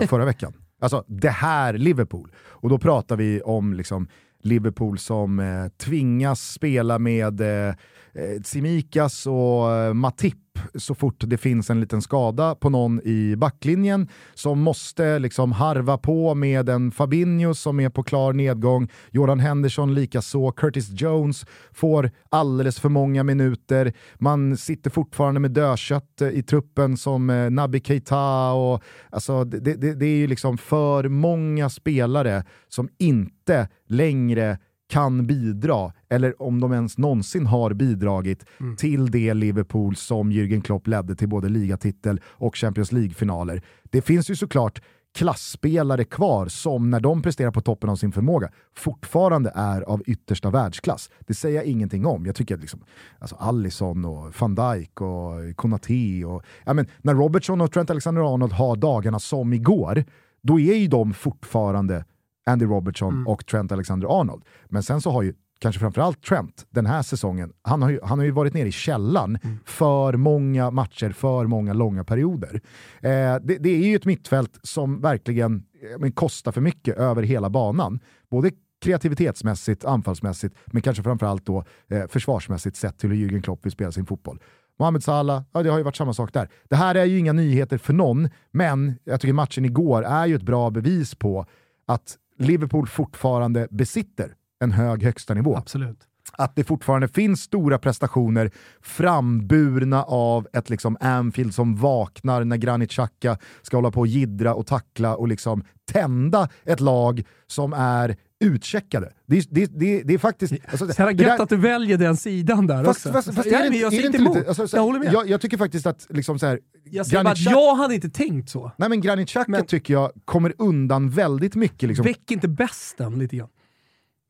eh, 0.00 0.08
förra 0.08 0.24
veckan. 0.24 0.52
Alltså 0.80 1.04
det 1.06 1.30
här 1.30 1.72
Liverpool. 1.72 2.32
Och 2.38 2.68
då 2.68 2.78
pratar 2.78 3.16
vi 3.16 3.40
om 3.40 3.72
liksom, 3.72 4.08
Liverpool 4.42 4.98
som 4.98 5.38
eh, 5.38 5.68
tvingas 5.68 6.52
spela 6.52 6.98
med 6.98 7.40
eh, 7.40 7.74
Eh, 8.18 8.40
Tsimikas 8.42 9.26
och 9.26 9.72
eh, 9.72 9.94
Matip 9.94 10.36
så 10.74 10.94
fort 10.94 11.24
det 11.26 11.36
finns 11.36 11.70
en 11.70 11.80
liten 11.80 12.02
skada 12.02 12.54
på 12.54 12.70
någon 12.70 13.00
i 13.04 13.36
backlinjen 13.36 14.08
som 14.34 14.60
måste 14.60 15.18
liksom 15.18 15.52
harva 15.52 15.98
på 15.98 16.34
med 16.34 16.68
en 16.68 16.90
Fabinho 16.90 17.54
som 17.54 17.80
är 17.80 17.88
på 17.88 18.02
klar 18.02 18.32
nedgång, 18.32 18.88
Jordan 19.10 19.40
Henderson 19.40 19.94
likaså, 19.94 20.52
Curtis 20.52 21.00
Jones 21.00 21.46
får 21.72 22.10
alldeles 22.30 22.80
för 22.80 22.88
många 22.88 23.24
minuter, 23.24 23.92
man 24.14 24.56
sitter 24.56 24.90
fortfarande 24.90 25.40
med 25.40 25.50
dödkött 25.50 26.20
eh, 26.20 26.28
i 26.28 26.42
truppen 26.42 26.96
som 26.96 27.26
Nabi 27.26 27.50
Naby 27.50 27.80
Keita 27.80 28.52
och 28.52 28.82
alltså 29.10 29.44
det, 29.44 29.74
det, 29.74 29.94
det 29.94 30.06
är 30.06 30.16
ju 30.16 30.26
liksom 30.26 30.58
för 30.58 31.08
många 31.08 31.68
spelare 31.68 32.44
som 32.68 32.88
inte 32.98 33.68
längre 33.88 34.58
kan 34.88 35.26
bidra, 35.26 35.92
eller 36.08 36.42
om 36.42 36.60
de 36.60 36.72
ens 36.72 36.98
någonsin 36.98 37.46
har 37.46 37.72
bidragit 37.72 38.44
mm. 38.60 38.76
till 38.76 39.10
det 39.10 39.34
Liverpool 39.34 39.96
som 39.96 40.32
Jürgen 40.32 40.62
Klopp 40.62 40.86
ledde 40.86 41.16
till 41.16 41.28
både 41.28 41.48
ligatitel 41.48 42.20
och 42.26 42.56
Champions 42.56 42.92
League-finaler. 42.92 43.62
Det 43.90 44.02
finns 44.02 44.30
ju 44.30 44.36
såklart 44.36 44.80
klassspelare 45.14 46.04
kvar 46.04 46.46
som 46.46 46.90
när 46.90 47.00
de 47.00 47.22
presterar 47.22 47.50
på 47.50 47.60
toppen 47.60 47.90
av 47.90 47.96
sin 47.96 48.12
förmåga 48.12 48.50
fortfarande 48.76 49.52
är 49.54 49.82
av 49.82 50.02
yttersta 50.06 50.50
världsklass. 50.50 51.10
Det 51.20 51.34
säger 51.34 51.56
jag 51.56 51.64
ingenting 51.64 52.06
om. 52.06 52.26
Jag 52.26 52.34
tycker 52.34 52.54
att 52.54 52.60
liksom, 52.60 52.84
alltså 53.18 53.36
Allison 53.36 54.04
och 54.04 54.40
van 54.40 54.54
Dijk 54.54 55.00
och 55.00 55.56
Konate 55.56 56.24
och 56.24 56.42
ja, 56.64 56.74
men, 56.74 56.86
när 56.98 57.14
Robertson 57.14 57.60
och 57.60 57.72
Trent 57.72 57.90
Alexander-Arnold 57.90 58.52
har 58.52 58.76
dagarna 58.76 59.18
som 59.18 59.52
igår, 59.52 60.04
då 60.42 60.60
är 60.60 60.74
ju 60.74 60.88
de 60.88 61.14
fortfarande 61.14 62.04
Andy 62.48 62.64
Robertson 62.64 63.14
mm. 63.14 63.26
och 63.26 63.46
Trent 63.46 63.72
Alexander-Arnold. 63.72 64.42
Men 64.68 64.82
sen 64.82 65.00
så 65.00 65.10
har 65.10 65.22
ju 65.22 65.34
kanske 65.58 65.80
framförallt 65.80 66.22
Trent 66.22 66.66
den 66.70 66.86
här 66.86 67.02
säsongen, 67.02 67.52
han 67.62 67.82
har 67.82 67.90
ju, 67.90 68.00
han 68.02 68.18
har 68.18 68.26
ju 68.26 68.30
varit 68.30 68.54
nere 68.54 68.68
i 68.68 68.72
källan 68.72 69.38
mm. 69.42 69.58
för 69.64 70.12
många 70.12 70.70
matcher, 70.70 71.10
för 71.10 71.46
många 71.46 71.72
långa 71.72 72.04
perioder. 72.04 72.60
Eh, 73.00 73.10
det, 73.42 73.58
det, 73.60 73.68
är 73.68 73.88
ju 73.88 73.96
ett 73.96 74.04
mittfält 74.04 74.58
som 74.62 75.00
verkligen 75.00 75.62
eh, 76.02 76.10
kostar 76.10 76.52
för 76.52 76.60
mycket 76.60 76.96
över 76.96 77.22
hela 77.22 77.50
banan. 77.50 78.00
Både 78.30 78.50
kreativitetsmässigt, 78.80 79.84
anfallsmässigt, 79.84 80.56
men 80.66 80.82
kanske 80.82 81.02
framförallt 81.02 81.46
då 81.46 81.64
eh, 81.88 82.06
försvarsmässigt 82.06 82.76
sett 82.76 82.98
till 82.98 83.10
hur 83.10 83.16
Jürgen 83.16 83.42
Klopp 83.42 83.64
vill 83.64 83.72
spela 83.72 83.92
sin 83.92 84.06
fotboll. 84.06 84.40
Mohamed 84.78 85.04
Salah, 85.04 85.42
ja, 85.52 85.62
det 85.62 85.70
har 85.70 85.78
ju 85.78 85.84
varit 85.84 85.96
samma 85.96 86.14
sak 86.14 86.32
där. 86.32 86.48
Det 86.68 86.76
här 86.76 86.94
är 86.94 87.04
ju 87.04 87.18
inga 87.18 87.32
nyheter 87.32 87.78
för 87.78 87.92
någon, 87.92 88.28
men 88.50 88.94
jag 89.04 89.20
tycker 89.20 89.32
matchen 89.32 89.64
igår 89.64 90.02
är 90.04 90.26
ju 90.26 90.34
ett 90.34 90.42
bra 90.42 90.70
bevis 90.70 91.14
på 91.14 91.46
att 91.86 92.16
Liverpool 92.38 92.86
fortfarande 92.86 93.68
besitter 93.70 94.34
en 94.60 94.72
hög 94.72 95.02
högsta 95.02 95.34
nivå. 95.34 95.56
Absolut. 95.56 95.98
Att 96.32 96.56
det 96.56 96.64
fortfarande 96.64 97.08
finns 97.08 97.40
stora 97.40 97.78
prestationer 97.78 98.50
framburna 98.80 100.02
av 100.02 100.48
ett 100.52 100.70
liksom 100.70 100.96
Anfield 101.00 101.54
som 101.54 101.76
vaknar 101.76 102.44
när 102.44 102.56
Granit 102.56 102.90
Xhaka 102.90 103.38
ska 103.62 103.76
hålla 103.76 103.90
på 103.90 104.00
och 104.00 104.06
gidra 104.06 104.54
och 104.54 104.66
tackla 104.66 105.16
och 105.16 105.28
liksom 105.28 105.64
tända 105.92 106.48
ett 106.64 106.80
lag 106.80 107.24
som 107.46 107.72
är 107.72 108.16
utcheckade. 108.40 109.12
Det, 109.26 109.46
det, 109.50 109.66
det, 109.66 110.02
det 110.02 110.14
är 110.14 110.18
faktiskt... 110.18 110.52
Alltså, 110.52 110.86
så 110.86 111.02
gött 111.02 111.18
där, 111.18 111.42
att 111.42 111.48
du 111.48 111.56
väljer 111.56 111.98
den 111.98 112.16
sidan 112.16 112.66
där 112.66 112.84
fast, 112.84 113.06
också. 113.06 113.12
Fast, 113.12 113.34
fast, 113.34 113.50
jag, 113.50 113.66
är, 113.66 113.80
jag, 113.80 113.92
inte 113.92 114.18
emot. 114.18 114.48
Alltså, 114.48 114.76
jag 114.76 114.82
håller 114.82 114.98
med. 114.98 115.12
Jag, 115.12 115.28
jag, 115.28 115.40
tycker 115.40 115.56
faktiskt 115.56 115.86
att 115.86 116.06
liksom 116.10 116.38
så 116.38 116.46
här, 116.46 116.60
jag, 116.84 117.24
bara, 117.24 117.34
jag 117.36 117.74
hade 117.74 117.94
inte 117.94 118.10
tänkt 118.10 118.50
så. 118.50 118.72
Nej 118.76 118.88
men 118.88 119.00
Granit 119.00 119.28
Xhaka 119.28 119.50
men, 119.50 119.66
tycker 119.66 119.94
jag 119.94 120.12
kommer 120.24 120.54
undan 120.58 121.10
väldigt 121.10 121.54
mycket. 121.54 121.88
Liksom. 121.88 122.04
Väck 122.04 122.30
inte 122.30 122.48
bästen 122.48 123.18
lite 123.18 123.36
grann. 123.36 123.48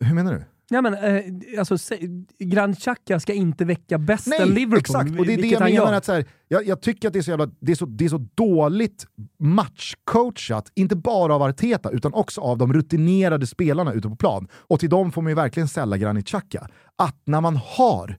Hur 0.00 0.14
menar 0.14 0.32
du? 0.32 0.44
Ja, 0.70 0.82
men, 0.82 0.94
eh, 0.94 1.22
alltså, 1.58 1.96
Grand 2.38 2.78
Xhaka 2.78 3.20
ska 3.20 3.32
inte 3.32 3.64
väcka 3.64 3.98
bästen 3.98 4.48
Liverpool. 4.48 4.78
Exakt, 4.78 5.18
och 5.18 5.26
det 5.26 5.34
är 5.34 5.42
det 5.42 5.48
jag 5.48 5.62
menar. 5.62 5.92
Att, 5.92 6.04
så 6.04 6.12
här, 6.12 6.24
jag, 6.48 6.66
jag, 6.66 6.80
tycker 6.82 7.08
att 7.08 7.12
det 7.12 7.20
är, 7.20 7.22
så 7.22 7.30
jävla, 7.30 7.50
det, 7.60 7.72
är 7.72 7.76
så, 7.76 7.86
det 7.86 8.04
är 8.04 8.08
så 8.08 8.26
dåligt 8.34 9.06
matchcoachat, 9.38 10.72
inte 10.74 10.96
bara 10.96 11.34
av 11.34 11.42
Arteta 11.42 11.90
utan 11.90 12.14
också 12.14 12.40
av 12.40 12.58
de 12.58 12.72
rutinerade 12.72 13.46
spelarna 13.46 13.92
ute 13.92 14.08
på 14.08 14.16
plan. 14.16 14.48
Och 14.52 14.80
till 14.80 14.90
dem 14.90 15.12
får 15.12 15.22
man 15.22 15.30
ju 15.30 15.36
verkligen 15.36 15.68
ställa 15.68 15.96
Granit 15.96 16.26
Xhaka. 16.26 16.68
Att 16.96 17.22
när 17.24 17.40
man 17.40 17.56
har 17.56 18.16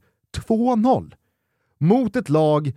2-0 0.47 1.14
mot 1.80 2.16
ett 2.16 2.30
lag 2.30 2.74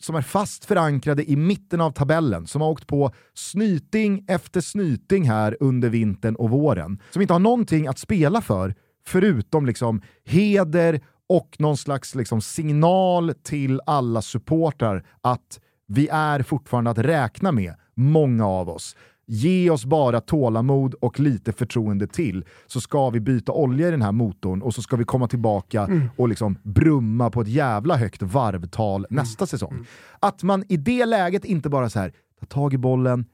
som 0.00 0.16
är 0.16 0.22
fast 0.22 0.64
förankrade 0.64 1.30
i 1.30 1.36
mitten 1.36 1.80
av 1.80 1.90
tabellen, 1.90 2.46
som 2.46 2.60
har 2.60 2.68
åkt 2.68 2.86
på 2.86 3.10
snyting 3.34 4.24
efter 4.28 4.60
snyting 4.60 5.28
här 5.28 5.56
under 5.60 5.88
vintern 5.88 6.36
och 6.36 6.50
våren, 6.50 7.02
som 7.10 7.22
inte 7.22 7.34
har 7.34 7.40
någonting 7.40 7.86
att 7.86 7.98
spela 7.98 8.40
för 8.40 8.74
förutom 9.06 9.66
liksom 9.66 10.02
heder 10.24 11.00
och 11.28 11.56
någon 11.58 11.76
slags 11.76 12.14
liksom 12.14 12.40
signal 12.40 13.34
till 13.42 13.80
alla 13.86 14.22
supportrar 14.22 15.06
att 15.20 15.60
vi 15.88 16.08
är 16.08 16.42
fortfarande 16.42 16.90
att 16.90 16.98
räkna 16.98 17.52
med, 17.52 17.74
många 17.94 18.46
av 18.46 18.68
oss. 18.68 18.96
Ge 19.28 19.70
oss 19.70 19.84
bara 19.84 20.20
tålamod 20.20 20.94
och 20.94 21.20
lite 21.20 21.52
förtroende 21.52 22.06
till 22.06 22.44
så 22.66 22.80
ska 22.80 23.10
vi 23.10 23.20
byta 23.20 23.52
olja 23.52 23.88
i 23.88 23.90
den 23.90 24.02
här 24.02 24.12
motorn 24.12 24.62
och 24.62 24.74
så 24.74 24.82
ska 24.82 24.96
vi 24.96 25.04
komma 25.04 25.28
tillbaka 25.28 25.82
mm. 25.82 26.08
och 26.16 26.28
liksom 26.28 26.58
brumma 26.62 27.30
på 27.30 27.40
ett 27.40 27.48
jävla 27.48 27.96
högt 27.96 28.22
varvtal 28.22 29.06
mm. 29.10 29.16
nästa 29.22 29.46
säsong. 29.46 29.72
Mm. 29.72 29.84
Att 30.20 30.42
man 30.42 30.64
i 30.68 30.76
det 30.76 31.06
läget 31.06 31.44
inte 31.44 31.68
bara 31.68 31.90
så 31.90 31.98
här, 31.98 32.12
tar 32.40 32.46
tag 32.46 32.74
i 32.74 32.78
bollen, 32.78 33.24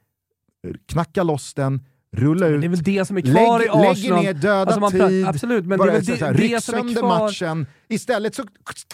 knacka 0.86 1.22
loss 1.22 1.54
den, 1.54 1.80
Rulla 2.16 2.46
ut, 2.46 2.60
det 2.60 2.66
är 2.66 2.68
väl 2.68 2.82
det 2.82 3.04
som 3.04 3.16
är 3.16 3.20
kvar 3.20 3.58
lägg, 3.58 3.66
i 3.66 3.70
Arsenal. 3.70 4.22
Lägger 4.22 4.34
ner 4.34 4.40
döda 4.40 4.72
alltså 4.72 5.08
tid, 5.08 5.26
absolut, 5.26 5.66
men 5.66 5.78
det 5.78 5.84
är 5.84 5.92
väl 5.92 6.04
det, 6.04 6.20
här, 6.20 6.34
det 6.34 6.64
som 6.64 6.88
är 6.88 6.94
kvar. 6.94 7.08
matchen. 7.08 7.66
Istället 7.88 8.34
så 8.34 8.42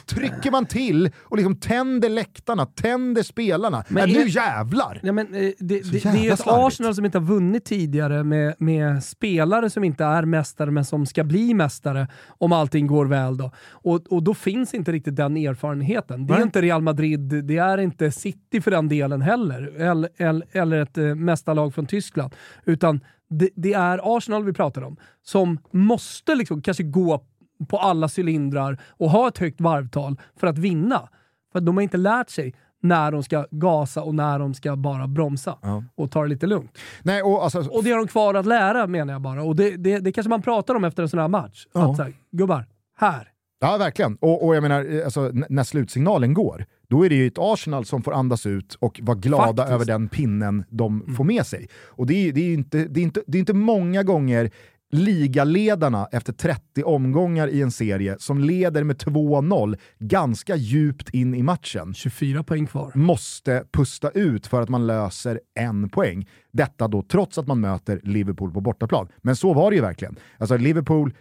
trycker 0.07 0.51
man 0.51 0.67
till 0.67 1.11
och 1.19 1.37
liksom 1.37 1.57
tänder 1.57 2.09
läktarna, 2.09 2.67
tänder 2.67 3.23
spelarna. 3.23 3.85
Men 3.89 4.11
äh, 4.11 4.17
nu 4.17 4.29
jävlar! 4.29 5.01
Ja, 5.03 5.13
men, 5.13 5.35
eh, 5.35 5.41
det, 5.41 5.53
det, 5.59 6.03
det, 6.13 6.29
är 6.29 6.33
ett 6.33 6.43
Arsenal 6.47 6.95
som 6.95 7.05
inte 7.05 7.19
har 7.19 7.25
vunnit 7.25 7.65
tidigare 7.65 8.25
med, 8.25 8.55
med, 8.59 9.05
spelare 9.05 9.71
som 9.71 9.85
inte 9.85 10.05
är 10.05 10.25
mästare 10.25 10.71
men 10.71 10.85
som 10.85 11.07
ska 11.07 11.25
bli 11.25 11.55
mästare 11.55 12.09
om 12.29 12.53
allting 12.53 12.87
går 12.87 13.07
väl. 13.07 13.37
Då. 13.37 13.51
Och, 13.71 14.13
och 14.13 14.23
då 14.23 14.35
finns 14.35 14.75
inte 14.75 14.93
riktigt 14.93 15.17
den 15.17 15.37
erfarenheten. 15.37 16.27
Det 16.27 16.33
är 16.33 16.37
Nej. 16.37 16.45
inte 16.45 16.63
Real 16.63 16.83
Madrid, 16.83 17.21
det 17.21 17.57
är 17.57 17.79
inte 17.79 18.11
City 18.11 18.61
för 18.61 18.71
den 18.71 18.89
delen 18.89 19.23
heller, 19.23 19.81
eller, 19.81 20.11
eller, 20.17 20.47
eller 20.53 20.81
ett 20.81 20.99
äh, 20.99 21.15
mästarlag 21.15 21.75
från 21.75 21.87
Tyskland. 21.87 22.35
Utan 22.65 23.01
det, 23.31 23.51
det, 23.55 23.73
är 23.73 24.17
Arsenal 24.17 24.45
vi 24.45 24.53
pratar 24.53 24.83
om, 24.83 24.97
som 25.23 25.59
måste 25.71 26.35
liksom 26.35 26.63
kanske 26.63 26.83
gå 26.83 27.25
på 27.69 27.79
alla 27.79 28.09
cylindrar 28.19 28.81
och 28.89 29.11
ha 29.11 29.29
ett 29.29 29.39
högt 29.39 29.61
varvtal 29.61 30.21
för 30.37 30.47
att 30.47 30.59
vinna. 30.59 31.09
För 31.53 31.59
att 31.59 31.67
de 31.67 31.77
har 31.77 31.83
inte 31.83 31.97
lärt 31.97 32.31
sig 32.31 32.55
när 32.81 33.13
de 33.13 33.23
ska 33.23 33.47
gasa 33.51 34.03
och 34.03 34.15
när 34.15 34.39
de 34.39 34.55
ska 34.55 34.77
bara 34.77 35.07
bromsa 35.07 35.59
ja. 35.63 35.85
och 35.95 36.11
ta 36.11 36.23
det 36.23 36.29
lite 36.29 36.47
lugnt. 36.47 36.79
Nej, 37.03 37.23
och, 37.23 37.45
alltså, 37.45 37.59
och 37.59 37.85
det 37.85 37.91
har 37.91 37.99
de 37.99 38.09
kvar 38.09 38.35
att 38.35 38.47
lära 38.47 38.87
menar 38.87 39.13
jag 39.13 39.23
bara. 39.23 39.43
Och 39.43 39.57
det, 39.57 39.77
det, 39.77 39.99
det 39.99 40.13
kanske 40.13 40.29
man 40.31 40.43
pratar 40.43 40.75
om 40.75 40.85
efter 40.85 41.03
en 41.03 41.09
sån 41.09 41.21
här 41.21 41.29
match. 41.29 41.67
Ja. 41.73 41.91
Att 41.91 41.97
så 41.97 42.03
här, 42.03 42.13
gubbar, 42.31 42.67
här. 42.99 43.33
Ja, 43.61 43.77
verkligen. 43.77 44.17
Och, 44.17 44.47
och 44.47 44.57
jag 44.57 44.63
menar, 44.63 45.03
alltså, 45.05 45.31
när 45.49 45.65
slutsignalen 45.65 46.35
går, 46.35 46.67
då 46.91 47.05
är 47.05 47.09
det 47.09 47.15
ju 47.15 47.27
ett 47.27 47.39
Arsenal 47.39 47.85
som 47.85 48.03
får 48.03 48.13
andas 48.13 48.47
ut 48.47 48.75
och 48.75 49.01
vara 49.03 49.19
glada 49.19 49.47
Faktiskt. 49.47 49.75
över 49.75 49.85
den 49.85 50.09
pinnen 50.09 50.65
de 50.69 51.15
får 51.17 51.25
med 51.25 51.47
sig. 51.47 51.69
Och 51.87 52.07
det 52.07 52.15
är, 52.15 52.33
det, 52.33 52.41
är 52.41 52.55
inte, 52.55 52.85
det, 52.85 53.01
är 53.01 53.05
inte, 53.05 53.23
det 53.27 53.39
är 53.39 53.41
inte 53.41 53.55
många 53.55 54.03
gånger 54.03 54.51
ligaledarna 54.91 56.09
efter 56.13 56.33
30 56.33 56.83
omgångar 56.83 57.49
i 57.49 57.63
en 57.63 57.71
serie 57.71 58.17
som 58.19 58.39
leder 58.41 58.85
med 58.85 58.97
2-0 58.97 59.79
ganska 59.99 60.57
djupt 60.57 61.11
in 61.15 61.35
i 61.35 61.43
matchen 61.43 61.95
24 61.95 62.43
poäng 62.43 62.67
kvar. 62.67 62.93
måste 62.95 63.65
pusta 63.73 64.11
ut 64.11 64.47
för 64.47 64.63
att 64.63 64.69
man 64.69 64.87
löser 64.87 65.41
en 65.55 65.89
poäng. 65.89 66.29
Detta 66.53 66.89
då 66.89 67.03
trots 67.03 67.39
att 67.39 67.47
man 67.47 67.61
möter 67.61 68.01
Liverpool 68.03 68.53
på 68.53 68.61
bortaplan. 68.61 69.09
Men 69.19 69.37
så 69.37 69.53
var 69.53 69.71
det 69.71 69.77
ju 69.77 69.83
verkligen. 69.83 70.17
Alltså 70.39 70.57
Liverpool 70.57 71.15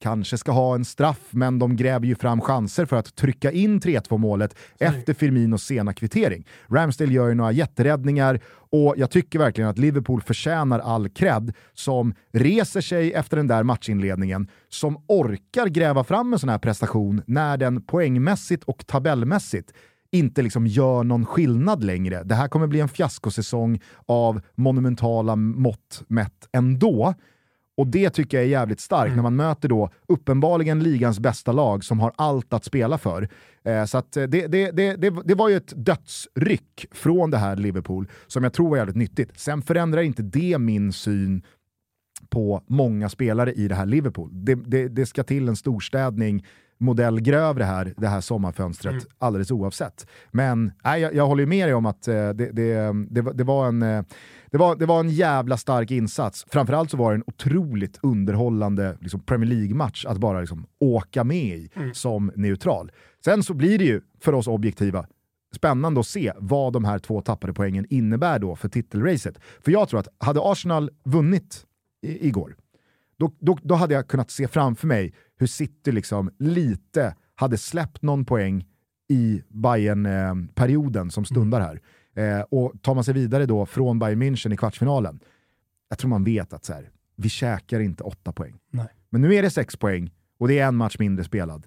kanske 0.00 0.38
ska 0.38 0.52
ha 0.52 0.74
en 0.74 0.84
straff, 0.84 1.20
men 1.30 1.58
de 1.58 1.76
gräver 1.76 2.06
ju 2.06 2.14
fram 2.14 2.40
chanser 2.40 2.86
för 2.86 2.96
att 2.96 3.14
trycka 3.16 3.52
in 3.52 3.80
3-2 3.80 4.18
målet 4.18 4.56
efter 4.78 5.14
Firminos 5.14 5.62
sena 5.62 5.92
kvittering. 5.92 6.46
Ramsdale 6.68 7.12
gör 7.12 7.28
ju 7.28 7.34
några 7.34 7.52
jätteräddningar 7.52 8.40
och 8.70 8.94
jag 8.96 9.10
tycker 9.10 9.38
verkligen 9.38 9.70
att 9.70 9.78
Liverpool 9.78 10.22
förtjänar 10.22 10.78
all 10.78 11.08
cred 11.08 11.52
som 11.72 12.14
reser 12.32 12.80
sig 12.80 13.12
efter 13.12 13.36
den 13.36 13.46
där 13.46 13.62
matchinledningen, 13.62 14.48
som 14.68 15.04
orkar 15.08 15.66
gräva 15.66 16.04
fram 16.04 16.32
en 16.32 16.38
sån 16.38 16.48
här 16.48 16.58
prestation 16.58 17.22
när 17.26 17.56
den 17.56 17.82
poängmässigt 17.82 18.64
och 18.64 18.86
tabellmässigt 18.86 19.72
inte 20.14 20.42
liksom 20.42 20.66
gör 20.66 21.04
någon 21.04 21.26
skillnad 21.26 21.84
längre. 21.84 22.22
Det 22.24 22.34
här 22.34 22.48
kommer 22.48 22.66
bli 22.66 22.80
en 22.80 22.88
fiaskosäsong 22.88 23.80
av 24.06 24.40
monumentala 24.54 25.36
mått 25.36 26.02
mätt 26.08 26.48
ändå. 26.52 27.14
Och 27.76 27.86
det 27.86 28.10
tycker 28.10 28.36
jag 28.36 28.44
är 28.44 28.48
jävligt 28.48 28.80
starkt 28.80 29.16
när 29.16 29.22
man 29.22 29.36
möter 29.36 29.68
då 29.68 29.90
uppenbarligen 30.08 30.82
ligans 30.82 31.20
bästa 31.20 31.52
lag 31.52 31.84
som 31.84 32.00
har 32.00 32.12
allt 32.16 32.52
att 32.52 32.64
spela 32.64 32.98
för. 32.98 33.28
Eh, 33.64 33.84
så 33.84 33.98
eh, 33.98 34.02
det, 34.12 34.26
det, 34.46 34.70
det, 34.70 34.96
det, 35.24 35.34
var 35.34 35.48
ju 35.48 35.56
ett 35.56 35.72
dödsryck 35.76 36.86
från 36.92 37.30
det 37.30 37.38
här 37.38 37.56
Liverpool 37.56 38.08
som 38.26 38.42
jag 38.42 38.52
tror 38.52 38.70
var 38.70 38.76
jävligt 38.76 38.96
nyttigt. 38.96 39.40
Sen 39.40 39.62
förändrar 39.62 40.02
inte 40.02 40.22
det 40.22 40.58
min 40.58 40.92
syn 40.92 41.42
på 42.30 42.62
många 42.66 43.08
spelare 43.08 43.52
i 43.52 43.68
det 43.68 43.74
här 43.74 43.86
Liverpool. 43.86 44.30
Det, 44.88 45.06
ska 45.06 45.22
till 45.22 45.48
en 45.48 45.56
storstädning 45.56 46.44
modell 46.78 47.20
grövre 47.20 47.64
här, 47.64 47.94
det 47.96 48.08
här 48.08 48.20
sommarfönstret, 48.20 49.06
alldeles 49.18 49.50
oavsett. 49.50 50.06
Men 50.30 50.72
nej, 50.84 51.00
jag, 51.00 51.14
jag 51.14 51.26
håller 51.26 51.42
ju 51.42 51.46
med 51.46 51.68
dig 51.68 51.74
om 51.74 51.86
att 51.86 52.08
eh, 52.08 52.28
det, 52.30 53.44
var 53.44 53.68
en, 53.68 53.82
eh, 53.82 54.02
det, 54.54 54.58
var, 54.58 54.76
det 54.76 54.86
var 54.86 55.00
en 55.00 55.10
jävla 55.10 55.56
stark 55.56 55.90
insats. 55.90 56.46
Framförallt 56.48 56.90
så 56.90 56.96
var 56.96 57.10
det 57.10 57.16
en 57.16 57.24
otroligt 57.26 57.98
underhållande 58.02 58.96
liksom, 59.00 59.20
Premier 59.20 59.50
League-match 59.50 60.06
att 60.06 60.18
bara 60.18 60.40
liksom, 60.40 60.66
åka 60.80 61.24
med 61.24 61.56
i 61.56 61.70
som 61.92 62.32
neutral. 62.36 62.92
Sen 63.24 63.42
så 63.42 63.54
blir 63.54 63.78
det 63.78 63.84
ju, 63.84 64.00
för 64.20 64.32
oss 64.32 64.46
objektiva, 64.46 65.06
spännande 65.54 66.00
att 66.00 66.06
se 66.06 66.32
vad 66.36 66.72
de 66.72 66.84
här 66.84 66.98
två 66.98 67.20
tappade 67.20 67.54
poängen 67.54 67.86
innebär 67.90 68.38
då 68.38 68.56
för 68.56 68.68
titelracet. 68.68 69.38
För 69.60 69.72
jag 69.72 69.88
tror 69.88 70.00
att 70.00 70.08
hade 70.18 70.40
Arsenal 70.42 70.90
vunnit 71.04 71.66
i, 72.02 72.28
igår, 72.28 72.56
då, 73.18 73.32
då, 73.40 73.58
då 73.62 73.74
hade 73.74 73.94
jag 73.94 74.08
kunnat 74.08 74.30
se 74.30 74.48
framför 74.48 74.86
mig 74.86 75.14
hur 75.38 75.46
City 75.46 75.92
liksom 75.92 76.30
lite 76.38 77.14
hade 77.34 77.58
släppt 77.58 78.02
någon 78.02 78.24
poäng 78.24 78.64
i 79.08 79.42
Bayern-perioden 79.48 81.10
som 81.10 81.24
stundar 81.24 81.60
här. 81.60 81.80
Eh, 82.14 82.40
och 82.40 82.72
tar 82.82 82.94
man 82.94 83.04
sig 83.04 83.14
vidare 83.14 83.46
då 83.46 83.66
från 83.66 83.98
Bayern 83.98 84.22
München 84.22 84.54
i 84.54 84.56
kvartsfinalen, 84.56 85.20
jag 85.88 85.98
tror 85.98 86.08
man 86.08 86.24
vet 86.24 86.52
att 86.52 86.64
så 86.64 86.72
här, 86.72 86.90
vi 87.16 87.28
käkar 87.28 87.80
inte 87.80 88.02
åtta 88.04 88.32
poäng. 88.32 88.58
Nej. 88.70 88.88
Men 89.10 89.20
nu 89.20 89.34
är 89.34 89.42
det 89.42 89.50
sex 89.50 89.76
poäng 89.76 90.10
och 90.38 90.48
det 90.48 90.58
är 90.58 90.68
en 90.68 90.76
match 90.76 90.96
mindre 90.98 91.24
spelad. 91.24 91.66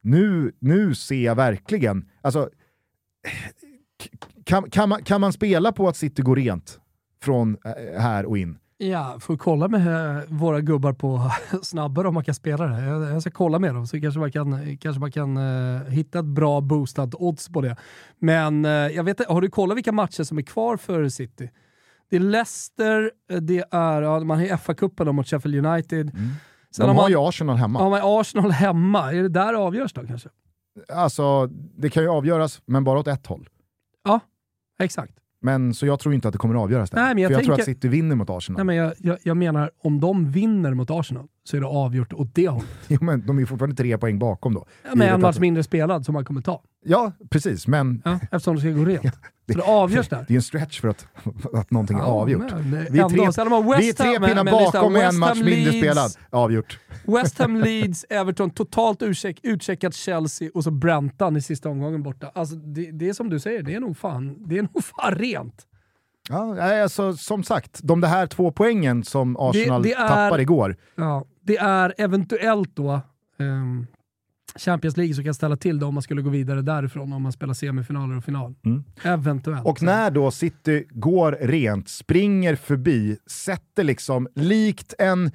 Nu, 0.00 0.52
nu 0.58 0.94
ser 0.94 1.24
jag 1.24 1.34
verkligen, 1.34 2.08
alltså, 2.20 2.50
kan, 4.44 4.70
kan, 4.70 4.88
man, 4.88 5.04
kan 5.04 5.20
man 5.20 5.32
spela 5.32 5.72
på 5.72 5.88
att 5.88 5.96
City 5.96 6.22
går 6.22 6.36
rent 6.36 6.80
från 7.22 7.56
eh, 7.64 8.00
här 8.00 8.26
och 8.26 8.38
in? 8.38 8.58
Ja, 8.80 9.16
får 9.20 9.36
kolla 9.36 9.68
med 9.68 10.16
eh, 10.18 10.22
våra 10.28 10.60
gubbar 10.60 10.92
på 10.92 11.30
snabbare 11.62 12.08
om 12.08 12.14
man 12.14 12.24
kan 12.24 12.34
spela 12.34 12.66
det. 12.66 12.84
Jag, 12.84 13.22
ska 13.22 13.30
kolla 13.30 13.58
med 13.58 13.74
dem 13.74 13.86
så 13.86 14.00
kanske 14.00 14.20
man 14.20 14.32
kan, 14.32 14.76
kanske 14.76 15.00
man 15.00 15.12
kan 15.12 15.36
eh, 15.36 15.82
hitta 15.82 16.18
ett 16.18 16.24
bra 16.24 16.60
boostat 16.60 17.14
odds 17.14 17.48
på 17.48 17.60
det. 17.60 17.76
Men 18.18 18.64
eh, 18.64 18.70
jag 18.70 19.04
vet 19.04 19.28
har 19.28 19.40
du 19.40 19.50
kollat 19.50 19.76
vilka 19.76 19.92
matcher 19.92 20.22
som 20.22 20.38
är 20.38 20.42
kvar 20.42 20.76
för 20.76 21.08
City? 21.08 21.50
Det 22.10 22.16
är 22.16 22.20
Leicester, 22.20 23.10
det 23.40 23.64
är, 23.70 24.02
ja, 24.02 24.20
man 24.20 24.38
har 24.38 24.46
FA-cupen 24.46 25.12
mot 25.12 25.26
Sheffield 25.28 25.66
United. 25.66 26.10
Sen 26.10 26.32
De 26.76 26.82
har 26.82 26.88
har 26.88 27.02
man, 27.02 27.10
ju 27.10 27.16
Arsenal 27.28 27.56
hemma. 27.56 27.80
ja, 27.80 27.88
man 27.88 28.00
Arsenal 28.20 28.50
hemma. 28.50 29.12
Är 29.12 29.22
det 29.22 29.28
där 29.28 29.52
det 29.52 29.58
avgörs 29.58 29.92
då 29.92 30.06
kanske? 30.06 30.28
Alltså, 30.88 31.46
det 31.76 31.90
kan 31.90 32.02
ju 32.02 32.08
avgöras, 32.08 32.62
men 32.64 32.84
bara 32.84 32.98
åt 32.98 33.08
ett 33.08 33.26
håll. 33.26 33.48
Ja, 34.04 34.20
exakt. 34.78 35.14
Men 35.42 35.74
så 35.74 35.86
jag 35.86 36.00
tror 36.00 36.14
inte 36.14 36.28
att 36.28 36.32
det 36.32 36.38
kommer 36.38 36.54
att 36.54 36.60
avgöras 36.60 36.90
där. 36.90 37.02
Nej, 37.02 37.14
men 37.14 37.22
jag 37.22 37.28
För 37.30 37.34
jag 37.34 37.44
tror 37.44 37.56
tänker- 37.56 37.72
att 37.72 37.76
City 37.76 37.88
vinner 37.88 38.16
mot 38.16 38.30
Arsenal. 38.30 38.56
Nej, 38.56 38.64
men 38.64 38.76
jag, 38.76 38.92
jag, 38.98 39.18
jag 39.22 39.36
menar, 39.36 39.70
om 39.82 40.00
de 40.00 40.30
vinner 40.30 40.74
mot 40.74 40.90
Arsenal 40.90 41.26
så 41.48 41.56
är 41.56 41.60
det 41.60 41.66
avgjort 41.66 42.12
åt 42.12 42.34
det 42.34 42.48
hållet. 42.48 42.68
Jo, 42.88 42.98
men 43.00 43.26
de 43.26 43.38
är 43.38 43.44
fortfarande 43.46 43.76
tre 43.76 43.98
poäng 43.98 44.18
bakom 44.18 44.54
då. 44.54 44.66
Ja, 44.88 44.94
med 44.94 45.12
en 45.14 45.20
match 45.20 45.36
att- 45.36 45.40
mindre 45.40 45.62
spelad 45.62 46.04
som 46.04 46.12
man 46.12 46.24
kommer 46.24 46.40
ta. 46.40 46.62
Ja, 46.84 47.12
precis. 47.30 47.66
Men 47.66 48.02
Ja, 48.04 48.18
eftersom 48.22 48.54
det 48.54 48.60
ska 48.60 48.70
gå 48.70 48.84
rent. 48.84 49.02
Så 49.52 49.58
det 49.58 49.62
avgörs 49.62 50.08
där. 50.08 50.24
det 50.28 50.34
är 50.34 50.36
en 50.36 50.42
stretch 50.42 50.80
för 50.80 50.88
att, 50.88 51.06
att 51.54 51.70
någonting 51.70 51.98
är 51.98 52.02
avgjort. 52.02 52.42
men 52.52 52.70
det- 52.70 52.86
Vi 52.90 52.98
är 52.98 53.02
ändå. 53.04 53.32
tre, 53.32 53.78
vi 53.78 53.88
är 53.88 53.92
tre 53.92 54.18
men- 54.20 54.28
pinnar 54.28 54.44
men 54.44 54.52
bakom 54.52 54.92
med 54.92 55.08
en 55.08 55.18
match 55.18 55.36
mindre 55.36 55.54
Leeds- 55.72 55.78
spelad. 55.78 56.10
Avgjort. 56.30 56.78
West 57.04 57.38
Ham 57.38 57.56
Leeds, 57.56 58.04
Everton, 58.10 58.50
totalt 58.50 59.02
utcheck, 59.02 59.40
utcheckat 59.42 59.94
Chelsea 59.94 60.50
och 60.54 60.64
så 60.64 60.70
Brentan 60.70 61.36
i 61.36 61.40
sista 61.42 61.68
omgången 61.68 62.02
borta. 62.02 62.30
Alltså, 62.34 62.54
det, 62.56 62.90
det 62.90 63.08
är 63.08 63.12
som 63.12 63.30
du 63.30 63.40
säger, 63.40 63.62
det 63.62 63.74
är 63.74 63.80
nog 63.80 63.96
fan, 63.96 64.36
det 64.48 64.58
är 64.58 64.62
nog 64.62 64.84
fan 64.84 65.14
rent. 65.14 65.64
Ja, 66.30 66.62
alltså, 66.82 67.16
som 67.16 67.42
sagt, 67.44 67.80
de 67.82 68.02
här 68.02 68.26
två 68.26 68.50
poängen 68.52 69.04
som 69.04 69.36
Arsenal 69.36 69.82
det 69.82 69.92
är- 69.92 70.08
tappade 70.08 70.42
igår. 70.42 70.76
Ja, 70.96 71.24
det 71.48 71.56
är 71.56 71.94
eventuellt 71.98 72.76
då 72.76 73.00
ehm, 73.38 73.86
Champions 74.56 74.96
League 74.96 75.14
som 75.14 75.24
kan 75.24 75.34
ställa 75.34 75.56
till 75.56 75.78
det 75.78 75.86
om 75.86 75.94
man 75.94 76.02
skulle 76.02 76.22
gå 76.22 76.30
vidare 76.30 76.62
därifrån 76.62 77.12
om 77.12 77.22
man 77.22 77.32
spelar 77.32 77.54
semifinaler 77.54 78.16
och 78.16 78.24
final. 78.24 78.54
Mm. 78.64 78.84
Eventuellt. 79.02 79.66
Och 79.66 79.82
när 79.82 80.10
då 80.10 80.30
City 80.30 80.86
går 80.90 81.38
rent, 81.40 81.88
springer 81.88 82.56
förbi, 82.56 83.18
sätter 83.26 83.84
liksom 83.84 84.28
likt 84.34 84.94
en... 84.98 85.30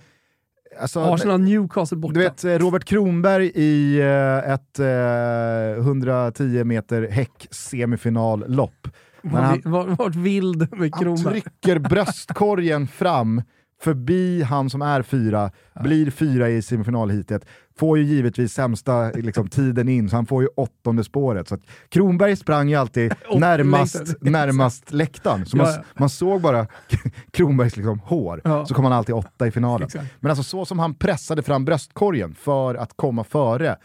Alltså, 0.82 1.00
Arsenal 1.00 1.42
Newcastle 1.42 1.98
borta. 1.98 2.14
Du 2.14 2.20
vet 2.20 2.44
eh, 2.44 2.50
Robert 2.52 2.86
Kronberg 2.86 3.52
i 3.56 4.00
eh, 4.00 4.52
ett 4.54 4.80
eh, 4.80 5.86
110 5.86 6.64
meter 6.64 7.08
häck 7.08 7.48
semifinallopp. 7.52 8.88
När 9.22 9.32
Var, 9.32 9.42
han, 9.42 9.62
var, 9.66 9.88
vart 9.88 10.16
vild 10.16 10.72
med 10.72 10.92
han 10.94 11.04
Kronberg. 11.04 11.42
trycker 11.42 11.80
bröstkorgen 11.80 12.88
fram 12.88 13.42
förbi 13.84 14.42
han 14.44 14.70
som 14.70 14.82
är 14.82 15.02
fyra, 15.02 15.52
blir 15.84 16.12
fyra 16.12 16.50
i 16.50 16.62
semifinalhitet, 16.62 17.46
får 17.80 17.98
ju 17.98 18.04
givetvis 18.04 18.54
sämsta 18.54 19.10
liksom, 19.12 19.48
tiden 19.48 19.90
in, 19.90 20.10
så 20.10 20.16
han 20.16 20.26
får 20.26 20.44
ju 20.44 20.50
åttonde 20.56 21.04
spåret. 21.04 21.48
Så 21.48 21.58
Kronberg 21.90 22.36
sprang 22.36 22.70
ju 22.70 22.76
alltid 22.76 23.14
närmast, 23.36 24.16
närmast 24.22 24.92
läktaren, 24.94 25.46
så 25.46 25.58
man, 25.58 25.66
Ja, 25.66 25.74
ja. 25.78 25.84
man 26.00 26.10
såg 26.10 26.42
bara 26.42 26.68
Kronbergs 27.32 27.78
liksom, 27.78 28.00
hår, 28.00 28.42
Ja. 28.44 28.66
så 28.66 28.74
kom 28.74 28.84
han 28.86 28.94
alltid 28.94 29.16
åtta 29.16 29.48
i 29.48 29.52
finalen. 29.52 29.86
Exakt. 29.86 30.06
Men 30.20 30.30
alltså 30.32 30.44
så 30.44 30.66
som 30.66 30.80
han 30.80 30.96
pressade 30.96 31.44
fram 31.44 31.66
bröstkorgen 31.66 32.36
för 32.36 32.76
att 32.76 32.94
komma 32.96 33.24
före, 33.24 33.76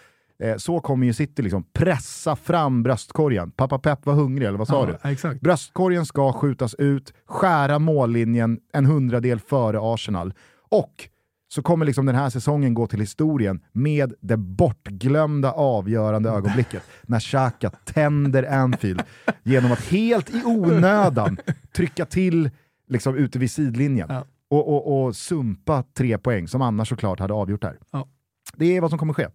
eh, 0.42 0.56
så 0.56 0.80
kommer 0.80 1.06
ju 1.06 1.12
City 1.12 1.42
liksom 1.42 1.64
pressa 1.72 2.36
fram 2.36 2.82
bröstkorgen. 2.82 3.50
Pappa 3.50 3.78
Pep 3.78 4.06
var 4.06 4.14
hungrig, 4.14 4.46
eller 4.46 4.58
vad 4.58 4.68
sa 4.68 4.86
du? 4.86 4.98
Ja, 5.02 5.10
exakt. 5.10 5.40
Bröstkorgen 5.40 6.06
ska 6.06 6.32
skjutas 6.32 6.74
ut, 6.74 7.12
skära 7.26 7.78
mållinjen 7.78 8.58
en 8.72 8.86
hundradel 8.86 9.40
före 9.40 9.78
Arsenal. 9.82 10.34
Och 10.70 11.08
så 11.50 11.62
kommer 11.62 11.86
liksom 11.86 12.06
den 12.06 12.14
här 12.14 12.30
säsongen 12.30 12.74
gå 12.74 12.86
till 12.86 13.00
historien 13.00 13.60
med 13.72 14.14
det 14.20 14.36
bortglömda 14.36 15.52
avgörande 15.52 16.30
ögonblicket 16.30 16.82
när 17.02 17.20
Xhaka 17.20 17.70
tänder 17.70 18.42
Anfield 18.58 19.02
genom 19.42 19.72
att 19.72 19.80
helt 19.80 20.30
i 20.30 20.42
onödan 20.44 21.38
trycka 21.76 22.04
till 22.06 22.50
liksom 22.88 23.14
ute 23.16 23.38
vid 23.38 23.50
sidlinjen 23.50 24.06
Ja. 24.10 24.24
och, 24.50 24.68
och, 24.68 25.04
och 25.06 25.16
sumpa 25.16 25.84
tre 25.96 26.18
poäng 26.18 26.48
som 26.48 26.62
annars 26.62 26.88
såklart 26.88 27.20
hade 27.20 27.34
avgjort 27.34 27.60
det 27.60 27.66
här. 27.66 27.78
Ja. 27.92 28.08
Det 28.56 28.76
är 28.76 28.80
vad 28.80 28.90
som 28.90 28.98
kommer 28.98 29.12
ske. 29.14 29.26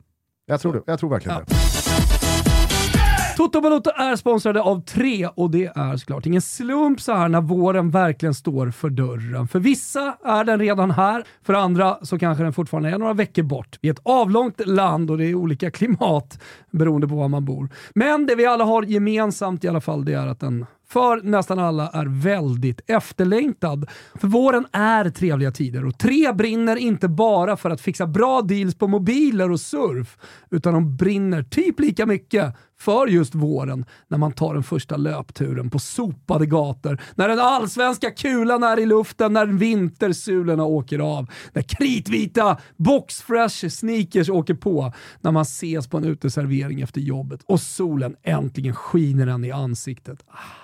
Jag 0.45 0.61
tror, 0.61 0.73
det. 0.73 0.81
Jag 0.85 0.99
tror 0.99 1.09
verkligen 1.09 1.37
Ja. 1.37 1.43
det. 1.47 1.55
Toto 3.37 3.61
Balotto 3.61 3.89
är 3.89 4.15
sponsrade 4.15 4.61
av 4.61 4.81
tre 4.81 5.27
och 5.27 5.51
det 5.51 5.65
är 5.75 5.97
såklart 5.97 6.25
ingen 6.25 6.41
slump 6.41 7.01
så 7.01 7.13
här 7.13 7.29
när 7.29 7.41
våren 7.41 7.91
verkligen 7.91 8.33
står 8.33 8.71
för 8.71 8.89
dörren. 8.89 9.47
För 9.47 9.59
vissa 9.59 10.17
är 10.25 10.43
den 10.43 10.59
redan 10.59 10.91
här, 10.91 11.23
för 11.43 11.53
andra 11.53 11.97
så 12.01 12.19
kanske 12.19 12.43
den 12.43 12.53
fortfarande 12.53 12.89
är 12.89 12.97
några 12.97 13.13
veckor 13.13 13.43
bort. 13.43 13.79
Vi 13.81 13.89
är 13.89 13.93
ett 13.93 13.99
avlångt 14.03 14.67
land 14.67 15.11
och 15.11 15.17
det 15.17 15.25
är 15.25 15.35
olika 15.35 15.71
klimat 15.71 16.39
beroende 16.71 17.07
på 17.07 17.15
var 17.15 17.27
man 17.27 17.45
bor. 17.45 17.69
Men 17.95 18.25
det 18.25 18.35
vi 18.35 18.45
alla 18.45 18.63
har 18.63 18.83
gemensamt 18.83 19.63
i 19.63 19.67
alla 19.67 19.81
fall, 19.81 20.05
det 20.05 20.13
är 20.13 20.27
att 20.27 20.39
den 20.39 20.65
för 20.93 21.21
nästan 21.21 21.59
alla 21.59 21.89
är 21.89 22.05
väldigt 22.05 22.81
efterlängtad. 22.87 23.89
För 24.15 24.27
våren 24.27 24.65
är 24.71 25.09
trevliga 25.09 25.51
tider 25.51 25.85
och 25.85 25.97
tre 25.97 26.33
brinner 26.33 26.75
inte 26.75 27.07
bara 27.07 27.57
för 27.57 27.69
att 27.69 27.81
fixa 27.81 28.07
bra 28.07 28.41
deals 28.41 28.75
på 28.75 28.87
mobiler 28.87 29.51
och 29.51 29.59
surf, 29.59 30.17
utan 30.51 30.73
de 30.73 30.97
brinner 30.97 31.43
typ 31.43 31.79
lika 31.79 32.05
mycket 32.05 32.55
för 32.79 33.07
just 33.07 33.35
våren 33.35 33.85
när 34.07 34.17
man 34.17 34.31
tar 34.31 34.53
den 34.53 34.63
första 34.63 34.97
löpturen 34.97 35.69
på 35.69 35.79
sopade 35.79 36.45
gator, 36.45 37.01
när 37.15 37.27
den 37.27 37.39
allsvenska 37.39 38.11
kulan 38.11 38.63
är 38.63 38.79
i 38.79 38.85
luften, 38.85 39.33
när 39.33 39.45
vintersulorna 39.45 40.63
åker 40.63 40.99
av, 40.99 41.29
när 41.53 41.61
kritvita 41.61 42.57
boxfresh 42.77 43.69
sneakers 43.69 44.29
åker 44.29 44.53
på, 44.53 44.93
när 45.21 45.31
man 45.31 45.41
ses 45.41 45.87
på 45.87 45.97
en 45.97 46.05
uteservering 46.05 46.81
efter 46.81 47.01
jobbet 47.01 47.39
och 47.45 47.61
solen 47.61 48.15
äntligen 48.23 48.75
skiner 48.75 49.27
en 49.27 49.45
i 49.45 49.51
ansiktet. 49.51 50.19
Ah 50.27 50.62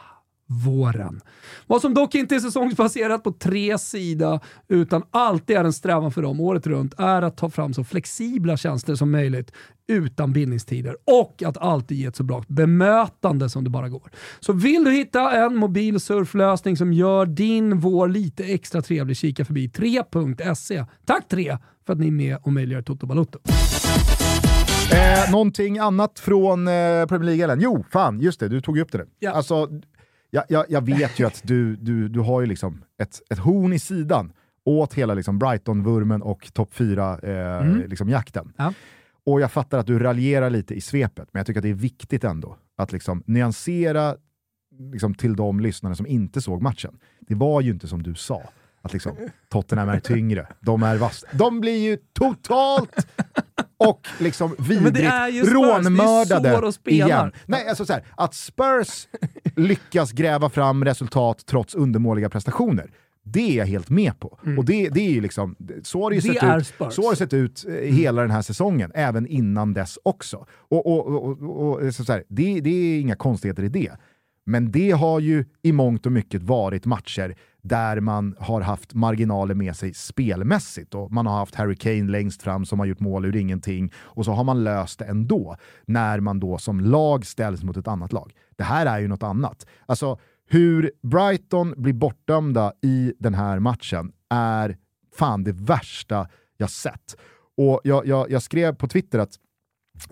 våren. 0.49 1.21
Vad 1.67 1.81
som 1.81 1.93
dock 1.93 2.15
inte 2.15 2.35
är 2.35 2.39
säsongsbaserat 2.39 3.23
på 3.23 3.31
tre 3.31 3.77
sida 3.77 4.39
utan 4.67 5.03
alltid 5.11 5.57
är 5.57 5.63
en 5.63 5.73
strävan 5.73 6.11
för 6.11 6.21
dem 6.21 6.39
året 6.39 6.67
runt 6.67 6.93
är 6.97 7.21
att 7.21 7.37
ta 7.37 7.49
fram 7.49 7.73
så 7.73 7.83
flexibla 7.83 8.57
tjänster 8.57 8.95
som 8.95 9.11
möjligt 9.11 9.51
utan 9.87 10.33
bindningstider 10.33 10.97
och 11.05 11.43
att 11.43 11.57
alltid 11.57 11.97
ge 11.97 12.05
ett 12.05 12.15
så 12.15 12.23
bra 12.23 12.43
bemötande 12.47 13.49
som 13.49 13.63
det 13.63 13.69
bara 13.69 13.89
går. 13.89 14.11
Så 14.39 14.53
vill 14.53 14.83
du 14.83 14.91
hitta 14.91 15.31
en 15.31 15.55
mobil 15.55 15.99
surflösning 15.99 16.77
som 16.77 16.93
gör 16.93 17.25
din 17.25 17.79
vår 17.79 18.07
lite 18.07 18.43
extra 18.43 18.81
trevlig, 18.81 19.17
kika 19.17 19.45
förbi 19.45 19.67
3.se. 19.67 20.85
Tack 21.05 21.27
3 21.27 21.57
för 21.85 21.93
att 21.93 21.99
ni 21.99 22.07
är 22.07 22.11
med 22.11 22.37
och 22.41 22.53
möjliggör 22.53 22.81
Toto 22.81 23.07
Balotto. 23.07 23.39
Eh, 24.91 25.31
någonting 25.31 25.77
annat 25.77 26.19
från 26.19 26.67
eh, 26.67 27.05
Premier 27.07 27.37
League? 27.37 27.57
Jo, 27.59 27.85
fan, 27.91 28.19
just 28.19 28.39
det, 28.39 28.47
du 28.47 28.61
tog 28.61 28.79
upp 28.79 28.91
det. 28.91 29.05
Ja. 29.19 29.31
Alltså, 29.31 29.67
jag, 30.31 30.43
jag, 30.49 30.65
jag 30.69 30.81
vet 30.81 31.19
ju 31.19 31.27
att 31.27 31.41
du, 31.43 31.75
du, 31.75 32.09
du 32.09 32.19
har 32.19 32.41
ju 32.41 32.47
liksom 32.47 32.83
ett, 33.01 33.21
ett 33.29 33.39
horn 33.39 33.73
i 33.73 33.79
sidan 33.79 34.33
åt 34.63 34.93
hela 34.93 35.13
liksom 35.13 35.39
Brighton-vurmen 35.39 36.21
och 36.21 36.53
topp 36.53 36.73
4-jakten. 36.73 37.81
Eh, 37.81 37.87
liksom 37.87 38.09
jakten. 38.09 38.53
Ja. 38.57 38.73
Och 39.25 39.41
jag 39.41 39.51
fattar 39.51 39.77
att 39.77 39.87
du 39.87 39.99
raljerar 39.99 40.49
lite 40.49 40.73
i 40.73 40.81
svepet, 40.81 41.29
men 41.31 41.39
jag 41.39 41.47
tycker 41.47 41.59
att 41.59 41.63
det 41.63 41.69
är 41.69 41.73
viktigt 41.73 42.23
ändå 42.23 42.57
att 42.75 42.91
liksom 42.91 43.23
nyansera 43.25 44.15
liksom, 44.91 45.15
till 45.15 45.35
de 45.35 45.59
lyssnare 45.59 45.95
som 45.95 46.07
inte 46.07 46.41
såg 46.41 46.61
matchen. 46.61 46.99
Det 47.19 47.35
var 47.35 47.61
ju 47.61 47.71
inte 47.71 47.87
som 47.87 48.03
du 48.03 48.15
sa, 48.15 48.41
att 48.81 48.93
liksom, 48.93 49.15
Tottenham 49.49 49.89
är 49.89 49.99
tyngre, 49.99 50.47
de 50.59 50.83
är 50.83 50.97
vass. 50.97 51.25
De 51.31 51.59
blir 51.59 51.77
ju 51.77 51.97
totalt 52.13 53.07
och 53.79 54.07
liksom 54.19 54.55
vidrigt 54.59 55.53
rånmördade 55.53 56.71
igen. 56.85 57.31
Nej, 57.45 57.67
alltså 57.69 57.85
så 57.85 57.93
här, 57.93 58.03
att 58.17 58.33
Spurs 58.33 59.07
lyckas 59.55 60.11
gräva 60.11 60.49
fram 60.49 60.85
resultat 60.85 61.43
trots 61.45 61.75
undermåliga 61.75 62.29
prestationer, 62.29 62.91
det 63.23 63.51
är 63.51 63.57
jag 63.57 63.65
helt 63.65 63.89
med 63.89 64.19
på. 64.19 64.39
Och 64.57 64.65
det, 64.65 64.89
det 64.89 64.99
är 64.99 65.11
ju 65.11 65.21
liksom, 65.21 65.55
så 65.83 66.03
har 66.03 66.11
det 66.11 66.19
Mm. 66.19 66.33
Det 66.33 66.39
sett 66.39 66.59
ut, 66.59 66.67
Spurs. 66.67 66.93
så 66.93 67.03
har 67.03 67.09
det 67.09 67.15
sett 67.17 67.33
ut 67.33 67.65
eh, 67.67 67.73
hela 67.73 68.21
den 68.21 68.31
här 68.31 68.41
säsongen, 68.41 68.91
även 68.95 69.27
innan 69.27 69.73
dess 69.73 69.99
också. 70.03 70.45
Och, 70.51 70.85
och, 70.85 71.07
och, 71.07 71.81
och, 71.83 71.95
så 71.95 72.05
så 72.05 72.13
här, 72.13 72.23
det, 72.27 72.59
det 72.61 72.69
är 72.69 72.99
inga 72.99 73.15
konstigheter 73.15 73.63
i 73.63 73.69
det. 73.69 73.91
Men 74.45 74.71
det 74.71 74.91
har 74.91 75.19
ju 75.19 75.45
i 75.61 75.71
mångt 75.71 76.05
och 76.05 76.11
mycket 76.11 76.43
varit 76.43 76.85
matcher 76.85 77.35
där 77.61 77.99
man 77.99 78.35
har 78.39 78.61
haft 78.61 78.93
marginaler 78.93 79.55
med 79.55 79.75
sig 79.75 79.93
spelmässigt. 79.93 80.95
Och 80.95 81.11
man 81.11 81.25
har 81.25 81.37
haft 81.37 81.55
Harry 81.55 81.75
Kane 81.75 82.11
längst 82.11 82.43
fram 82.43 82.65
som 82.65 82.79
har 82.79 82.85
gjort 82.85 82.99
mål 82.99 83.25
ur 83.25 83.35
ingenting 83.35 83.91
och 83.95 84.25
så 84.25 84.31
har 84.31 84.43
man 84.43 84.63
löst 84.63 84.99
det 84.99 85.05
ändå 85.05 85.55
när 85.85 86.19
man 86.19 86.39
då 86.39 86.57
som 86.57 86.79
lag 86.79 87.25
ställs 87.25 87.63
mot 87.63 87.77
ett 87.77 87.87
annat 87.87 88.13
lag. 88.13 88.33
Det 88.55 88.63
här 88.63 88.85
är 88.85 88.99
ju 88.99 89.07
något 89.07 89.23
annat. 89.23 89.65
Alltså, 89.85 90.19
hur 90.49 90.91
Brighton 91.03 91.73
blir 91.77 91.93
bortdömda 91.93 92.73
i 92.81 93.13
den 93.19 93.33
här 93.33 93.59
matchen 93.59 94.11
är 94.29 94.77
fan 95.15 95.43
det 95.43 95.51
värsta 95.51 96.27
jag 96.57 96.69
sett. 96.69 97.15
Och 97.57 97.81
jag, 97.83 98.07
jag, 98.07 98.31
jag 98.31 98.41
skrev 98.41 98.75
på 98.75 98.87
Twitter 98.87 99.19
att 99.19 99.33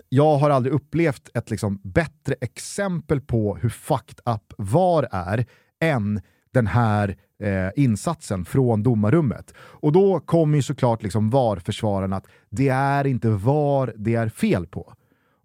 jag 0.08 0.36
har 0.36 0.50
aldrig 0.50 0.74
upplevt 0.74 1.28
ett 1.34 1.50
liksom 1.50 1.80
bättre 1.82 2.34
exempel 2.40 3.20
på 3.20 3.56
hur 3.56 3.68
fucked 3.68 4.20
up 4.34 4.54
VAR 4.58 5.08
är 5.10 5.46
än 5.80 6.20
den 6.58 6.66
här 6.66 7.16
eh, 7.42 7.84
insatsen 7.84 8.44
från 8.44 8.82
domarrummet. 8.82 9.54
Och 9.58 9.92
då 9.92 10.20
kommer 10.20 10.56
ju 10.56 10.62
såklart 10.62 11.02
liksom 11.02 11.30
VAR-försvararna 11.30 12.16
att 12.16 12.26
det 12.50 12.68
är 12.68 13.06
inte 13.06 13.28
VAR 13.30 13.92
det 13.96 14.14
är 14.14 14.28
fel 14.28 14.66
på. 14.66 14.92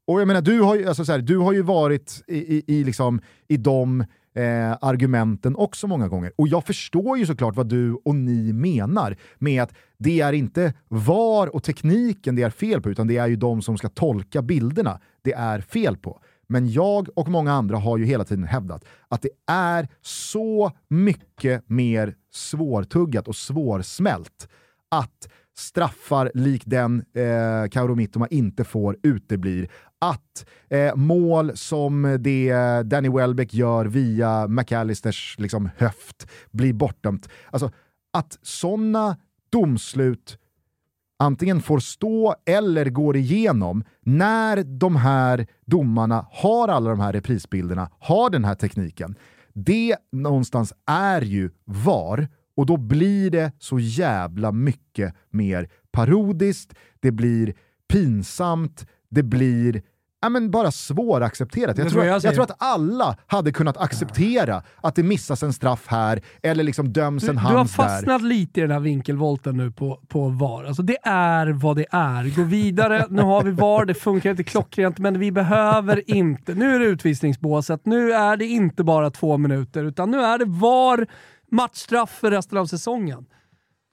Och 0.08 0.22
jag 0.22 0.28
menar, 0.28 0.42
du 0.42 0.62
har 0.62 0.76
ju, 0.76 0.88
alltså 0.88 1.06
så 1.06 1.12
här, 1.12 1.20
du 1.20 1.38
har 1.38 1.54
ju 1.54 1.62
varit 1.62 2.24
i, 2.28 2.38
i, 2.38 2.64
i, 2.68 2.84
liksom, 2.84 3.22
i 3.48 3.58
de 3.58 4.02
eh, 4.36 4.72
argumenten 4.82 5.56
också 5.56 5.88
många 5.88 6.08
gånger. 6.08 6.32
Och 6.36 6.48
jag 6.48 6.66
förstår 6.66 7.18
ju 7.18 7.26
såklart 7.26 7.56
vad 7.56 7.70
du 7.70 7.94
och 7.94 8.16
ni 8.16 8.54
menar 8.54 9.18
med 9.38 9.64
att 9.64 9.74
det 9.98 10.22
är 10.22 10.34
inte 10.34 10.74
VAR 10.88 11.56
och 11.56 11.64
tekniken 11.64 12.36
det 12.36 12.44
är 12.44 12.50
fel 12.50 12.82
på, 12.82 12.90
utan 12.90 13.08
det 13.08 13.18
är 13.18 13.28
ju 13.28 13.36
de 13.36 13.62
som 13.62 13.78
ska 13.78 13.90
tolka 13.90 14.42
bilderna 14.42 15.00
det 15.22 15.34
är 15.34 15.62
fel 15.62 15.98
på. 15.98 16.22
Men 16.48 16.72
jag 16.72 17.10
och 17.16 17.30
många 17.30 17.54
andra 17.54 17.78
har 17.78 17.98
ju 17.98 18.06
hela 18.06 18.24
tiden 18.24 18.44
hävdat 18.44 18.86
att 19.08 19.22
det 19.22 19.30
är 19.48 19.88
så 20.02 20.72
mycket 20.88 21.70
mer 21.70 22.16
svårtuggat 22.32 23.28
och 23.28 23.36
svårsmält 23.36 24.50
att 24.90 25.30
straffar 25.56 26.32
lik 26.34 26.62
den 26.66 27.06
eh, 27.14 27.70
Kauro 27.72 27.96
Mittoma 27.96 28.28
inte 28.28 28.64
får 28.64 28.98
uteblir. 29.04 29.70
Att 30.00 30.46
eh, 30.70 30.96
mål 30.96 31.58
som 31.58 32.18
det 32.20 32.54
Danny 32.84 33.10
Welbeck 33.10 33.54
gör 33.54 33.86
via 33.86 34.48
McAllisters 34.48 35.36
liksom, 35.40 35.70
höft 35.78 36.28
blir 36.52 36.74
bortdömt. 36.74 37.30
Alltså, 37.52 37.72
att 38.14 38.40
sådana 38.42 39.18
domslut 39.50 40.38
antingen 41.20 41.62
får 41.62 41.80
stå 41.80 42.36
eller 42.46 42.90
går 42.90 43.18
igenom 43.18 43.84
när 44.02 44.64
de 44.64 44.96
här 44.96 45.48
domarna 45.66 46.28
har 46.32 46.68
alla 46.68 46.90
de 46.90 47.00
här 47.00 47.14
reprisbilderna, 47.14 47.90
har 48.00 48.30
den 48.30 48.46
här 48.46 48.56
tekniken. 48.56 49.16
Det 49.54 49.96
någonstans 50.12 50.74
är 50.86 51.22
ju 51.22 51.50
VAR 51.66 52.28
och 52.56 52.66
då 52.66 52.78
blir 52.78 53.32
det 53.32 53.52
så 53.60 53.80
jävla 53.80 54.52
mycket 54.52 55.16
mer 55.30 55.70
parodiskt, 55.92 56.74
det 57.00 57.12
blir 57.12 57.54
pinsamt, 57.88 58.88
det 59.10 59.24
blir 59.24 59.82
ja, 60.24 60.30
men 60.30 60.52
bara 60.52 60.72
svåraccepterat. 60.72 61.78
Jag 61.78 61.90
tror, 61.90 62.06
jag 62.06 62.24
jag, 62.24 62.34
tror 62.34 62.44
att 62.44 62.56
alla 62.58 63.18
hade 63.28 63.52
kunnat 63.52 63.78
acceptera 63.78 64.64
att 64.82 64.96
det 64.96 65.04
missas 65.04 65.44
en 65.44 65.54
straff 65.54 65.86
här 65.88 66.22
eller 66.42 66.64
liksom 66.64 66.94
döms 66.94 67.24
Du, 67.24 67.30
en 67.30 67.36
du 67.36 67.42
har 67.42 67.58
hands 67.58 67.76
där. 67.76 67.84
fastnat 67.84 68.22
lite 68.22 68.60
i 68.60 68.62
den 68.62 68.72
här 68.72 68.80
vinkelvolten 68.80 69.58
nu 69.58 69.72
på, 69.72 70.00
på 70.08 70.30
VAR. 70.30 70.64
Alltså 70.64 70.84
det 70.84 70.98
är 71.04 71.48
vad 71.48 71.76
det 71.76 71.86
är. 71.92 72.36
Gå 72.36 72.44
vidare, 72.44 73.06
nu 73.10 73.22
har 73.22 73.44
vi 73.44 73.52
VAR, 73.52 73.86
det 73.86 73.94
funkar 73.94 74.30
inte 74.30 74.44
klockrent, 74.44 74.98
men 75.00 75.20
vi 75.20 75.32
behöver 75.32 76.12
inte. 76.12 76.54
Nu 76.56 76.76
är 76.76 76.80
det 76.80 76.86
utvisningsbåset, 76.86 77.86
nu 77.86 78.12
är 78.14 78.38
det 78.38 78.46
inte 78.46 78.84
bara 78.84 79.10
två 79.10 79.38
minuter, 79.38 79.84
utan 79.84 80.12
nu 80.12 80.22
är 80.22 80.38
det 80.38 80.46
VAR, 80.46 81.08
matchstraff 81.52 82.10
för 82.10 82.32
resten 82.32 82.58
av 82.58 82.66
säsongen. 82.66 83.26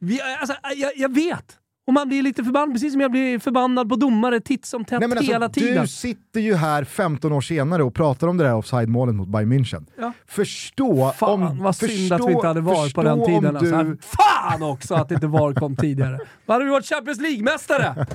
Vi, 0.01 0.21
alltså, 0.41 0.57
jag, 0.77 0.93
jag 0.97 1.15
vet! 1.15 1.60
Och 1.87 1.93
man 1.93 2.09
blir 2.09 2.23
lite 2.23 2.45
förbannad, 2.45 2.73
precis 2.73 2.93
som 2.93 3.01
jag 3.01 3.11
blir 3.11 3.39
förbannad 3.39 3.89
på 3.89 3.97
domare 3.97 4.41
titt 4.41 4.65
som 4.65 4.85
tätt 4.85 5.01
Nej, 5.01 5.09
men 5.09 5.19
alltså, 5.19 5.33
hela 5.33 5.49
tiden. 5.49 5.83
Du 5.83 5.89
sitter 5.89 6.41
ju 6.41 6.55
här 6.55 6.85
15 6.85 7.33
år 7.33 7.41
senare 7.41 7.83
och 7.83 7.95
pratar 7.95 8.29
om 8.29 8.37
det 8.37 8.45
där 8.45 8.55
offside-målet 8.55 9.15
mot 9.15 9.29
Bayern 9.29 9.53
München. 9.53 9.87
Ja. 9.99 10.13
Förstå 10.27 11.13
Fan 11.17 11.43
om... 11.43 11.59
vad 11.59 11.77
synd 11.77 11.91
förstå, 11.91 12.15
att 12.15 12.29
vi 12.29 12.33
inte 12.33 12.47
hade 12.47 12.61
VAR 12.61 12.95
på 12.95 13.03
den 13.03 13.25
tiden. 13.25 13.55
Du, 13.55 13.77
Alltså. 13.77 14.09
Fan 14.17 14.63
också 14.63 14.95
att 14.95 15.11
inte 15.11 15.27
VAR 15.27 15.55
kom 15.55 15.77
tidigare. 15.77 16.19
Då 16.47 16.53
hade 16.53 16.65
vi 16.65 16.71
varit 16.71 16.87
Champions 16.87 17.21
League-mästare! 17.21 18.07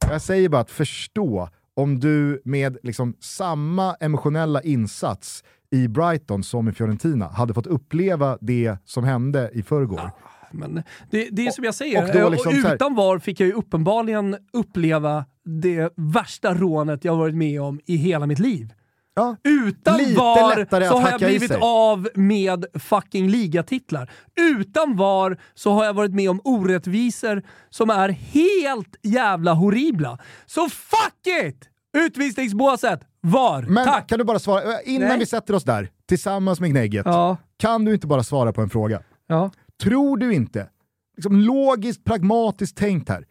Jag 0.10 0.22
säger 0.22 0.48
bara 0.48 0.60
att 0.60 0.70
förstå 0.70 1.48
om 1.74 2.00
du 2.00 2.42
med 2.44 2.76
liksom 2.82 3.14
samma 3.20 3.94
emotionella 3.94 4.62
insats 4.62 5.44
i 5.70 5.88
Brighton 5.88 6.42
som 6.42 6.68
i 6.68 6.72
Fiorentina 6.72 7.28
hade 7.28 7.54
fått 7.54 7.66
uppleva 7.66 8.38
det 8.40 8.76
som 8.84 9.04
hände 9.04 9.50
i 9.54 9.62
förrgår. 9.62 10.10
Men 10.52 10.82
det, 11.10 11.28
det 11.32 11.46
är 11.46 11.50
som 11.50 11.64
jag 11.64 11.74
säger, 11.74 12.20
och 12.20 12.24
och 12.24 12.30
liksom 12.32 12.54
utan 12.74 12.94
VAR 12.94 13.18
fick 13.18 13.40
jag 13.40 13.46
ju 13.46 13.52
uppenbarligen 13.52 14.36
uppleva 14.52 15.24
det 15.44 15.92
värsta 15.96 16.54
rånet 16.54 17.04
jag 17.04 17.16
varit 17.16 17.34
med 17.34 17.62
om 17.62 17.80
i 17.86 17.96
hela 17.96 18.26
mitt 18.26 18.38
liv. 18.38 18.72
Ja. 19.14 19.36
Utan 19.44 19.96
Lite 19.98 20.14
VAR 20.14 20.88
så 20.88 20.98
har 20.98 21.10
jag 21.10 21.20
blivit 21.20 21.52
av 21.60 22.08
med 22.14 22.64
fucking 22.74 23.28
ligatitlar. 23.28 24.10
Utan 24.40 24.96
VAR 24.96 25.40
så 25.54 25.72
har 25.72 25.84
jag 25.84 25.92
varit 25.94 26.14
med 26.14 26.30
om 26.30 26.40
orättvisor 26.44 27.42
som 27.70 27.90
är 27.90 28.08
helt 28.08 28.96
jävla 29.02 29.52
horribla. 29.52 30.18
Så 30.46 30.68
fuck 30.68 31.26
it! 31.46 31.68
Utvisningsbåset, 31.96 33.00
VAR, 33.20 33.62
Men 33.62 33.84
tack! 33.86 34.08
kan 34.08 34.18
du 34.18 34.24
bara 34.24 34.38
svara, 34.38 34.62
eh, 34.62 34.68
innan 34.84 35.08
Nej. 35.08 35.18
vi 35.18 35.26
sätter 35.26 35.54
oss 35.54 35.64
där, 35.64 35.88
tillsammans 36.08 36.60
med 36.60 36.70
Gnägget, 36.70 37.06
Ja, 37.06 37.36
kan 37.56 37.84
du 37.84 37.94
inte 37.94 38.06
bara 38.06 38.22
svara 38.22 38.52
på 38.52 38.60
en 38.60 38.70
fråga? 38.70 39.02
ja. 39.26 39.50
Tror 39.82 40.16
du 40.16 40.34
inte, 40.34 40.68
liksom 41.16 41.36
logiskt 41.36 42.04
pragmatiskt 42.04 42.76
tänkt 42.76 43.08
här, 43.08 43.24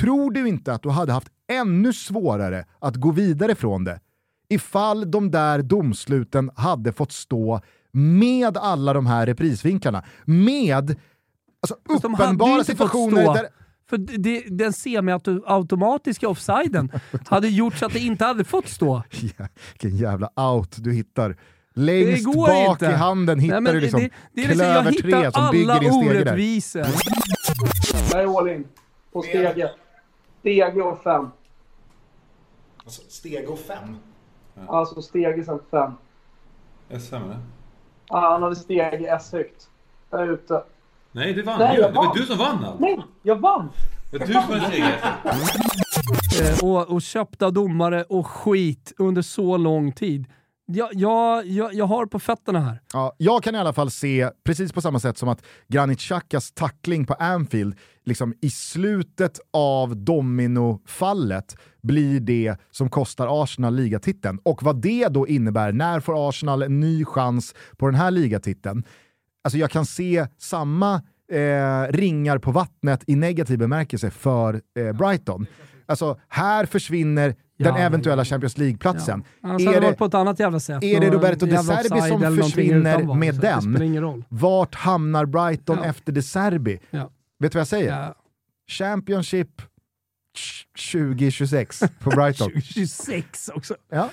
tror 0.00 0.30
du 0.30 0.48
inte 0.48 0.72
att 0.72 0.82
du 0.82 0.88
hade 0.90 1.12
haft 1.12 1.28
ännu 1.52 1.92
svårare 1.92 2.64
att 2.78 2.96
gå 2.96 3.10
vidare 3.10 3.54
från 3.54 3.84
det 3.84 4.00
ifall 4.48 5.10
de 5.10 5.30
där 5.30 5.62
domsluten 5.62 6.50
hade 6.56 6.92
fått 6.92 7.12
stå 7.12 7.60
med 7.92 8.56
alla 8.56 8.92
de 8.92 9.06
här 9.06 9.26
reprisvinklarna, 9.26 10.04
med 10.24 10.96
alltså, 11.62 11.76
Fast 11.88 12.04
uppenbara 12.04 12.64
situationer 12.64 13.34
där 13.34 13.48
För 13.88 13.98
det, 13.98 14.44
den 14.48 14.72
semiautomatiska 14.72 16.28
offsiden 16.28 16.90
hade 17.26 17.48
gjort 17.48 17.74
så 17.74 17.86
att 17.86 17.92
det 17.92 17.98
inte 17.98 18.24
hade 18.24 18.44
fått 18.44 18.68
stå. 18.68 19.02
Ja, 19.38 19.46
vilken 19.72 19.98
jävla 19.98 20.30
out 20.36 20.76
du 20.78 20.92
hittar. 20.92 21.36
Längst 21.78 22.34
bak 22.36 22.70
inte. 22.70 22.86
i 22.86 22.92
handen 22.92 23.38
hittar 23.38 23.60
Nej, 23.60 23.72
du 23.72 23.80
liksom 23.80 24.00
det, 24.00 24.10
det 24.32 24.44
är 24.44 24.48
liksom 24.48 24.66
jag 24.66 24.74
klöver 24.82 24.92
tre 24.92 25.16
hittar 25.16 25.30
som 25.30 25.50
bygger 25.50 25.70
alla 25.70 25.80
din 25.80 25.92
stege 25.92 26.24
där. 26.24 26.88
Jag 28.12 28.22
är 28.22 28.38
all 28.38 28.48
in. 28.48 28.64
På 29.12 29.22
stege. 29.22 29.70
Stege 30.40 30.82
och 30.82 31.02
fem. 31.02 31.28
Alltså, 32.84 33.02
steg 33.08 33.48
och 33.50 33.58
fem. 33.58 33.96
Alltså 34.68 35.02
stege 35.02 35.44
sen 35.44 35.58
fem. 35.70 35.92
SM 37.00 37.14
eller? 37.14 37.38
Ah, 38.08 38.30
han 38.32 38.42
hade 38.42 38.56
stege 38.56 39.16
S 39.16 39.32
högt. 39.32 39.68
Där 40.10 40.32
ute. 40.32 40.62
Nej, 41.12 41.32
du 41.32 41.42
vann 41.42 41.58
Nej, 41.58 41.78
jag 41.80 41.90
Det 41.90 41.94
var 41.96 42.04
vann. 42.04 42.16
du 42.16 42.22
som 42.22 42.38
vann 42.38 42.64
allt. 42.64 42.80
Nej, 42.80 43.00
jag 43.22 43.36
vann! 43.36 43.68
Det 44.10 44.18
var 44.18 44.26
du 44.26 44.32
som 44.32 44.42
hade 44.42 44.60
steget. 44.66 44.94
Eh, 46.40 46.64
och, 46.68 46.90
och 46.90 47.02
köpta 47.02 47.50
domare 47.50 48.02
och 48.04 48.26
skit 48.26 48.92
under 48.98 49.22
så 49.22 49.56
lång 49.56 49.92
tid. 49.92 50.26
Jag, 50.72 50.88
jag, 50.92 51.46
jag, 51.46 51.74
jag 51.74 51.84
har 51.84 52.06
på 52.06 52.18
fötterna 52.18 52.60
här. 52.60 52.80
Ja, 52.92 53.14
jag 53.18 53.42
kan 53.42 53.54
i 53.54 53.58
alla 53.58 53.72
fall 53.72 53.90
se, 53.90 54.30
precis 54.44 54.72
på 54.72 54.80
samma 54.80 55.00
sätt 55.00 55.18
som 55.18 55.28
att 55.28 55.42
Granit 55.68 56.00
Xhakas 56.00 56.52
tackling 56.52 57.06
på 57.06 57.14
Anfield, 57.14 57.76
liksom 58.04 58.34
i 58.40 58.50
slutet 58.50 59.40
av 59.52 59.96
dominofallet 59.96 61.56
blir 61.82 62.20
det 62.20 62.56
som 62.70 62.90
kostar 62.90 63.42
Arsenal 63.42 63.74
ligatiteln. 63.74 64.38
Och 64.42 64.62
vad 64.62 64.80
det 64.80 65.08
då 65.08 65.28
innebär, 65.28 65.72
när 65.72 66.00
får 66.00 66.28
Arsenal 66.28 66.62
en 66.62 66.80
ny 66.80 67.04
chans 67.04 67.54
på 67.76 67.86
den 67.86 67.94
här 67.94 68.10
ligatiteln? 68.10 68.84
Alltså 69.44 69.58
jag 69.58 69.70
kan 69.70 69.86
se 69.86 70.26
samma 70.38 70.94
eh, 71.32 71.92
ringar 71.92 72.38
på 72.38 72.50
vattnet 72.50 73.04
i 73.06 73.16
negativ 73.16 73.58
bemärkelse 73.58 74.10
för 74.10 74.60
eh, 74.78 74.92
Brighton. 74.92 75.46
Alltså 75.86 76.20
här 76.28 76.66
försvinner 76.66 77.34
den 77.64 77.74
Ja, 77.74 77.80
eventuella 77.80 78.20
ja. 78.20 78.24
Champions 78.24 78.58
League-platsen. 78.58 79.24
Annars 79.42 79.62
Är 79.62 79.66
hade 79.66 79.76
det 79.76 79.80
det- 79.80 79.86
varit 79.86 79.98
på 79.98 80.04
ett 80.04 80.14
annat 80.14 80.38
jävla 80.40 80.60
sätt. 80.60 80.84
är 80.84 81.00
det 81.00 81.10
Roberto 81.10 81.46
De 81.46 81.56
Serbi 81.58 82.08
som 82.08 82.36
försvinner 82.42 83.14
med 83.14 83.34
Det 83.34 83.40
den? 83.40 84.24
Vart 84.28 84.74
hamnar 84.74 85.26
Brighton 85.26 85.78
Ja. 85.82 85.84
efter 85.84 86.12
De 86.12 86.22
Serbi? 86.22 86.78
Ja. 86.90 87.10
Vet 87.38 87.52
du 87.52 87.56
vad 87.56 87.60
jag 87.60 87.68
säger? 87.68 87.98
Ja. 87.98 88.14
Championship 88.70 89.62
2026 90.92 91.82
på 92.00 92.10
Brighton. 92.10 92.50
26 92.62 93.50
också. 93.54 93.76
Ja. 93.90 94.10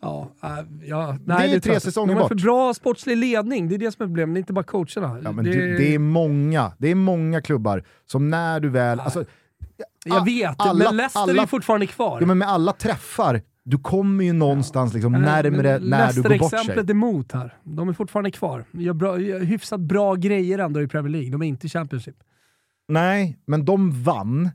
Ja, 0.00 0.30
äh, 0.42 0.48
ja, 0.82 1.16
Det 1.26 1.32
är 1.32 1.38
nej, 1.38 1.60
tre 1.60 1.80
säsonger 1.80 2.14
De 2.14 2.20
har 2.20 2.28
för 2.28 2.34
bort. 2.34 2.42
bra 2.42 2.74
sportslig 2.74 3.16
ledning, 3.16 3.68
det 3.68 3.74
är 3.74 3.78
det 3.78 3.92
som 3.92 4.02
är 4.02 4.06
problemet. 4.06 4.34
Det 4.34 4.38
är 4.38 4.40
inte 4.40 4.52
bara 4.52 4.64
coacherna. 4.64 5.18
Ja, 5.24 5.32
men 5.32 5.44
det... 5.44 5.50
det 5.78 5.94
är 5.94 5.98
många, 5.98 6.72
det 6.78 6.88
är 6.90 6.94
många 6.94 7.42
klubbar 7.42 7.84
som 8.06 8.30
när 8.30 8.60
du 8.60 8.68
väl... 8.68 9.00
Alltså, 9.00 9.24
jag 10.04 10.24
vet, 10.24 10.54
alla- 10.58 10.84
men 10.84 10.96
Leicester 10.96 11.20
är 11.20 11.22
alla- 11.22 11.42
ju 11.42 11.46
fortfarande 11.46 11.86
kvar. 11.86 12.20
ja, 12.20 12.26
men 12.26 12.38
med 12.38 12.48
alla 12.48 12.72
träffar, 12.72 13.42
du 13.64 13.78
kommer 13.78 14.24
ju 14.24 14.32
någonstans 14.32 14.94
liksom 14.94 15.12
Nej, 15.12 15.20
närmre 15.20 15.78
när 15.78 16.12
du 16.12 16.22
går 16.22 16.38
bort 16.38 16.50
sig. 16.50 16.58
exemplet 16.60 16.90
emot 16.90 17.32
här. 17.32 17.54
De 17.64 17.88
är 17.88 17.92
fortfarande 17.92 18.30
kvar. 18.30 18.64
Gör, 18.72 18.92
bra, 18.92 19.20
gör 19.20 19.40
hyfsat 19.40 19.80
bra 19.80 20.14
grejer 20.14 20.58
ändå 20.58 20.82
i 20.82 20.88
Premier 20.88 21.12
League. 21.12 21.30
De 21.30 21.42
är 21.42 21.46
inte 21.46 21.66
i 21.66 21.70
Championship. 21.70 22.16
Nej, 22.88 23.38
men 23.46 23.64
de 23.64 24.02
vann. 24.02 24.50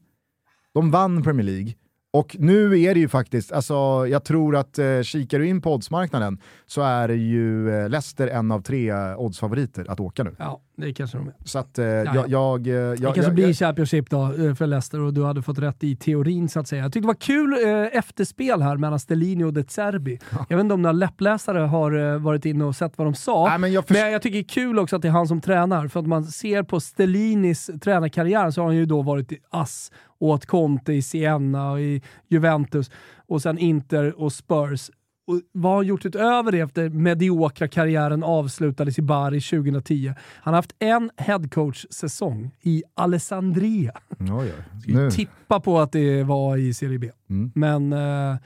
De 0.73 0.91
vann 0.91 1.23
Premier 1.23 1.45
League. 1.45 1.73
Och 2.11 2.35
nu 2.39 2.81
är 2.81 2.93
det 2.93 2.99
ju 2.99 3.07
faktiskt, 3.07 3.51
alltså, 3.51 4.07
jag 4.07 4.23
tror 4.23 4.55
att 4.55 4.79
eh, 4.79 5.01
kikar 5.01 5.39
du 5.39 5.47
in 5.47 5.61
på 5.61 5.73
oddsmarknaden 5.73 6.37
så 6.65 6.81
är 6.81 7.09
ju 7.09 7.69
eh, 7.69 7.89
Leicester 7.89 8.27
en 8.27 8.51
av 8.51 8.61
tre 8.61 8.89
eh, 8.89 9.19
oddsfavoriter 9.19 9.85
att 9.89 9.99
åka 9.99 10.23
nu. 10.23 10.35
Ja, 10.39 10.61
det 10.77 10.93
kanske 10.93 11.17
de 11.17 11.27
är. 11.27 11.33
Så 11.45 11.59
att 11.59 11.79
eh, 11.79 11.85
ja. 11.85 12.13
jag... 12.15 12.29
jag, 12.29 12.67
eh, 12.67 12.73
jag 12.73 12.97
Det 12.97 13.03
kanske 13.03 13.21
jag, 13.21 13.33
blir 13.33 13.47
jag, 13.47 13.55
Championship 13.55 14.09
då 14.09 14.23
eh, 14.23 14.55
för 14.55 14.67
Leicester 14.67 14.99
och 14.99 15.13
du 15.13 15.23
hade 15.23 15.41
fått 15.41 15.59
rätt 15.59 15.83
i 15.83 15.95
teorin 15.95 16.49
så 16.49 16.59
att 16.59 16.67
säga. 16.67 16.83
Jag 16.83 16.93
tyckte 16.93 17.03
det 17.03 17.07
var 17.07 17.13
kul 17.13 17.53
eh, 17.67 17.97
efterspel 17.97 18.61
här 18.61 18.77
mellan 18.77 18.99
Stellini 18.99 19.43
och 19.43 19.53
De 19.53 19.63
Zerbi. 19.63 20.19
Jag 20.49 20.57
vet 20.57 20.63
inte 20.63 20.73
om 20.73 20.81
några 20.81 20.93
läppläsare 20.93 21.59
har 21.59 22.13
eh, 22.13 22.19
varit 22.19 22.45
inne 22.45 22.63
och 22.63 22.75
sett 22.75 22.97
vad 22.97 23.07
de 23.07 23.13
sa. 23.13 23.47
Nej, 23.49 23.59
men 23.59 23.71
jag 23.71 23.83
Men 23.87 24.11
jag 24.11 24.21
tycker 24.21 24.37
det 24.37 24.41
är 24.41 24.49
kul 24.49 24.79
också 24.79 24.95
att 24.95 25.01
det 25.01 25.07
är 25.07 25.11
han 25.11 25.27
som 25.27 25.41
tränar, 25.41 25.87
för 25.87 25.99
att 25.99 26.07
man 26.07 26.23
ser 26.25 26.63
på 26.63 26.79
Stellinis 26.79 27.69
tränarkarriär 27.81 28.51
så 28.51 28.61
har 28.61 28.67
han 28.67 28.75
ju 28.75 28.85
då 28.85 29.01
varit 29.01 29.31
i 29.31 29.37
ass 29.49 29.91
åt 30.19 30.45
Conte 30.45 30.93
i 30.93 31.01
Siena 31.01 31.71
och 31.71 31.81
i 31.81 32.01
Juventus 32.27 32.91
och 33.27 33.41
sen 33.41 33.57
Inter 33.57 34.21
och 34.21 34.33
Spurs. 34.33 34.89
Och 35.27 35.41
vad 35.51 35.71
har 35.71 35.77
han 35.77 35.87
gjort 35.87 36.05
utöver 36.05 36.51
det 36.51 36.59
efter 36.59 36.89
mediokra 36.89 37.67
karriären 37.67 38.23
avslutades 38.23 38.99
i 38.99 39.01
Bari 39.01 39.41
2010? 39.41 40.13
Han 40.35 40.53
har 40.53 40.57
haft 40.57 40.75
en 40.79 41.09
headcoach-säsong 41.17 42.51
i 42.61 42.83
Alessandria. 42.93 43.91
oj, 44.19 44.29
oj. 44.29 44.53
Nu. 44.87 45.11
tippa 45.11 45.59
på 45.59 45.79
att 45.79 45.91
det 45.91 46.23
var 46.23 46.57
i 46.57 46.73
Serie 46.73 46.99
B. 46.99 47.09
Mm. 47.29 47.51
Men, 47.55 47.93
eh, 47.93 48.37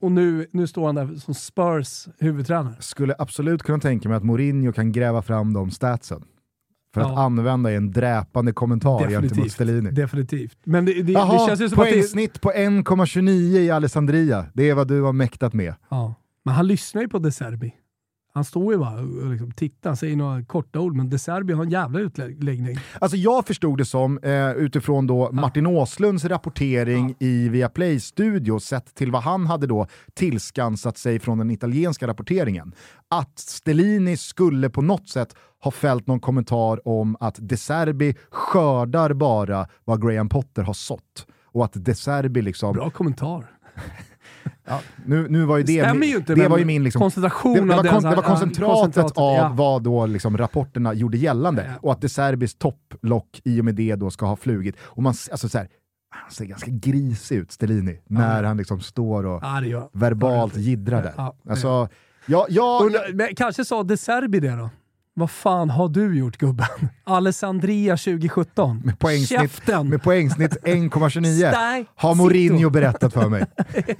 och 0.00 0.12
nu, 0.12 0.46
nu 0.50 0.66
står 0.66 0.86
han 0.86 0.94
där 0.94 1.14
som 1.14 1.34
Spurs 1.34 2.08
huvudtränare. 2.18 2.76
Skulle 2.80 3.14
absolut 3.18 3.62
kunna 3.62 3.78
tänka 3.78 4.08
mig 4.08 4.16
att 4.16 4.24
Mourinho 4.24 4.72
kan 4.72 4.92
gräva 4.92 5.22
fram 5.22 5.52
de 5.52 5.70
statsen. 5.70 6.24
För 6.94 7.00
att 7.00 7.08
Ja. 7.08 7.22
använda 7.22 7.72
i 7.72 7.76
en 7.76 7.90
dräpande 7.90 8.52
kommentar 8.52 8.98
gentemot 8.98 9.22
Definitivt. 9.22 9.52
Stellini. 9.52 9.90
Definitivt. 9.90 10.58
Men 10.64 10.84
det, 10.84 11.02
det, 11.02 11.12
Jaha, 11.12 11.32
det 11.32 11.46
känns 11.48 11.60
ju 11.60 11.68
som 11.68 11.78
att 11.80 11.86
det... 11.86 11.92
poängsnitt 11.92 12.40
på 12.40 12.50
1,29 12.50 13.30
i 13.58 13.70
Alessandria. 13.70 14.46
Det 14.52 14.70
är 14.70 14.74
vad 14.74 14.88
du 14.88 15.02
har 15.02 15.12
mäktat 15.12 15.52
med. 15.54 15.74
Ja. 15.88 16.14
Men 16.44 16.54
han 16.54 16.66
lyssnar 16.66 17.02
ju 17.02 17.08
på 17.08 17.18
De 17.18 17.32
Serbi. 17.32 17.74
Han 18.34 18.44
står 18.44 18.72
ju 18.72 18.78
bara 18.78 19.00
och 19.00 19.30
liksom 19.30 19.52
tittar, 19.52 19.94
säger 19.94 20.16
några 20.16 20.44
korta 20.44 20.80
ord, 20.80 20.96
men 20.96 21.10
De 21.10 21.18
Serbi 21.18 21.52
har 21.52 21.64
en 21.64 21.70
jävla 21.70 22.00
utläggning. 22.00 22.78
Alltså 22.98 23.16
jag 23.16 23.46
förstod 23.46 23.78
det 23.78 23.84
som, 23.84 24.18
eh, 24.18 24.50
utifrån 24.50 25.06
då 25.06 25.32
Martin 25.32 25.66
Åslunds 25.66 26.24
rapportering 26.24 27.14
i 27.18 27.48
Viaplay 27.48 28.00
studio, 28.00 28.58
sett 28.58 28.94
till 28.94 29.10
vad 29.10 29.22
han 29.22 29.46
hade 29.46 29.66
då 29.66 29.86
tillskansat 30.14 30.98
sig 30.98 31.18
från 31.18 31.38
den 31.38 31.50
italienska 31.50 32.06
rapporteringen, 32.06 32.74
att 33.08 33.38
Stellini 33.38 34.16
skulle 34.16 34.70
på 34.70 34.82
något 34.82 35.08
sätt 35.08 35.34
ha 35.60 35.70
fällt 35.70 36.06
någon 36.06 36.20
kommentar 36.20 36.88
om 36.88 37.16
att 37.20 37.36
De 37.38 37.56
Serbi 37.56 38.14
skördar 38.30 39.12
bara 39.12 39.68
vad 39.84 40.02
Graham 40.02 40.28
Potter 40.28 40.62
har 40.62 40.74
sått. 40.74 41.26
Och 41.46 41.64
att 41.64 41.72
De 41.74 41.94
Serbi 41.94 42.42
liksom... 42.42 42.72
Bra 42.72 42.90
kommentar. 42.90 43.46
Ja, 44.64 44.80
nu, 45.06 45.28
nu 45.28 45.44
var 45.44 45.56
ju 45.56 45.62
det, 45.62 45.82
stämmer 45.84 46.06
ju 46.06 46.16
inte, 46.16 46.34
det 46.34 46.48
var 46.48 46.58
ju 46.58 46.64
min 46.64 46.84
liksom, 46.84 47.00
koncentration 47.00 47.54
det, 47.54 47.60
det, 47.60 47.76
var, 47.76 47.82
det, 47.82 47.88
kon, 47.88 48.02
det 48.02 48.16
var 48.16 48.22
koncentratet, 48.22 48.74
koncentratet, 48.74 49.18
av 49.18 49.34
ja. 49.36 49.52
vad 49.54 49.82
då 49.82 50.06
liksom 50.06 50.38
rapporterna 50.38 50.94
gjorde 50.94 51.16
gällande. 51.16 51.64
Ja. 51.68 51.78
Och 51.82 51.92
att 51.92 52.00
De 52.00 52.08
Serbis 52.08 52.54
topplock 52.54 53.40
i 53.44 53.60
och 53.60 53.64
med 53.64 53.74
det 53.74 53.94
då 53.94 54.10
ska 54.10 54.26
ha 54.26 54.36
flugit. 54.36 54.76
Och 54.82 55.02
man, 55.02 55.14
alltså 55.30 55.48
så 55.48 55.58
här, 55.58 55.68
han 56.10 56.30
ser 56.30 56.44
ganska 56.44 56.70
grisig 56.70 57.36
ut, 57.36 57.52
Stellini, 57.52 58.00
när 58.06 58.42
han 58.42 58.56
liksom 58.56 58.80
står 58.80 59.26
och 59.26 59.42
det 59.62 59.88
verbalt 59.92 60.56
jiddrar 60.56 61.02
där. 61.02 61.14
Ja, 61.16 61.36
det 61.42 61.50
Alltså, 61.50 61.88
ja, 62.26 62.46
ja, 62.48 62.80
Undrar- 62.82 63.12
men 63.14 63.34
kanske 63.36 63.64
sa 63.64 63.82
De 63.82 63.96
Serbi 63.96 64.40
det 64.40 64.56
då? 64.56 64.70
Vad 65.16 65.30
fan 65.30 65.70
har 65.70 65.88
du 65.88 66.18
gjort 66.18 66.36
gubben? 66.36 66.66
Alessandria 67.04 67.96
2017. 67.96 68.82
med 68.84 68.98
poängsnitt, 68.98 69.40
Käften! 69.40 69.88
med 69.88 70.02
poängsnitt 70.02 70.50
1,29 70.62 71.50
Stai 71.50 71.86
har 71.94 72.14
Mourinho 72.14 72.70
berättat 72.70 73.12
för 73.12 73.28
mig. 73.28 73.44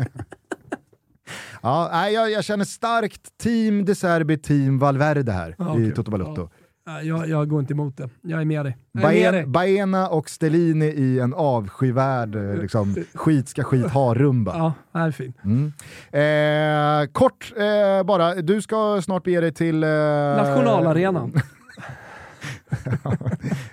ja, 1.62 2.10
jag, 2.10 2.30
jag 2.30 2.44
känner 2.44 2.64
starkt 2.64 3.38
team 3.42 3.84
De 3.84 3.94
Serbi, 3.94 4.38
team 4.38 4.78
Valverde 4.78 5.32
här 5.32 5.54
Ja, 5.58 5.64
i 5.64 5.68
okej. 5.82 5.94
Toto 5.94 6.10
Balotto. 6.10 6.48
Ja, 6.52 6.63
Jag, 6.86 7.28
jag 7.28 7.48
går 7.48 7.60
inte 7.60 7.72
emot 7.72 7.96
det. 7.96 8.08
Jag 8.22 8.40
är 8.40 8.44
med 8.44 8.64
dig. 8.64 8.76
Baen, 8.92 9.52
Baena 9.52 10.08
och 10.08 10.30
Stellini 10.30 10.86
i 10.86 11.20
en 11.20 11.34
avskyvärd 11.34 12.34
eh, 12.36 12.56
liksom, 12.56 12.94
skit 13.14 13.48
ska 13.48 13.62
skit 13.62 13.90
ha-rumba. 13.90 14.52
Ja, 14.56 14.72
det 14.92 14.98
är 15.06 15.10
fint. 15.10 15.36
Mm. 15.44 15.72
Eh, 16.12 17.12
kort 17.12 17.52
eh, 17.56 18.06
bara, 18.06 18.34
du 18.34 18.62
ska 18.62 19.02
snart 19.02 19.24
bege 19.24 19.40
dig 19.40 19.52
till... 19.52 19.84
Eh, 19.84 19.88
Nationalarenan. 19.88 21.32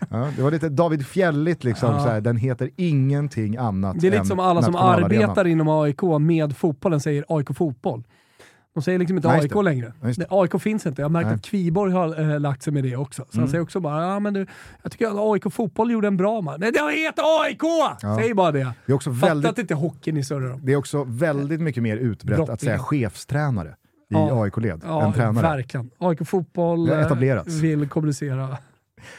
Ja, 0.09 0.27
det 0.35 0.43
var 0.43 0.51
lite 0.51 0.69
David 0.69 1.05
Fjälligt 1.07 1.63
liksom, 1.63 1.93
Ja. 1.93 1.99
så 1.99 2.09
här, 2.09 2.21
den 2.21 2.37
heter 2.37 2.69
ingenting 2.75 3.57
annat 3.57 3.99
Det 3.99 4.07
är 4.07 4.11
lite 4.11 4.19
än 4.19 4.25
som 4.25 4.39
alla 4.39 4.61
som 4.61 4.75
arbetar 4.75 5.47
inom 5.47 5.67
AIK 5.67 6.01
med 6.19 6.57
fotbollen 6.57 6.99
säger 6.99 7.25
AIK 7.27 7.47
Fotboll. 7.57 8.03
De 8.73 8.83
säger 8.83 8.99
liksom 8.99 9.17
inte 9.17 9.27
Nej, 9.27 9.39
AIK 9.41 9.53
det. 9.53 9.61
längre. 9.61 9.93
Ja, 10.01 10.07
det. 10.07 10.17
Nej, 10.17 10.27
AIK 10.29 10.61
finns 10.61 10.85
inte. 10.85 11.01
Jag 11.01 11.05
har 11.05 11.11
märkt 11.11 11.25
Nej. 11.25 11.35
att 11.35 11.41
Kviborg 11.41 11.93
har 11.93 12.31
äh, 12.33 12.39
lagt 12.39 12.63
sig 12.63 12.73
med 12.73 12.83
det 12.83 12.95
också. 12.95 13.25
Så 13.29 13.39
han 13.39 13.49
säger 13.49 13.63
också 13.63 13.79
bara, 13.79 14.03
ja 14.03 14.19
men 14.19 14.33
du, 14.33 14.45
jag 14.83 14.91
tycker 14.91 15.07
att 15.07 15.13
AIK 15.17 15.53
Fotboll 15.53 15.91
gjorde 15.91 16.07
en 16.07 16.17
bra 16.17 16.41
match. 16.41 16.57
Nej, 16.59 16.71
det 16.71 16.79
heter 16.91 17.23
AIK! 17.43 17.61
Säg 18.21 18.33
bara 18.33 18.51
det. 18.51 18.71
Det 18.85 18.91
är 18.91 18.95
också 18.95 19.13
Fatta 19.13 19.27
väldigt, 19.27 19.51
att 19.51 19.57
inte 19.57 19.73
hockeyn 19.73 20.25
surrar 20.25 20.53
om. 20.53 20.65
det 20.65 20.71
är 20.71 20.75
också 20.75 21.03
väldigt 21.07 21.61
mycket 21.61 21.83
mer 21.83 21.97
utbrett 21.97 22.39
att 22.39 22.45
Brottningen. 22.45 22.59
säga 22.59 22.79
chefstränare 22.79 23.69
i 23.69 23.73
Ja. 24.13 24.43
AIK-led 24.43 24.81
Ja, 24.85 25.05
än 25.05 25.13
tränare. 25.13 25.43
verkligen. 25.43 25.89
AIK 25.97 26.27
Fotboll 26.27 26.89
har 26.89 27.01
eh, 27.01 27.43
vill 27.61 27.89
kommunicera. 27.89 28.57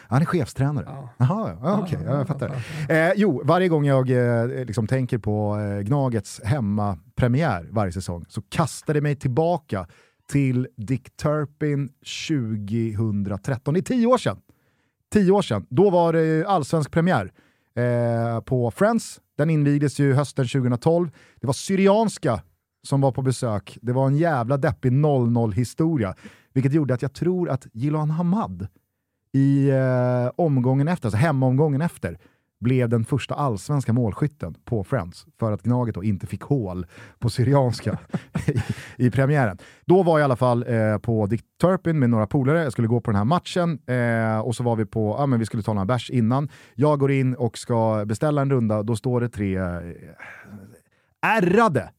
Han 0.08 0.22
är 0.22 0.26
chefstränare. 0.26 0.84
Ja. 0.88 1.08
Jaha, 1.16 1.56
ja, 1.62 1.80
okej, 1.82 1.98
ja, 2.04 2.10
ja, 2.10 2.18
jag 2.18 2.26
fattar. 2.26 2.50
Eh, 2.88 3.12
jo, 3.16 3.42
varje 3.44 3.68
gång 3.68 3.86
jag 3.86 4.10
eh, 4.10 4.64
liksom 4.64 4.86
tänker 4.86 5.18
på 5.18 5.58
eh, 5.58 5.80
Gnagets 5.80 6.40
hemmapremiär 6.44 7.68
varje 7.70 7.92
säsong 7.92 8.24
så 8.28 8.42
kastar 8.42 8.94
det 8.94 9.00
mig 9.00 9.16
tillbaka 9.16 9.86
till 10.28 10.68
Dick 10.76 11.16
Turpin 11.16 11.88
2013. 12.28 13.74
Det 13.74 13.80
är 13.80 13.82
tio 13.82 14.06
år 14.06 14.18
sedan. 14.18 14.40
Tio 15.12 15.32
år 15.32 15.42
sedan. 15.42 15.66
Då 15.70 15.90
var 15.90 16.12
det 16.12 16.46
allsvensk 16.46 16.90
premiär 16.90 17.32
eh, 17.76 18.40
på 18.40 18.70
Friends. 18.70 19.20
Den 19.38 19.50
invigdes 19.50 19.98
ju 19.98 20.14
hösten 20.14 20.48
2012. 20.48 21.10
Det 21.40 21.46
var 21.46 21.54
Syrianska 21.54 22.42
som 22.86 23.00
var 23.00 23.12
på 23.12 23.22
besök. 23.22 23.78
Det 23.82 23.92
var 23.92 24.06
en 24.06 24.16
jävla 24.16 24.56
deppig 24.56 24.92
0-0-historia, 24.92 26.14
vilket 26.52 26.72
gjorde 26.72 26.94
att 26.94 27.02
jag 27.02 27.12
tror 27.12 27.48
att 27.50 27.66
Jiloan 27.72 28.10
Hamad 28.10 28.66
i 29.32 29.70
eh, 29.70 30.30
omgången 30.36 30.88
efter, 30.88 31.06
alltså 31.06 31.18
hemmaomgången 31.18 31.80
efter, 31.80 32.18
blev 32.62 32.88
den 32.88 33.04
första 33.04 33.34
allsvenska 33.34 33.92
målskytten 33.92 34.54
på 34.64 34.84
Friends 34.84 35.26
för 35.38 35.52
att 35.52 35.62
Gnaget 35.62 35.94
då 35.94 36.04
inte 36.04 36.26
fick 36.26 36.42
hål 36.42 36.86
på 37.18 37.30
Syrianska 37.30 37.98
i, 38.96 39.06
i 39.06 39.10
premiären. 39.10 39.58
Då 39.84 40.02
var 40.02 40.18
jag 40.18 40.24
i 40.24 40.24
alla 40.24 40.36
fall 40.36 40.64
eh, 40.68 40.98
på 40.98 41.26
Dick 41.26 41.44
Turpin 41.60 41.98
med 41.98 42.10
några 42.10 42.26
polare, 42.26 42.62
jag 42.62 42.72
skulle 42.72 42.88
gå 42.88 43.00
på 43.00 43.10
den 43.10 43.18
här 43.18 43.24
matchen 43.24 43.78
eh, 43.86 44.38
och 44.38 44.56
så 44.56 44.62
var 44.62 44.76
vi 44.76 44.86
på, 44.86 45.16
ja 45.18 45.26
men 45.26 45.38
vi 45.38 45.46
skulle 45.46 45.62
ta 45.62 45.72
några 45.72 45.86
bärs 45.86 46.10
innan. 46.10 46.48
Jag 46.74 46.98
går 46.98 47.12
in 47.12 47.34
och 47.34 47.58
ska 47.58 48.04
beställa 48.06 48.42
en 48.42 48.50
runda, 48.50 48.82
då 48.82 48.96
står 48.96 49.20
det 49.20 49.28
tre 49.28 49.56
eh, 49.56 49.80
ärrade, 51.22 51.90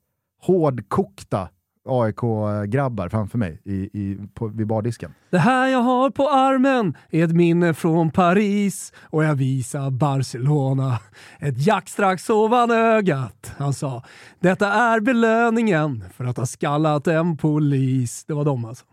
hårdkokta 0.42 1.50
AIK-grabbar 1.86 3.10
framför 3.10 3.38
mig 3.38 3.62
i, 3.64 3.74
i, 3.74 4.18
på, 4.34 4.48
vid 4.48 4.68
bardisken. 4.68 5.14
Det 5.30 5.38
här 5.38 5.68
jag 5.68 5.80
har 5.80 6.10
på 6.10 6.30
armen 6.30 6.98
är 7.10 7.24
ett 7.24 7.32
minne 7.36 7.74
från 7.74 8.12
Paris 8.12 8.94
och 9.00 9.24
jag 9.24 9.36
visar 9.36 9.92
Barcelona. 9.92 11.00
Ett 11.40 11.66
jack 11.68 11.90
strax 11.90 12.30
ovan 12.30 12.72
ögat. 12.72 13.54
Han 13.58 13.74
sa, 13.74 14.04
detta 14.40 14.72
är 14.74 15.00
belöningen 15.00 16.04
för 16.14 16.26
att 16.26 16.38
ha 16.38 16.46
skallat 16.46 17.08
en 17.08 17.38
polis. 17.38 18.26
Det 18.26 18.34
var 18.34 18.46
de 18.46 18.66
alltså. 18.66 18.86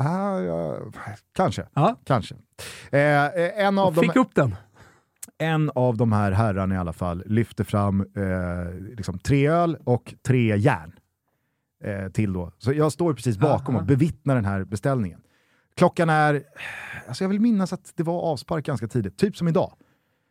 Ah, 0.00 0.38
ja, 0.40 0.76
kanske. 1.36 1.66
Ja. 1.74 1.96
kanske. 2.04 2.34
Eh, 2.90 3.60
en, 3.66 3.78
av 3.78 3.94
Jag 3.94 4.04
fick 4.04 4.14
de, 4.14 4.20
upp 4.20 4.34
den. 4.34 4.54
en 5.38 5.70
av 5.74 5.96
de 5.96 6.12
här 6.12 6.32
herrarna 6.32 6.74
i 6.74 6.78
alla 6.78 6.92
fall 6.92 7.22
lyfter 7.26 7.64
fram 7.64 8.00
eh, 8.00 8.96
liksom 8.96 9.18
tre 9.18 9.48
öl 9.48 9.76
och 9.84 10.14
tre 10.26 10.56
järn. 10.56 10.92
Eh, 11.84 12.08
till 12.08 12.32
då. 12.32 12.52
Så 12.58 12.72
jag 12.72 12.92
står 12.92 13.14
precis 13.14 13.38
bakom 13.38 13.74
Aha. 13.74 13.82
och 13.82 13.86
bevittnar 13.86 14.34
den 14.34 14.44
här 14.44 14.64
beställningen. 14.64 15.20
Klockan 15.76 16.10
är, 16.10 16.42
alltså 17.08 17.24
jag 17.24 17.28
vill 17.28 17.40
minnas 17.40 17.72
att 17.72 17.92
det 17.96 18.02
var 18.02 18.20
avspark 18.20 18.66
ganska 18.66 18.88
tidigt, 18.88 19.18
typ 19.18 19.36
som 19.36 19.48
idag. 19.48 19.72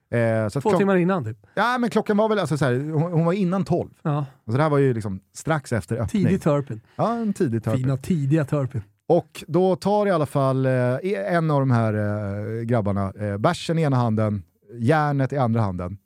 Eh, 0.10 0.50
så 0.50 0.62
Två 0.62 0.72
timmar 0.72 0.96
innan 0.96 1.24
typ. 1.24 1.38
Ja, 1.54 1.78
men 1.78 1.90
klockan 1.90 2.18
var 2.18 2.30
väl, 2.30 2.40
alltså, 2.40 2.58
så 2.58 2.66
här, 2.66 2.92
hon, 2.92 3.12
hon 3.12 3.26
var 3.26 3.34
innan 3.34 3.66
tolv. 3.66 3.90
Ja. 4.02 4.18
Alltså, 4.18 4.58
det 4.58 4.64
här 4.64 4.70
var 4.70 4.78
ju 4.78 4.94
liksom 4.94 5.20
strax 5.34 5.74
efter 5.74 5.96
öppning. 5.96 6.26
Tidig 6.26 6.42
Turpin. 6.42 6.82
Ja, 6.96 7.14
en 7.14 7.34
tidig 7.34 7.64
törping. 7.64 7.84
Fina 7.84 7.98
tidiga 7.98 8.46
Turpin. 8.46 8.82
Och 9.08 9.44
då 9.48 9.76
tar 9.76 10.08
i 10.08 10.12
alla 10.12 10.26
fall 10.26 10.66
eh, 10.66 10.98
en 11.36 11.52
av 11.52 11.60
de 11.60 11.72
här 11.72 11.94
eh, 11.94 12.62
grabbarna 12.62 13.14
eh, 13.20 13.38
bärsen 13.38 13.80
i 13.80 13.82
ena 13.82 13.98
handen, 13.98 14.44
järnet 14.74 15.34
i 15.34 15.38
andra 15.38 15.62
handen, 15.62 15.98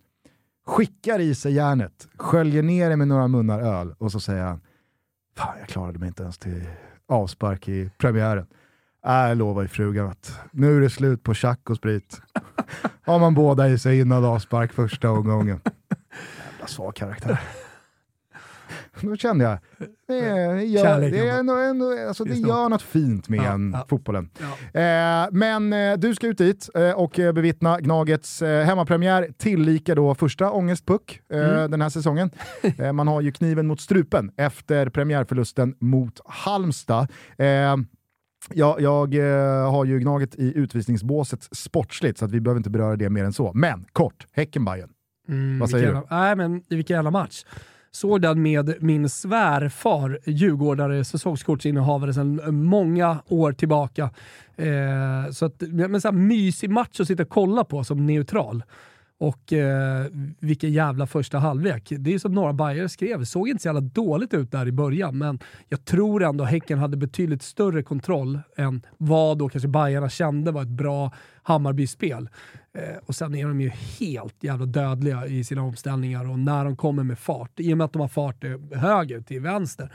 skickar 0.66 1.20
i 1.20 1.36
sig 1.36 1.54
järnet, 1.54 2.08
sköljer 2.18 2.64
ner 2.64 2.90
det 2.90 2.96
med 2.96 3.08
några 3.08 3.28
munnar 3.28 3.60
öl 3.60 3.96
och 3.98 4.12
så 4.12 4.20
säger 4.20 4.44
han 4.44 4.62
Fan, 5.38 5.60
jag 5.60 5.68
klarade 5.68 6.00
mig 6.00 6.08
inte 6.08 6.24
ens 6.24 6.38
till 6.38 6.64
avspark 7.08 7.68
i 7.68 7.90
premiären. 7.98 8.48
Äh, 9.06 9.14
jag 9.14 9.38
lovar 9.38 9.62
ju 9.62 9.68
frugan 9.68 10.08
att 10.08 10.40
nu 10.52 10.78
är 10.78 10.82
det 10.82 10.90
slut 10.90 11.24
på 11.24 11.34
tjack 11.34 11.70
och 11.70 11.78
sprit. 11.78 12.22
Har 13.06 13.20
man 13.20 13.34
båda 13.34 13.70
i 13.70 13.80
sig 13.80 14.00
innan 14.00 14.26
avspark 14.26 14.74
första 14.74 15.12
omgången. 15.12 15.62
Jävla 16.52 16.68
svag 16.68 16.96
karaktär. 16.96 17.40
Då 19.02 19.16
kände 19.16 19.44
jag, 19.46 19.58
det, 20.08 20.64
gör, 20.66 21.00
det, 21.02 21.20
är 21.30 21.40
ändå, 21.40 21.54
ändå, 21.56 22.08
alltså, 22.08 22.24
det 22.24 22.34
gör 22.36 22.70
något 22.70 22.82
fint 22.82 23.30
med 23.30 23.40
Ja, 23.40 23.52
en 23.54 23.72
ja. 23.74 23.86
fotbollen. 23.90 24.30
Ja. 24.74 24.80
Eh, 24.82 25.28
men 25.32 25.74
eh, 25.74 25.98
du 25.98 26.16
ska 26.16 26.28
ut 26.28 26.38
dit 26.38 26.70
eh, 26.76 26.92
och 26.92 27.20
eh, 27.20 27.34
bevittna 27.34 27.80
Gnagets 27.80 28.42
hemmapremiär, 28.42 29.30
tillika 29.38 29.96
då 29.96 30.16
första 30.16 30.52
ångestpuck 30.52 31.22
Mm. 31.34 31.72
den 31.72 31.82
här 31.82 31.90
säsongen. 31.90 32.30
Man 32.94 33.08
har 33.08 33.22
ju 33.22 33.32
kniven 33.32 33.68
mot 33.68 33.82
strupen 33.82 34.32
efter 34.38 34.90
premiärförlusten 34.90 35.76
mot 35.80 36.20
Halmstad. 36.26 37.08
Jag 38.54 38.82
jag 38.82 39.16
eh, 39.16 39.72
har 39.72 39.86
ju 39.86 40.00
Gnaget 40.00 40.36
i 40.36 40.58
utvisningsbåset 40.58 41.48
sportsligt, 41.52 42.18
så 42.20 42.26
att 42.26 42.32
vi 42.32 42.42
behöver 42.42 42.60
inte 42.60 42.70
beröra 42.70 42.96
det 42.96 43.10
mer 43.10 43.24
än 43.24 43.34
så. 43.34 43.52
Men 43.54 43.86
kort, 43.94 44.26
Häcken-Bajen. 44.32 44.90
Mm, 45.30 45.60
Vad 45.60 45.70
säger 45.70 45.86
jävla- 45.86 46.04
Nej, 46.10 46.36
men 46.36 46.64
vilken 46.70 46.96
jävla 46.96 47.12
match. 47.12 47.46
Såg 47.94 48.22
den 48.22 48.42
med 48.42 48.76
min 48.80 49.10
svärfar, 49.10 50.20
djurgårdare, 50.26 51.04
säsongskortsinnehavare 51.04 52.14
sedan 52.14 52.40
eh, 52.40 52.52
många 52.52 53.18
år 53.28 53.54
tillbaka. 53.54 54.10
Eh, 54.56 55.32
så 55.32 55.46
att, 55.46 55.62
men 55.62 56.02
så 56.02 56.08
här, 56.08 56.16
mysig 56.16 56.70
match 56.70 57.00
att 57.00 57.08
sitta 57.08 57.24
och 57.24 57.30
kolla 57.30 57.64
på 57.64 57.84
som 57.84 58.06
neutral. 58.06 58.64
Och 59.18 59.54
eh, 59.54 60.06
vilken 60.40 60.72
jävla 60.72 61.08
första 61.08 61.40
halvlek. 61.40 61.94
Det 61.98 62.14
är 62.14 62.20
som 62.20 62.34
några 62.34 62.54
bajare 62.54 62.90
skrev, 62.90 63.20
det 63.20 63.26
såg 63.26 63.50
inte 63.50 63.62
så 63.62 63.68
jävla 63.68 63.82
dåligt 63.82 64.34
ut 64.34 64.52
där 64.52 64.68
i 64.68 64.72
början, 64.72 65.18
men 65.18 65.40
jag 65.70 65.86
tror 65.86 66.24
ändå 66.24 66.44
Häcken 66.44 66.80
hade 66.80 66.98
betydligt 66.98 67.44
större 67.44 67.84
kontroll 67.84 68.40
än 68.58 68.82
vad 68.98 69.38
då 69.38 69.50
kanske 69.50 69.68
Bajarna 69.68 70.10
kände 70.10 70.52
var 70.52 70.62
ett 70.62 70.68
bra 70.68 71.12
Hammarby-spel. 71.44 72.30
Eh, 72.74 72.98
och 73.06 73.16
sen 73.16 73.36
är 73.36 73.48
de 73.48 73.62
ju 73.62 73.70
helt 74.00 74.44
jävla 74.44 74.66
dödliga 74.66 75.28
i 75.28 75.44
sina 75.44 75.62
omställningar 75.64 76.30
och 76.30 76.40
när 76.40 76.66
de 76.66 76.76
kommer 76.76 77.04
med 77.04 77.20
fart, 77.20 77.60
i 77.60 77.74
och 77.74 77.78
med 77.78 77.86
att 77.86 77.94
de 77.94 78.00
har 78.02 78.08
fart 78.08 78.44
eh, 78.44 78.80
höger 78.80 79.22
till 79.22 79.42
vänster, 79.42 79.92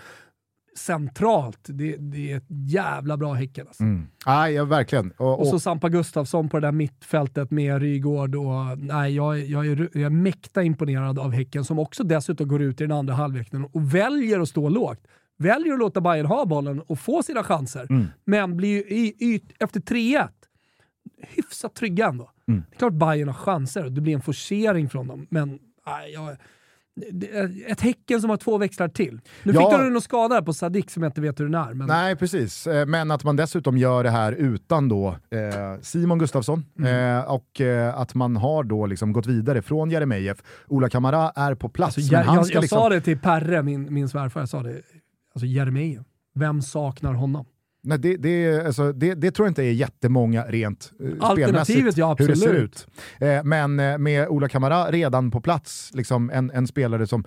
centralt, 0.76 1.58
det, 1.64 1.96
det 1.96 2.32
är 2.32 2.36
ett 2.36 2.46
jävla 2.48 3.16
bra 3.16 3.32
Häcken. 3.32 3.66
Alltså. 3.66 3.82
Mm. 3.82 4.06
Nej, 4.26 4.54
ja, 4.54 4.64
verkligen. 4.64 5.10
Och, 5.16 5.40
Och 5.40 5.46
så 5.46 5.54
och, 5.54 5.62
Sampa 5.62 5.88
Gustafsson 5.88 6.48
på 6.48 6.60
det 6.60 6.66
där 6.66 6.72
mittfältet 6.72 7.50
med 7.50 7.80
Rygård. 7.82 8.34
Och, 8.34 8.78
nej, 8.78 9.14
jag, 9.14 9.38
jag, 9.40 9.66
är, 9.66 9.88
jag 9.92 10.02
är 10.02 10.10
mäkta 10.10 10.62
imponerad 10.62 11.18
av 11.18 11.32
Häcken 11.32 11.64
som 11.64 11.78
också 11.78 12.04
dessutom 12.04 12.48
går 12.48 12.62
ut 12.62 12.80
i 12.80 12.84
den 12.84 12.92
andra 12.96 13.14
halvleken 13.14 13.64
och 13.64 13.94
väljer 13.94 14.40
att 14.40 14.48
stå 14.48 14.68
lågt. 14.68 15.00
Väljer 15.38 15.72
att 15.72 15.78
låta 15.78 16.00
Bayern 16.00 16.26
ha 16.26 16.46
bollen 16.46 16.80
och 16.80 16.98
få 16.98 17.22
sina 17.22 17.42
chanser, 17.42 17.86
Mm. 17.90 18.06
men 18.24 18.56
blir 18.56 18.68
ju 18.68 18.80
i, 18.80 19.06
i, 19.06 19.42
efter 19.58 19.80
3-1 19.80 20.28
hyfsat 21.22 21.74
trygga 21.74 22.06
ändå. 22.06 22.30
Mm. 22.48 22.62
Det 22.70 22.74
är 22.76 22.78
klart 22.78 22.92
Bayern 22.92 23.28
har 23.28 23.34
chanser 23.34 23.84
och 23.84 23.92
det 23.92 24.00
blir 24.00 24.14
en 24.14 24.20
forcering 24.22 24.88
från 24.88 25.06
dem, 25.06 25.26
men 25.30 25.58
nej, 25.86 26.12
jag, 26.12 26.36
ett 27.66 27.80
Häcken 27.80 28.20
som 28.20 28.30
har 28.30 28.36
två 28.36 28.58
växlar 28.58 28.88
till. 28.88 29.20
Nu 29.42 29.52
Ja. 29.52 29.60
fick 29.70 29.78
de 29.80 29.92
någon 29.92 30.02
skada 30.02 30.42
på 30.42 30.52
Sadik 30.52 30.90
som 30.90 31.02
jag 31.02 31.10
inte 31.10 31.20
vet 31.20 31.40
hur 31.40 31.44
den 31.44 31.54
är. 31.54 31.74
Men, 31.74 31.86
Nej, 31.86 32.16
precis. 32.16 32.66
Eh, 32.66 32.86
Men 32.86 33.10
att 33.10 33.24
man 33.24 33.36
dessutom 33.36 33.78
gör 33.78 34.04
det 34.04 34.10
här 34.10 34.32
utan 34.32 34.88
då 34.88 35.08
eh, 35.08 35.80
Simon 35.80 36.18
Gustafsson 36.18 36.64
Mm. 36.78 37.16
eh, 37.18 37.24
och 37.30 37.60
eh, 37.60 37.98
att 37.98 38.14
man 38.14 38.36
har 38.36 38.64
då 38.64 38.86
liksom 38.86 39.12
gått 39.12 39.26
vidare 39.26 39.62
från 39.62 39.90
Jeremejeff. 39.90 40.38
Ola 40.68 40.88
Kamara 40.88 41.30
är 41.30 41.54
på 41.54 41.68
plats, 41.68 41.98
Alltså, 41.98 42.12
men 42.14 42.34
jag 42.34 42.46
ska 42.46 42.54
jag 42.54 42.60
liksom... 42.62 42.78
sa 42.78 42.88
det 42.88 43.00
till 43.00 43.18
Perre, 43.18 43.62
min, 43.62 43.94
min 43.94 44.08
svärfar, 44.08 44.40
jag 44.40 44.48
sa 44.48 44.62
det. 44.62 44.82
Alltså 45.34 45.46
Jeremejeff. 45.46 46.06
Vem 46.34 46.62
saknar 46.62 47.12
honom? 47.14 47.46
Nej, 47.86 47.98
det, 47.98 48.16
det, 48.16 48.66
alltså, 48.66 48.92
det, 48.92 49.14
det 49.14 49.30
tror 49.30 49.46
jag 49.46 49.50
inte 49.50 49.62
är 49.62 49.72
jättemånga 49.72 50.44
rent 50.44 50.92
eh, 51.20 51.32
spelmässigt 51.32 51.96
ja, 51.96 52.16
hur 52.18 52.28
det 52.28 52.36
ser 52.36 52.54
ut. 52.54 52.86
Eh, 53.20 53.44
men 53.44 53.80
eh, 53.80 53.98
med 53.98 54.28
Ola 54.28 54.48
Kamara 54.48 54.90
redan 54.90 55.30
på 55.30 55.40
plats, 55.40 55.90
liksom 55.94 56.30
en, 56.30 56.50
en 56.50 56.66
spelare 56.66 57.06
som 57.06 57.24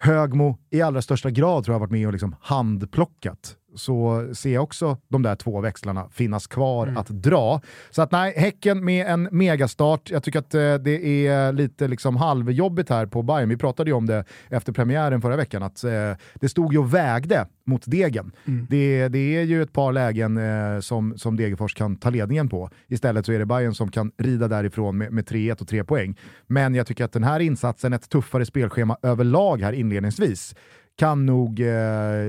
Högmo 0.00 0.58
i 0.70 0.82
allra 0.82 1.02
största 1.02 1.30
grad 1.30 1.64
tror 1.64 1.74
jag 1.74 1.80
har 1.80 1.86
varit 1.86 1.92
med 1.92 2.06
och 2.06 2.12
liksom 2.12 2.36
handplockat, 2.40 3.56
så 3.78 4.28
ser 4.34 4.54
jag 4.54 4.62
också 4.62 4.96
de 5.08 5.22
där 5.22 5.36
två 5.36 5.60
växlarna 5.60 6.08
finnas 6.12 6.46
kvar 6.46 6.86
Mm. 6.86 6.96
att 6.96 7.08
dra. 7.08 7.60
Så 7.90 8.02
att 8.02 8.12
nej, 8.12 8.34
Häcken 8.36 8.84
med 8.84 9.06
en 9.06 9.28
megastart. 9.32 10.10
Jag 10.10 10.22
tycker 10.22 10.38
att 10.38 10.54
eh, 10.54 10.74
det 10.74 11.26
är 11.26 11.52
lite 11.52 11.88
liksom 11.88 12.16
halvjobbigt 12.16 12.90
här 12.90 13.06
på 13.06 13.22
Bayern. 13.22 13.48
Vi 13.48 13.56
pratade 13.56 13.90
ju 13.90 13.94
om 13.94 14.06
det 14.06 14.24
efter 14.48 14.72
premiären 14.72 15.20
förra 15.22 15.36
veckan, 15.36 15.62
att 15.62 15.84
eh, 15.84 15.90
det 16.34 16.48
stod 16.48 16.72
ju 16.72 16.78
och 16.78 16.94
vägde 16.94 17.46
mot 17.66 17.82
degen. 17.86 18.32
Mm. 18.46 18.66
Det, 18.70 19.08
det 19.08 19.36
är 19.36 19.42
ju 19.42 19.62
ett 19.62 19.72
par 19.72 19.92
lägen 19.92 20.36
eh, 20.38 20.80
som, 20.80 21.18
som 21.18 21.36
Degerfors 21.36 21.74
kan 21.74 21.96
ta 21.96 22.10
ledningen 22.10 22.48
på. 22.48 22.70
Istället 22.88 23.26
så 23.26 23.32
är 23.32 23.38
det 23.38 23.46
Bayern 23.46 23.74
som 23.74 23.90
kan 23.90 24.12
rida 24.18 24.48
därifrån 24.48 24.98
med, 24.98 25.12
med 25.12 25.24
3-1 25.28 25.60
och 25.60 25.68
3 25.68 25.84
poäng. 25.84 26.16
Men 26.46 26.74
jag 26.74 26.86
tycker 26.86 27.04
att 27.04 27.12
den 27.12 27.24
här 27.24 27.40
insatsen, 27.40 27.92
ett 27.92 28.08
tuffare 28.08 28.46
spelschema 28.46 28.96
överlag 29.02 29.62
här 29.62 29.72
inledningsvis, 29.72 30.54
kan 30.98 31.26
nog 31.26 31.60
eh, 31.60 31.66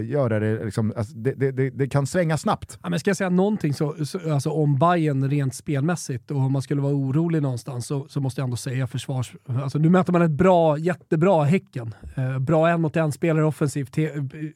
göra 0.06 0.40
det, 0.40 0.66
liksom, 0.66 0.94
alltså, 0.98 1.14
det, 1.16 1.34
det, 1.34 1.52
det, 1.52 1.70
det 1.70 1.88
kan 1.88 2.08
svänga 2.08 2.38
snabbt. 2.38 2.80
Ja, 2.84 2.90
men 2.90 3.00
ska 3.00 3.10
jag 3.10 3.18
säga 3.18 3.30
någonting 3.30 3.74
så, 3.74 4.06
så, 4.06 4.34
alltså 4.34 4.50
om 4.50 4.80
Bayern 4.80 5.30
rent 5.30 5.56
spelmässigt 5.56 6.32
och 6.32 6.38
om 6.38 6.52
man 6.52 6.62
skulle 6.62 6.82
vara 6.82 6.94
orolig 6.94 7.42
någonstans 7.42 7.88
så, 7.88 8.08
så 8.10 8.20
måste 8.22 8.42
jag 8.42 8.44
ändå 8.44 8.58
säga 8.58 8.88
försvars... 8.88 9.34
Alltså 9.48 9.78
nu 9.80 9.90
möter 9.90 10.14
man 10.14 10.22
ett 10.22 10.32
bra, 10.32 10.78
jättebra 10.78 11.44
Häcken. 11.44 11.96
Eh, 12.16 12.40
bra 12.40 12.70
en 12.70 12.82
mot 12.82 12.96
en 12.96 13.12
spelare 13.12 13.46
offensivt 13.46 13.94
te, 13.94 14.10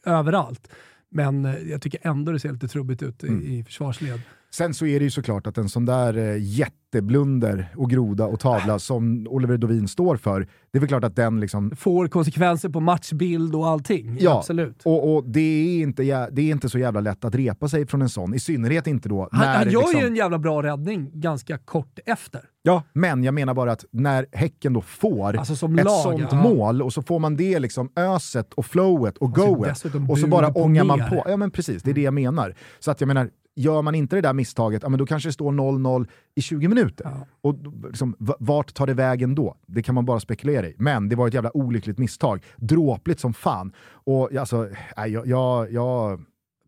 överallt. 0.05 0.67
Men 1.09 1.45
eh, 1.45 1.57
jag 1.57 1.81
tycker 1.81 1.99
ändå 2.07 2.31
det 2.31 2.39
ser 2.39 2.51
lite 2.51 2.67
trubbigt 2.67 3.03
ut 3.03 3.23
i, 3.23 3.27
Mm. 3.27 3.43
i 3.43 3.63
försvarsled. 3.63 4.21
Sen 4.53 4.73
så 4.73 4.85
är 4.85 4.99
det 4.99 5.03
ju 5.03 5.11
såklart 5.11 5.47
att 5.47 5.57
en 5.57 5.69
sån 5.69 5.85
där 5.85 6.17
eh, 6.17 6.35
jätteblunder 6.39 7.67
och 7.77 7.89
groda 7.89 8.25
och 8.25 8.39
tavla 8.39 8.79
som 8.79 9.27
Oliver 9.29 9.57
Dovin 9.57 9.87
står 9.87 10.17
för, 10.17 10.47
det 10.71 10.77
är 10.77 10.79
väl 10.79 10.87
klart 10.87 11.03
att 11.03 11.15
den 11.15 11.39
liksom 11.39 11.75
Får 11.75 12.07
konsekvenser 12.07 12.69
på 12.69 12.79
matchbild 12.79 13.55
och 13.55 13.67
allting. 13.67 14.17
Ja, 14.19 14.37
Absolut. 14.37 14.81
Och, 14.85 15.15
och 15.15 15.23
det, 15.23 15.39
är 15.39 15.81
inte, 15.81 16.03
det 16.31 16.41
är 16.41 16.51
inte 16.51 16.69
så 16.69 16.79
jävla 16.79 16.99
lätt 16.99 17.25
att 17.25 17.35
repa 17.35 17.67
sig 17.67 17.87
från 17.87 18.01
en 18.01 18.09
sån, 18.09 18.33
i 18.33 18.39
synnerhet 18.39 18.87
inte 18.87 19.09
då 19.09 19.29
när 19.31 19.57
han 19.57 19.71
gör 19.71 19.79
liksom, 19.79 19.99
ju 19.99 20.07
en 20.07 20.15
jävla 20.15 20.39
bra 20.39 20.63
räddning 20.63 21.11
ganska 21.13 21.57
kort 21.57 21.99
efter. 22.05 22.41
Ja, 22.61 22.83
men 22.93 23.23
jag 23.23 23.33
menar 23.33 23.53
bara 23.53 23.71
att 23.71 23.85
när 23.91 24.25
Häcken 24.31 24.73
då 24.73 24.81
får 24.81 25.37
Alltså 25.37 25.55
som 25.55 25.79
ett 25.79 25.85
lag, 25.85 26.01
sånt 26.01 26.27
ja. 26.31 26.43
mål 26.43 26.81
och 26.81 26.93
så 26.93 27.01
får 27.01 27.19
man 27.19 27.35
det 27.35 27.59
liksom 27.59 27.89
öset 27.95 28.53
och 28.53 28.65
flowet 28.65 29.17
och 29.17 29.35
så 29.35 29.45
goet 29.45 29.69
dessutom 29.69 30.09
och 30.09 30.17
så 30.19 30.27
bara 30.27 30.47
ångar 30.47 30.83
man 30.83 30.99
på. 31.09 31.23
Ja 31.27 31.37
men 31.37 31.51
precis, 31.51 31.83
det 31.83 31.91
är 31.91 31.95
det 31.95 32.01
jag 32.01 32.13
menar. 32.13 32.55
Så 32.79 32.91
att 32.91 33.01
jag 33.01 33.07
menar, 33.07 33.29
gör 33.55 33.81
man 33.81 33.95
inte 33.95 34.15
det 34.15 34.21
där 34.21 34.33
misstaget, 34.33 34.83
ja, 34.83 34.89
men 34.89 34.99
då 34.99 35.05
kanske 35.05 35.29
det 35.29 35.33
står 35.33 35.51
0-0 35.51 36.07
i 36.35 36.41
20 36.41 36.67
minuter. 36.67 37.05
Ja. 37.05 37.27
Och 37.41 37.55
liksom, 37.87 38.15
vart 38.39 38.73
tar 38.73 38.87
det 38.87 38.93
vägen 38.93 39.35
då? 39.35 39.55
Det 39.67 39.83
kan 39.83 39.95
man 39.95 40.05
bara 40.05 40.19
spekulera 40.19 40.67
i. 40.67 40.75
Men 40.77 41.09
det 41.09 41.15
var 41.15 41.27
ett 41.27 41.33
jävla 41.33 41.57
olyckligt 41.57 41.97
misstag. 41.97 42.43
Dråpligt 42.57 43.19
som 43.19 43.33
fan. 43.33 43.73
Och 43.85 44.33
alltså, 44.35 44.69
nej, 44.97 45.11
jag, 45.11 45.27
jag, 45.27 45.71
jag, 45.71 46.21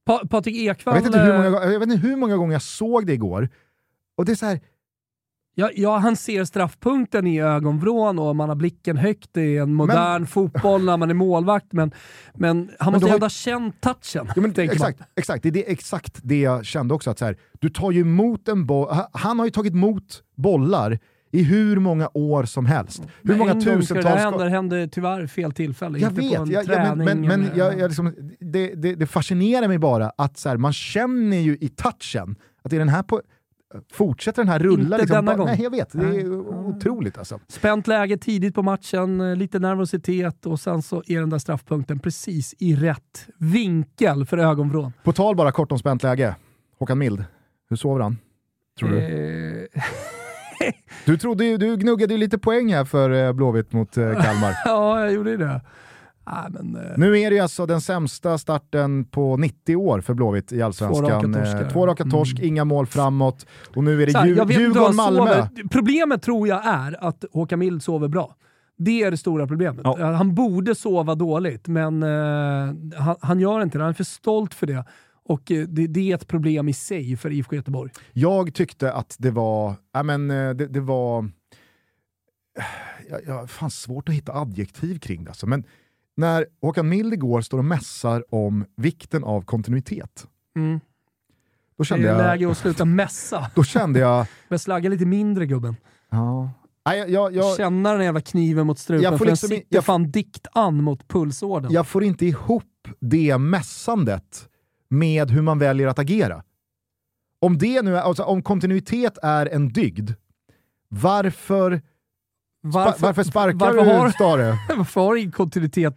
Pa 0.05 0.21
Patrik 0.29 0.55
jag, 0.55 0.75
Ekwall... 0.77 0.95
vet 0.95 1.05
inte 1.05 1.19
hur 1.19 1.33
många, 1.33 1.45
eh, 1.45 1.51
gånger- 1.51 1.71
jag 1.71 1.79
vet 1.79 1.89
inte 1.89 2.07
hur 2.07 2.15
många 2.15 2.37
gånger 2.37 2.53
jag 2.53 2.61
såg 2.61 3.05
det 3.07 3.13
igår. 3.13 3.49
Och 4.17 4.25
det 4.25 4.31
är 4.31 4.35
så 4.35 4.45
här, 4.45 4.59
Ja, 5.57 5.69
ja, 5.75 5.97
han 5.97 6.15
ser 6.15 6.43
straffpunkten 6.43 7.27
i 7.27 7.41
ögonvrån 7.41 8.19
och 8.19 8.35
man 8.35 8.49
har 8.49 8.55
blicken 8.55 8.97
högt 8.97 9.37
i 9.37 9.57
en 9.57 9.73
modern 9.73 10.25
fotboll 10.25 10.85
när 10.85 10.97
man 10.97 11.09
är 11.09 11.13
målvakt, 11.13 11.73
men, 11.73 11.91
men 12.33 12.71
han 12.79 12.93
måste 12.93 13.05
du 13.05 13.09
ju 13.09 13.13
ändå 13.13 13.25
ha 13.25 13.29
känt 13.29 13.81
touchen. 13.81 14.27
Ja, 14.35 14.41
men 14.41 14.53
man. 14.57 14.59
exakt, 14.59 14.99
exakt. 15.15 15.43
Det 15.43 15.67
är 15.67 15.71
exakt 15.71 16.19
det 16.23 16.39
jag 16.39 16.65
kände 16.65 16.93
också. 16.93 17.09
Att 17.09 17.19
så 17.19 17.25
här, 17.25 17.37
du 17.59 17.69
tar 17.69 17.91
ju 17.91 18.01
emot 18.01 18.47
en 18.47 18.65
boll, 18.65 18.87
ha- 18.89 19.09
han 19.13 19.39
har 19.39 19.45
ju 19.45 19.51
tagit 19.51 19.73
emot 19.73 20.23
bollar 20.35 20.99
i 21.31 21.43
hur 21.43 21.79
många 21.79 22.09
år 22.13 22.43
som 22.43 22.65
helst. 22.65 23.01
Hur 23.01 23.29
Men 23.29 23.37
många 23.37 23.51
en 23.51 23.55
gång 23.55 23.81
ska 23.81 23.93
det 23.93 24.01
tusentals... 24.01 24.21
hända, 24.21 24.43
det 24.43 24.49
hände 24.49 24.87
tyvärr 24.87 25.27
fel 25.27 25.51
tillfälle. 25.51 25.99
jag 25.99 26.11
inte 26.11 26.21
vet, 26.21 26.35
på 26.35 26.43
en 26.43 26.51
jag, 26.51 26.65
jag, 26.65 26.97
men, 26.97 27.05
men, 27.05 27.21
men 27.21 27.51
jag, 27.55 27.79
jag 27.79 27.87
liksom, 27.87 28.13
det, 28.39 28.75
det, 28.75 28.95
det 28.95 29.07
fascinerar 29.07 29.67
mig 29.67 29.77
bara 29.77 30.11
att 30.17 30.37
så 30.37 30.49
här, 30.49 30.57
man 30.57 30.73
känner 30.73 31.37
ju 31.37 31.57
i 31.61 31.69
touchen 31.69 32.35
att 32.63 32.71
det 32.71 32.77
är 32.77 32.79
den 32.79 32.89
här 32.89 33.03
på, 33.03 33.21
fortsätter 33.91 34.41
den 34.41 34.49
här 34.49 34.59
rulla. 34.59 34.83
Inte 34.83 34.97
liksom, 34.97 35.15
denna 35.15 35.25
bara, 35.31 35.37
gång. 35.37 35.45
Nej, 35.45 35.61
jag 35.61 35.69
vet. 35.69 35.91
Det 35.91 36.05
är 36.05 36.11
Nej. 36.11 36.29
otroligt 36.29 37.17
alltså. 37.17 37.39
Spänt 37.47 37.87
läge 37.87 38.17
tidigt 38.17 38.55
på 38.55 38.61
matchen, 38.63 39.21
eh, 39.21 39.35
lite 39.35 39.59
nervositet 39.59 40.45
och 40.45 40.59
sen 40.59 40.81
så 40.81 41.03
är 41.07 41.19
den 41.19 41.29
där 41.29 41.37
straffpunkten 41.37 41.99
precis 41.99 42.55
i 42.59 42.75
rätt 42.75 43.27
vinkel 43.37 44.25
för 44.25 44.37
ögonvrån. 44.37 44.93
På 45.03 45.13
tal 45.13 45.35
bara 45.35 45.51
kort 45.51 45.71
om 45.71 45.79
spänt 45.79 46.03
läge. 46.03 46.35
Håkan 46.79 46.97
Mild, 46.97 47.23
hur 47.69 47.77
sover 47.77 47.99
han? 47.99 48.17
Tror 48.79 48.89
du? 48.89 48.97
Eh, 48.99 49.81
Du, 51.05 51.17
trodde 51.17 51.45
ju, 51.45 51.57
du 51.57 51.77
gnuggade 51.77 52.13
ju 52.13 52.17
lite 52.17 52.37
poäng 52.37 52.73
här 52.73 52.85
för 52.85 53.09
eh, 53.09 53.33
Blåvitt 53.33 53.73
mot 53.73 53.95
Kalmar. 53.95 54.53
ja, 54.65 54.99
jag 54.99 55.13
gjorde 55.13 55.29
ju 55.29 55.37
det. 55.37 55.61
Nej, 56.25 56.45
men, 56.49 56.75
eh, 56.75 56.97
Nu 56.97 57.19
är 57.19 57.29
det 57.29 57.35
ju 57.35 57.41
alltså 57.41 57.65
den 57.65 57.81
sämsta 57.81 58.37
starten 58.37 59.05
på 59.05 59.37
90 59.37 59.75
år 59.75 60.01
för 60.01 60.13
Blåvitt 60.13 60.51
i 60.51 60.61
Allsvenskan. 60.61 61.21
Två 61.33 61.39
raka. 61.39 61.61
Eh, 61.61 61.69
Två 61.69 61.87
raka 61.87 62.03
torsk, 62.03 62.39
inga 62.39 62.65
mål 62.65 62.85
framåt 62.85 63.45
och 63.75 63.83
nu 63.83 64.03
är 64.03 64.05
det 64.07 64.27
Djurgården-Malmö. 64.27 65.47
Problemet 65.71 66.21
tror 66.21 66.47
jag 66.47 66.65
är 66.65 67.03
att 67.07 67.25
Håkan 67.33 67.59
Mild 67.59 67.83
sover 67.83 68.07
bra. 68.07 68.35
Det 68.77 69.03
är 69.03 69.11
det 69.11 69.17
stora 69.17 69.47
problemet. 69.47 69.81
Ja. 69.83 69.99
Eh, 69.99 70.11
Han 70.11 70.35
borde 70.35 70.75
sova 70.75 71.15
dåligt, 71.15 71.67
men 71.67 72.03
eh, 72.03 72.99
han, 72.99 73.15
han 73.21 73.39
gör 73.39 73.61
inte 73.61 73.77
det. 73.77 73.83
Han 73.83 73.89
är 73.89 73.93
för 73.93 74.03
stolt 74.03 74.53
för 74.53 74.67
det. 74.67 74.85
Och 75.25 75.51
eh, 75.51 75.67
det, 75.67 75.87
det 75.87 76.11
är 76.11 76.15
ett 76.15 76.27
problem 76.27 76.69
i 76.69 76.73
sig 76.73 77.17
för 77.17 77.31
IFK 77.31 77.55
Göteborg. 77.55 77.91
Jag 78.13 78.53
tyckte 78.53 78.93
att 78.93 79.15
det 79.19 79.31
var, 79.31 79.73
ja 79.93 80.03
men 80.03 80.27
det, 80.27 80.53
det 80.53 80.79
var, 80.79 81.29
jag, 83.09 83.19
jag 83.25 83.33
har 83.33 83.47
fan 83.47 83.71
svårt 83.71 84.09
att 84.09 84.15
hitta 84.15 84.33
adjektiv 84.33 84.99
kring 84.99 85.23
det 85.23 85.29
alltså. 85.29 85.47
men 85.47 85.63
när 86.17 86.45
Håkan 86.61 86.89
Mild 86.89 87.13
igår 87.13 87.41
står 87.41 87.57
och 87.57 87.65
mässar 87.65 88.23
om 88.35 88.65
vikten 88.77 89.23
av 89.23 89.41
kontinuitet, 89.41 90.27
Mm. 90.55 90.79
då 91.77 91.83
Det 91.83 91.85
kände 91.85 92.07
är 92.09 92.11
jag, 92.11 92.17
läge 92.17 92.51
att 92.51 92.57
sluta 92.57 92.85
mässa. 92.85 93.51
då 93.55 93.63
kände 93.63 93.99
jag, 93.99 94.25
Men 94.47 94.59
slagga 94.59 94.89
lite 94.89 95.05
mindre 95.05 95.45
gubben. 95.45 95.75
ja, 96.09 96.49
Nej, 96.87 96.99
jag, 96.99 97.09
jag, 97.09 97.33
jag, 97.35 97.57
Känna 97.57 97.93
den 97.93 98.03
jävla 98.03 98.21
kniven 98.21 98.67
mot 98.67 98.79
strupen, 98.79 99.03
Jag 99.03 99.17
får 99.17 99.25
den 99.25 99.31
liksom 99.31 99.51
i- 99.51 99.55
sitter 99.55 99.75
jag- 99.75 99.85
fan 99.85 100.11
dikt 100.11 100.47
an 100.51 100.83
mot 100.83 101.07
pulsådern. 101.07 101.71
jag 101.71 101.87
får 101.87 102.03
inte 102.03 102.25
ihop 102.25 102.87
det 102.99 103.37
mässandet 103.37 104.49
med 104.89 105.31
hur 105.31 105.41
man 105.41 105.59
väljer 105.59 105.87
att 105.87 105.99
agera. 105.99 106.43
Om, 107.39 107.57
det 107.57 107.81
nu 107.81 107.97
är, 107.97 108.01
alltså, 108.01 108.23
om 108.23 108.41
kontinuitet 108.43 109.17
är 109.23 109.45
en 109.45 109.69
dygd, 109.69 110.11
varför, 110.89 111.81
varför, 112.67 113.01
varför 113.01 113.23
sparkar 113.23 113.57
varför 113.59 113.85
du 113.85 113.91
har- 113.91 114.09
Stare? 114.09 114.57
Varför 114.77 115.01
har 115.01 115.13
du 115.13 115.19
ingen 115.19 115.31
kontinuitet, 115.31 115.95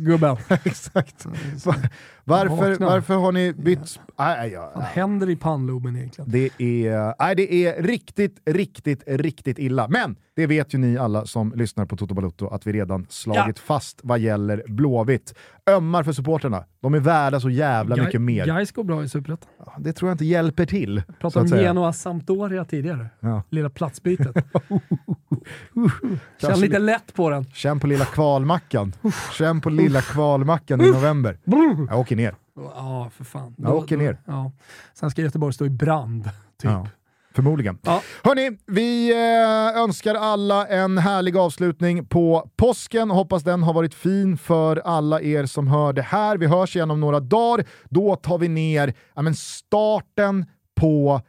gubben? 0.00 0.36
Exakt. 0.64 1.26
Va- 2.28 2.44
Varför, 2.48 2.84
varför 2.84 3.14
har 3.14 3.32
ni 3.32 3.52
bytt... 3.52 4.00
Nej, 4.18 4.50
ja, 4.50 4.72
Vad 4.74 4.84
händer 4.84 5.30
i 5.30 5.36
pannloben 5.36 5.96
egentligen? 5.96 6.30
det, 6.30 6.50
är, 6.58 7.14
nej, 7.18 7.36
det 7.36 7.54
är 7.54 7.82
riktigt, 7.82 8.36
riktigt, 8.46 9.02
riktigt 9.06 9.58
illa. 9.58 9.88
Men 9.88 10.16
det 10.36 10.46
vet 10.46 10.74
ju 10.74 10.78
ni 10.78 10.98
alla 10.98 11.26
som 11.26 11.52
lyssnar 11.56 11.86
på 11.86 11.96
Toto 11.96 12.14
Balutto 12.14 12.46
att 12.48 12.66
vi 12.66 12.72
redan 12.72 13.06
slagit 13.08 13.58
fast 13.58 14.00
vad 14.02 14.18
gäller 14.18 14.62
Blåvitt. 14.68 15.34
Ömmar 15.70 16.02
för 16.02 16.12
supporterna. 16.12 16.64
De 16.80 16.94
är 16.94 17.00
värda 17.00 17.40
så 17.40 17.50
jävla 17.50 17.96
Gai- 17.96 18.04
mycket 18.04 18.20
mer. 18.20 18.46
Gais 18.46 18.72
går 18.72 18.84
bra 18.84 19.04
i 19.04 19.08
Superettan. 19.08 19.48
Ja, 19.66 19.72
Det 19.78 19.92
tror 19.92 20.08
jag 20.08 20.14
inte 20.14 20.24
hjälper 20.24 20.66
till. 20.66 21.02
så 21.06 21.12
Pratade 21.12 21.56
om. 21.56 21.62
Genoa 21.62 21.92
Sampdoria 21.92 22.64
tidigare. 22.64 23.06
Ja. 23.20 23.42
Lilla 23.50 23.70
platsbytet. 23.70 24.36
Känn 25.74 25.90
Kanske 26.40 26.60
lite 26.60 26.78
lätt 26.78 27.14
på 27.14 27.30
den. 27.30 27.44
Känn 27.44 27.80
på 27.80 27.86
lilla 27.86 28.04
kvalmackan. 28.04 28.92
Känn 29.32 29.60
på 29.60 29.70
lilla 29.70 30.00
kvalmackan 30.00 30.80
i 30.80 30.90
november. 30.90 31.38
Jag 31.90 31.98
åker 31.98 32.16
ner. 32.18 32.34
Ja, 32.56 33.10
för 33.16 33.24
fan. 33.24 33.54
Jag 33.58 33.74
åker 33.76 33.96
ner. 33.96 34.18
Ja. 34.24 34.52
Sen 34.94 35.10
ska 35.10 35.22
Göteborg 35.22 35.52
stå 35.52 35.66
i 35.66 35.70
brand, 35.70 36.24
typ. 36.24 36.70
Ja, 36.70 36.88
förmodligen. 37.34 37.78
Ja. 37.82 38.02
Hörni, 38.24 38.58
vi 38.66 39.10
eh, 39.10 39.82
önskar 39.82 40.14
alla 40.14 40.66
en 40.66 40.98
härlig 40.98 41.36
avslutning 41.36 42.06
på 42.06 42.50
påsken. 42.56 43.10
Hoppas 43.10 43.42
den 43.42 43.62
har 43.62 43.72
varit 43.72 43.94
fin 43.94 44.38
för 44.38 44.76
alla 44.76 45.20
er 45.20 45.46
som 45.46 45.68
hör 45.68 45.92
det 45.92 46.02
här. 46.02 46.36
Vi 46.36 46.46
hörs 46.46 46.76
igen 46.76 46.90
om 46.90 47.00
några 47.00 47.20
dagar. 47.20 47.66
Då 47.84 48.16
tar 48.16 48.38
vi 48.38 48.48
ner 48.48 48.94
ja, 49.14 49.22
men 49.22 49.34
starten 49.34 50.46
på 50.80 51.20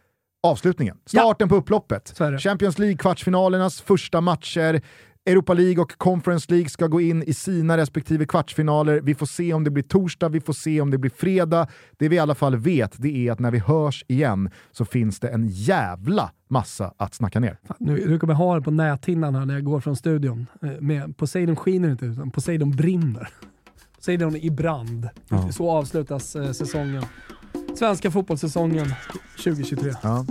avslutningen. 0.44 0.98
Starten 1.06 1.50
på 1.50 1.56
upploppet. 1.56 2.20
Champions 2.40 2.80
League-kvartsfinalernas 2.80 3.82
första 3.82 4.22
matcher. 4.22 4.82
Europa 5.26 5.54
League 5.54 5.82
och 5.82 5.98
Conference 5.98 6.52
League 6.52 6.70
ska 6.70 6.88
gå 6.88 7.02
in 7.02 7.24
i 7.24 7.34
sina 7.34 7.78
respektive 7.78 8.26
kvartsfinaler. 8.26 9.02
Vi 9.02 9.16
får 9.16 9.26
se 9.26 9.54
om 9.54 9.64
det 9.64 9.70
blir 9.72 9.84
torsdag, 9.84 10.30
vi 10.30 10.42
får 10.42 10.54
se 10.54 10.82
om 10.82 10.92
det 10.92 10.98
blir 10.98 11.12
fredag. 11.12 11.68
Det 11.98 12.10
vi 12.10 12.16
i 12.16 12.20
alla 12.20 12.36
fall 12.36 12.56
vet 12.56 12.94
det 12.98 13.28
är 13.28 13.32
att 13.32 13.40
när 13.40 13.52
vi 13.52 13.60
hörs 13.60 14.06
igen 14.08 14.50
så 14.72 14.86
finns 14.86 15.20
det 15.20 15.28
en 15.30 15.48
jävla 15.48 16.32
massa 16.50 16.94
att 16.98 17.14
snacka 17.14 17.40
ner. 17.40 17.58
Fan, 17.68 17.78
Nu, 17.80 18.06
nu 18.10 18.20
kommer 18.20 18.34
jag 18.34 18.38
ha 18.38 18.56
det 18.56 18.62
på 18.62 18.72
näthinnan 18.72 19.36
här 19.36 19.46
när 19.46 19.54
jag 19.54 19.64
går 19.64 19.80
från 19.80 19.96
studion. 19.96 20.46
Eh, 20.62 20.70
Med 20.80 21.18
Poseidon 21.18 21.56
skiner 21.56 21.92
inte 21.92 22.06
utan 22.06 22.32
Poseidon 22.32 22.72
brinner. 22.72 23.30
Poseidon 23.96 24.36
i 24.36 24.52
brand. 24.52 25.10
Ja. 25.30 25.52
Så 25.52 25.72
avslutas 25.72 26.36
eh, 26.36 26.52
säsongen. 26.52 27.04
Svenska 27.76 28.12
fotbollssäsongen 28.12 28.94
2023. 29.44 29.94
Ja. 30.02 30.26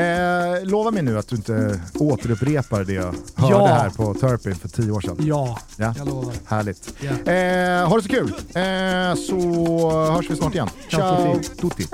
Eh, 0.00 0.64
lova 0.64 0.90
mig 0.90 1.02
nu 1.02 1.18
att 1.18 1.28
du 1.28 1.36
inte 1.36 1.80
återupprepar 1.94 2.84
det 2.84 2.92
jag 2.92 3.14
hörde 3.36 3.54
Ja. 3.54 3.66
här 3.66 3.90
på 3.90 4.14
Turpin 4.14 4.54
för 4.54 4.68
tio 4.68 4.90
år 4.90 5.00
sedan. 5.00 5.16
Ja, 5.20 5.58
Ja. 5.76 5.94
jag 5.98 6.06
lovar. 6.08 6.34
Härligt. 6.46 6.94
Ja. 7.00 7.32
Eh, 7.32 7.88
ha 7.88 7.96
det 7.96 8.02
så 8.02 8.08
kul, 8.08 8.28
eh, 8.54 9.14
så 9.14 9.90
hörs 10.12 10.30
vi 10.30 10.36
snart 10.36 10.54
igen. 10.54 10.68
Ciao, 10.90 11.40
tutti. 11.60 11.86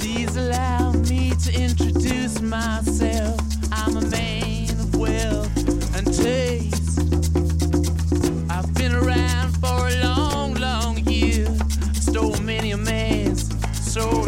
Please 0.00 0.40
allow 0.40 0.96
me 0.96 1.30
to 1.30 1.50
introduce 1.60 2.40
myself. 2.42 3.40
I'm 3.70 3.96
a 3.98 4.00
man 4.00 4.80
of 4.80 4.94
wealth 4.94 5.98
and 5.98 6.06
taste. 6.06 7.00
I've 8.50 8.72
been 8.74 8.94
around 8.94 9.54
for 9.60 9.88
a 9.88 10.04
long, 10.16 10.54
long 10.54 10.98
year. 10.98 11.48
Stole 12.02 12.42
many 12.42 12.72
a 12.72 12.76
man's 12.76 13.50
soul 13.92 14.23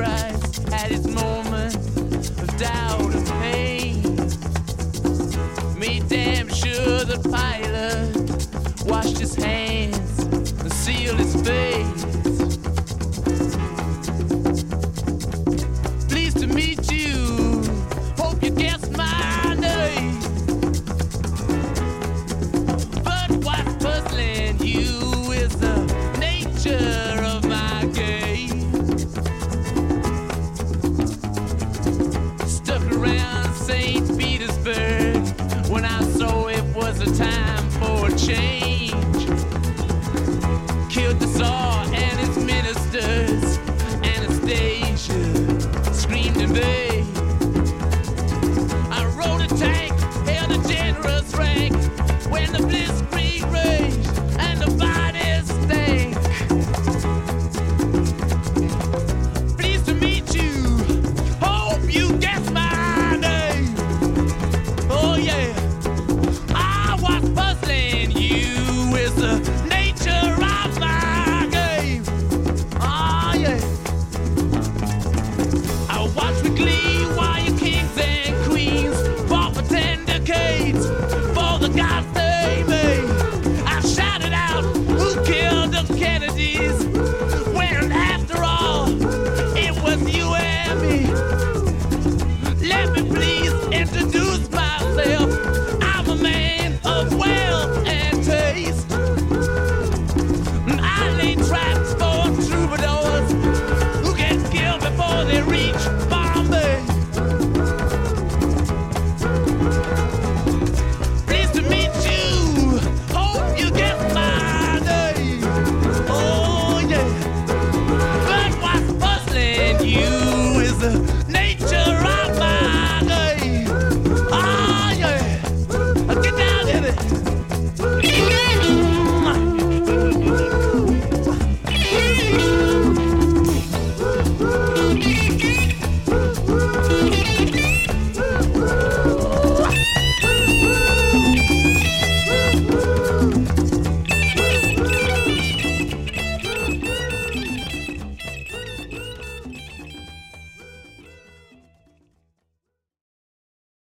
Christ 0.00 0.66
at 0.72 0.90
his 0.90 1.06
moment 1.06 1.74
of 1.76 2.56
doubt 2.56 3.14
and 3.14 3.26
pain. 3.42 4.00
Made 5.78 6.08
damn 6.08 6.48
sure 6.48 7.04
the 7.04 7.20
pilot 7.28 8.86
washed 8.86 9.18
his 9.18 9.34
hands 9.34 10.18
and 10.20 10.72
sealed 10.72 11.18
his 11.18 11.34
fate. 11.42 12.19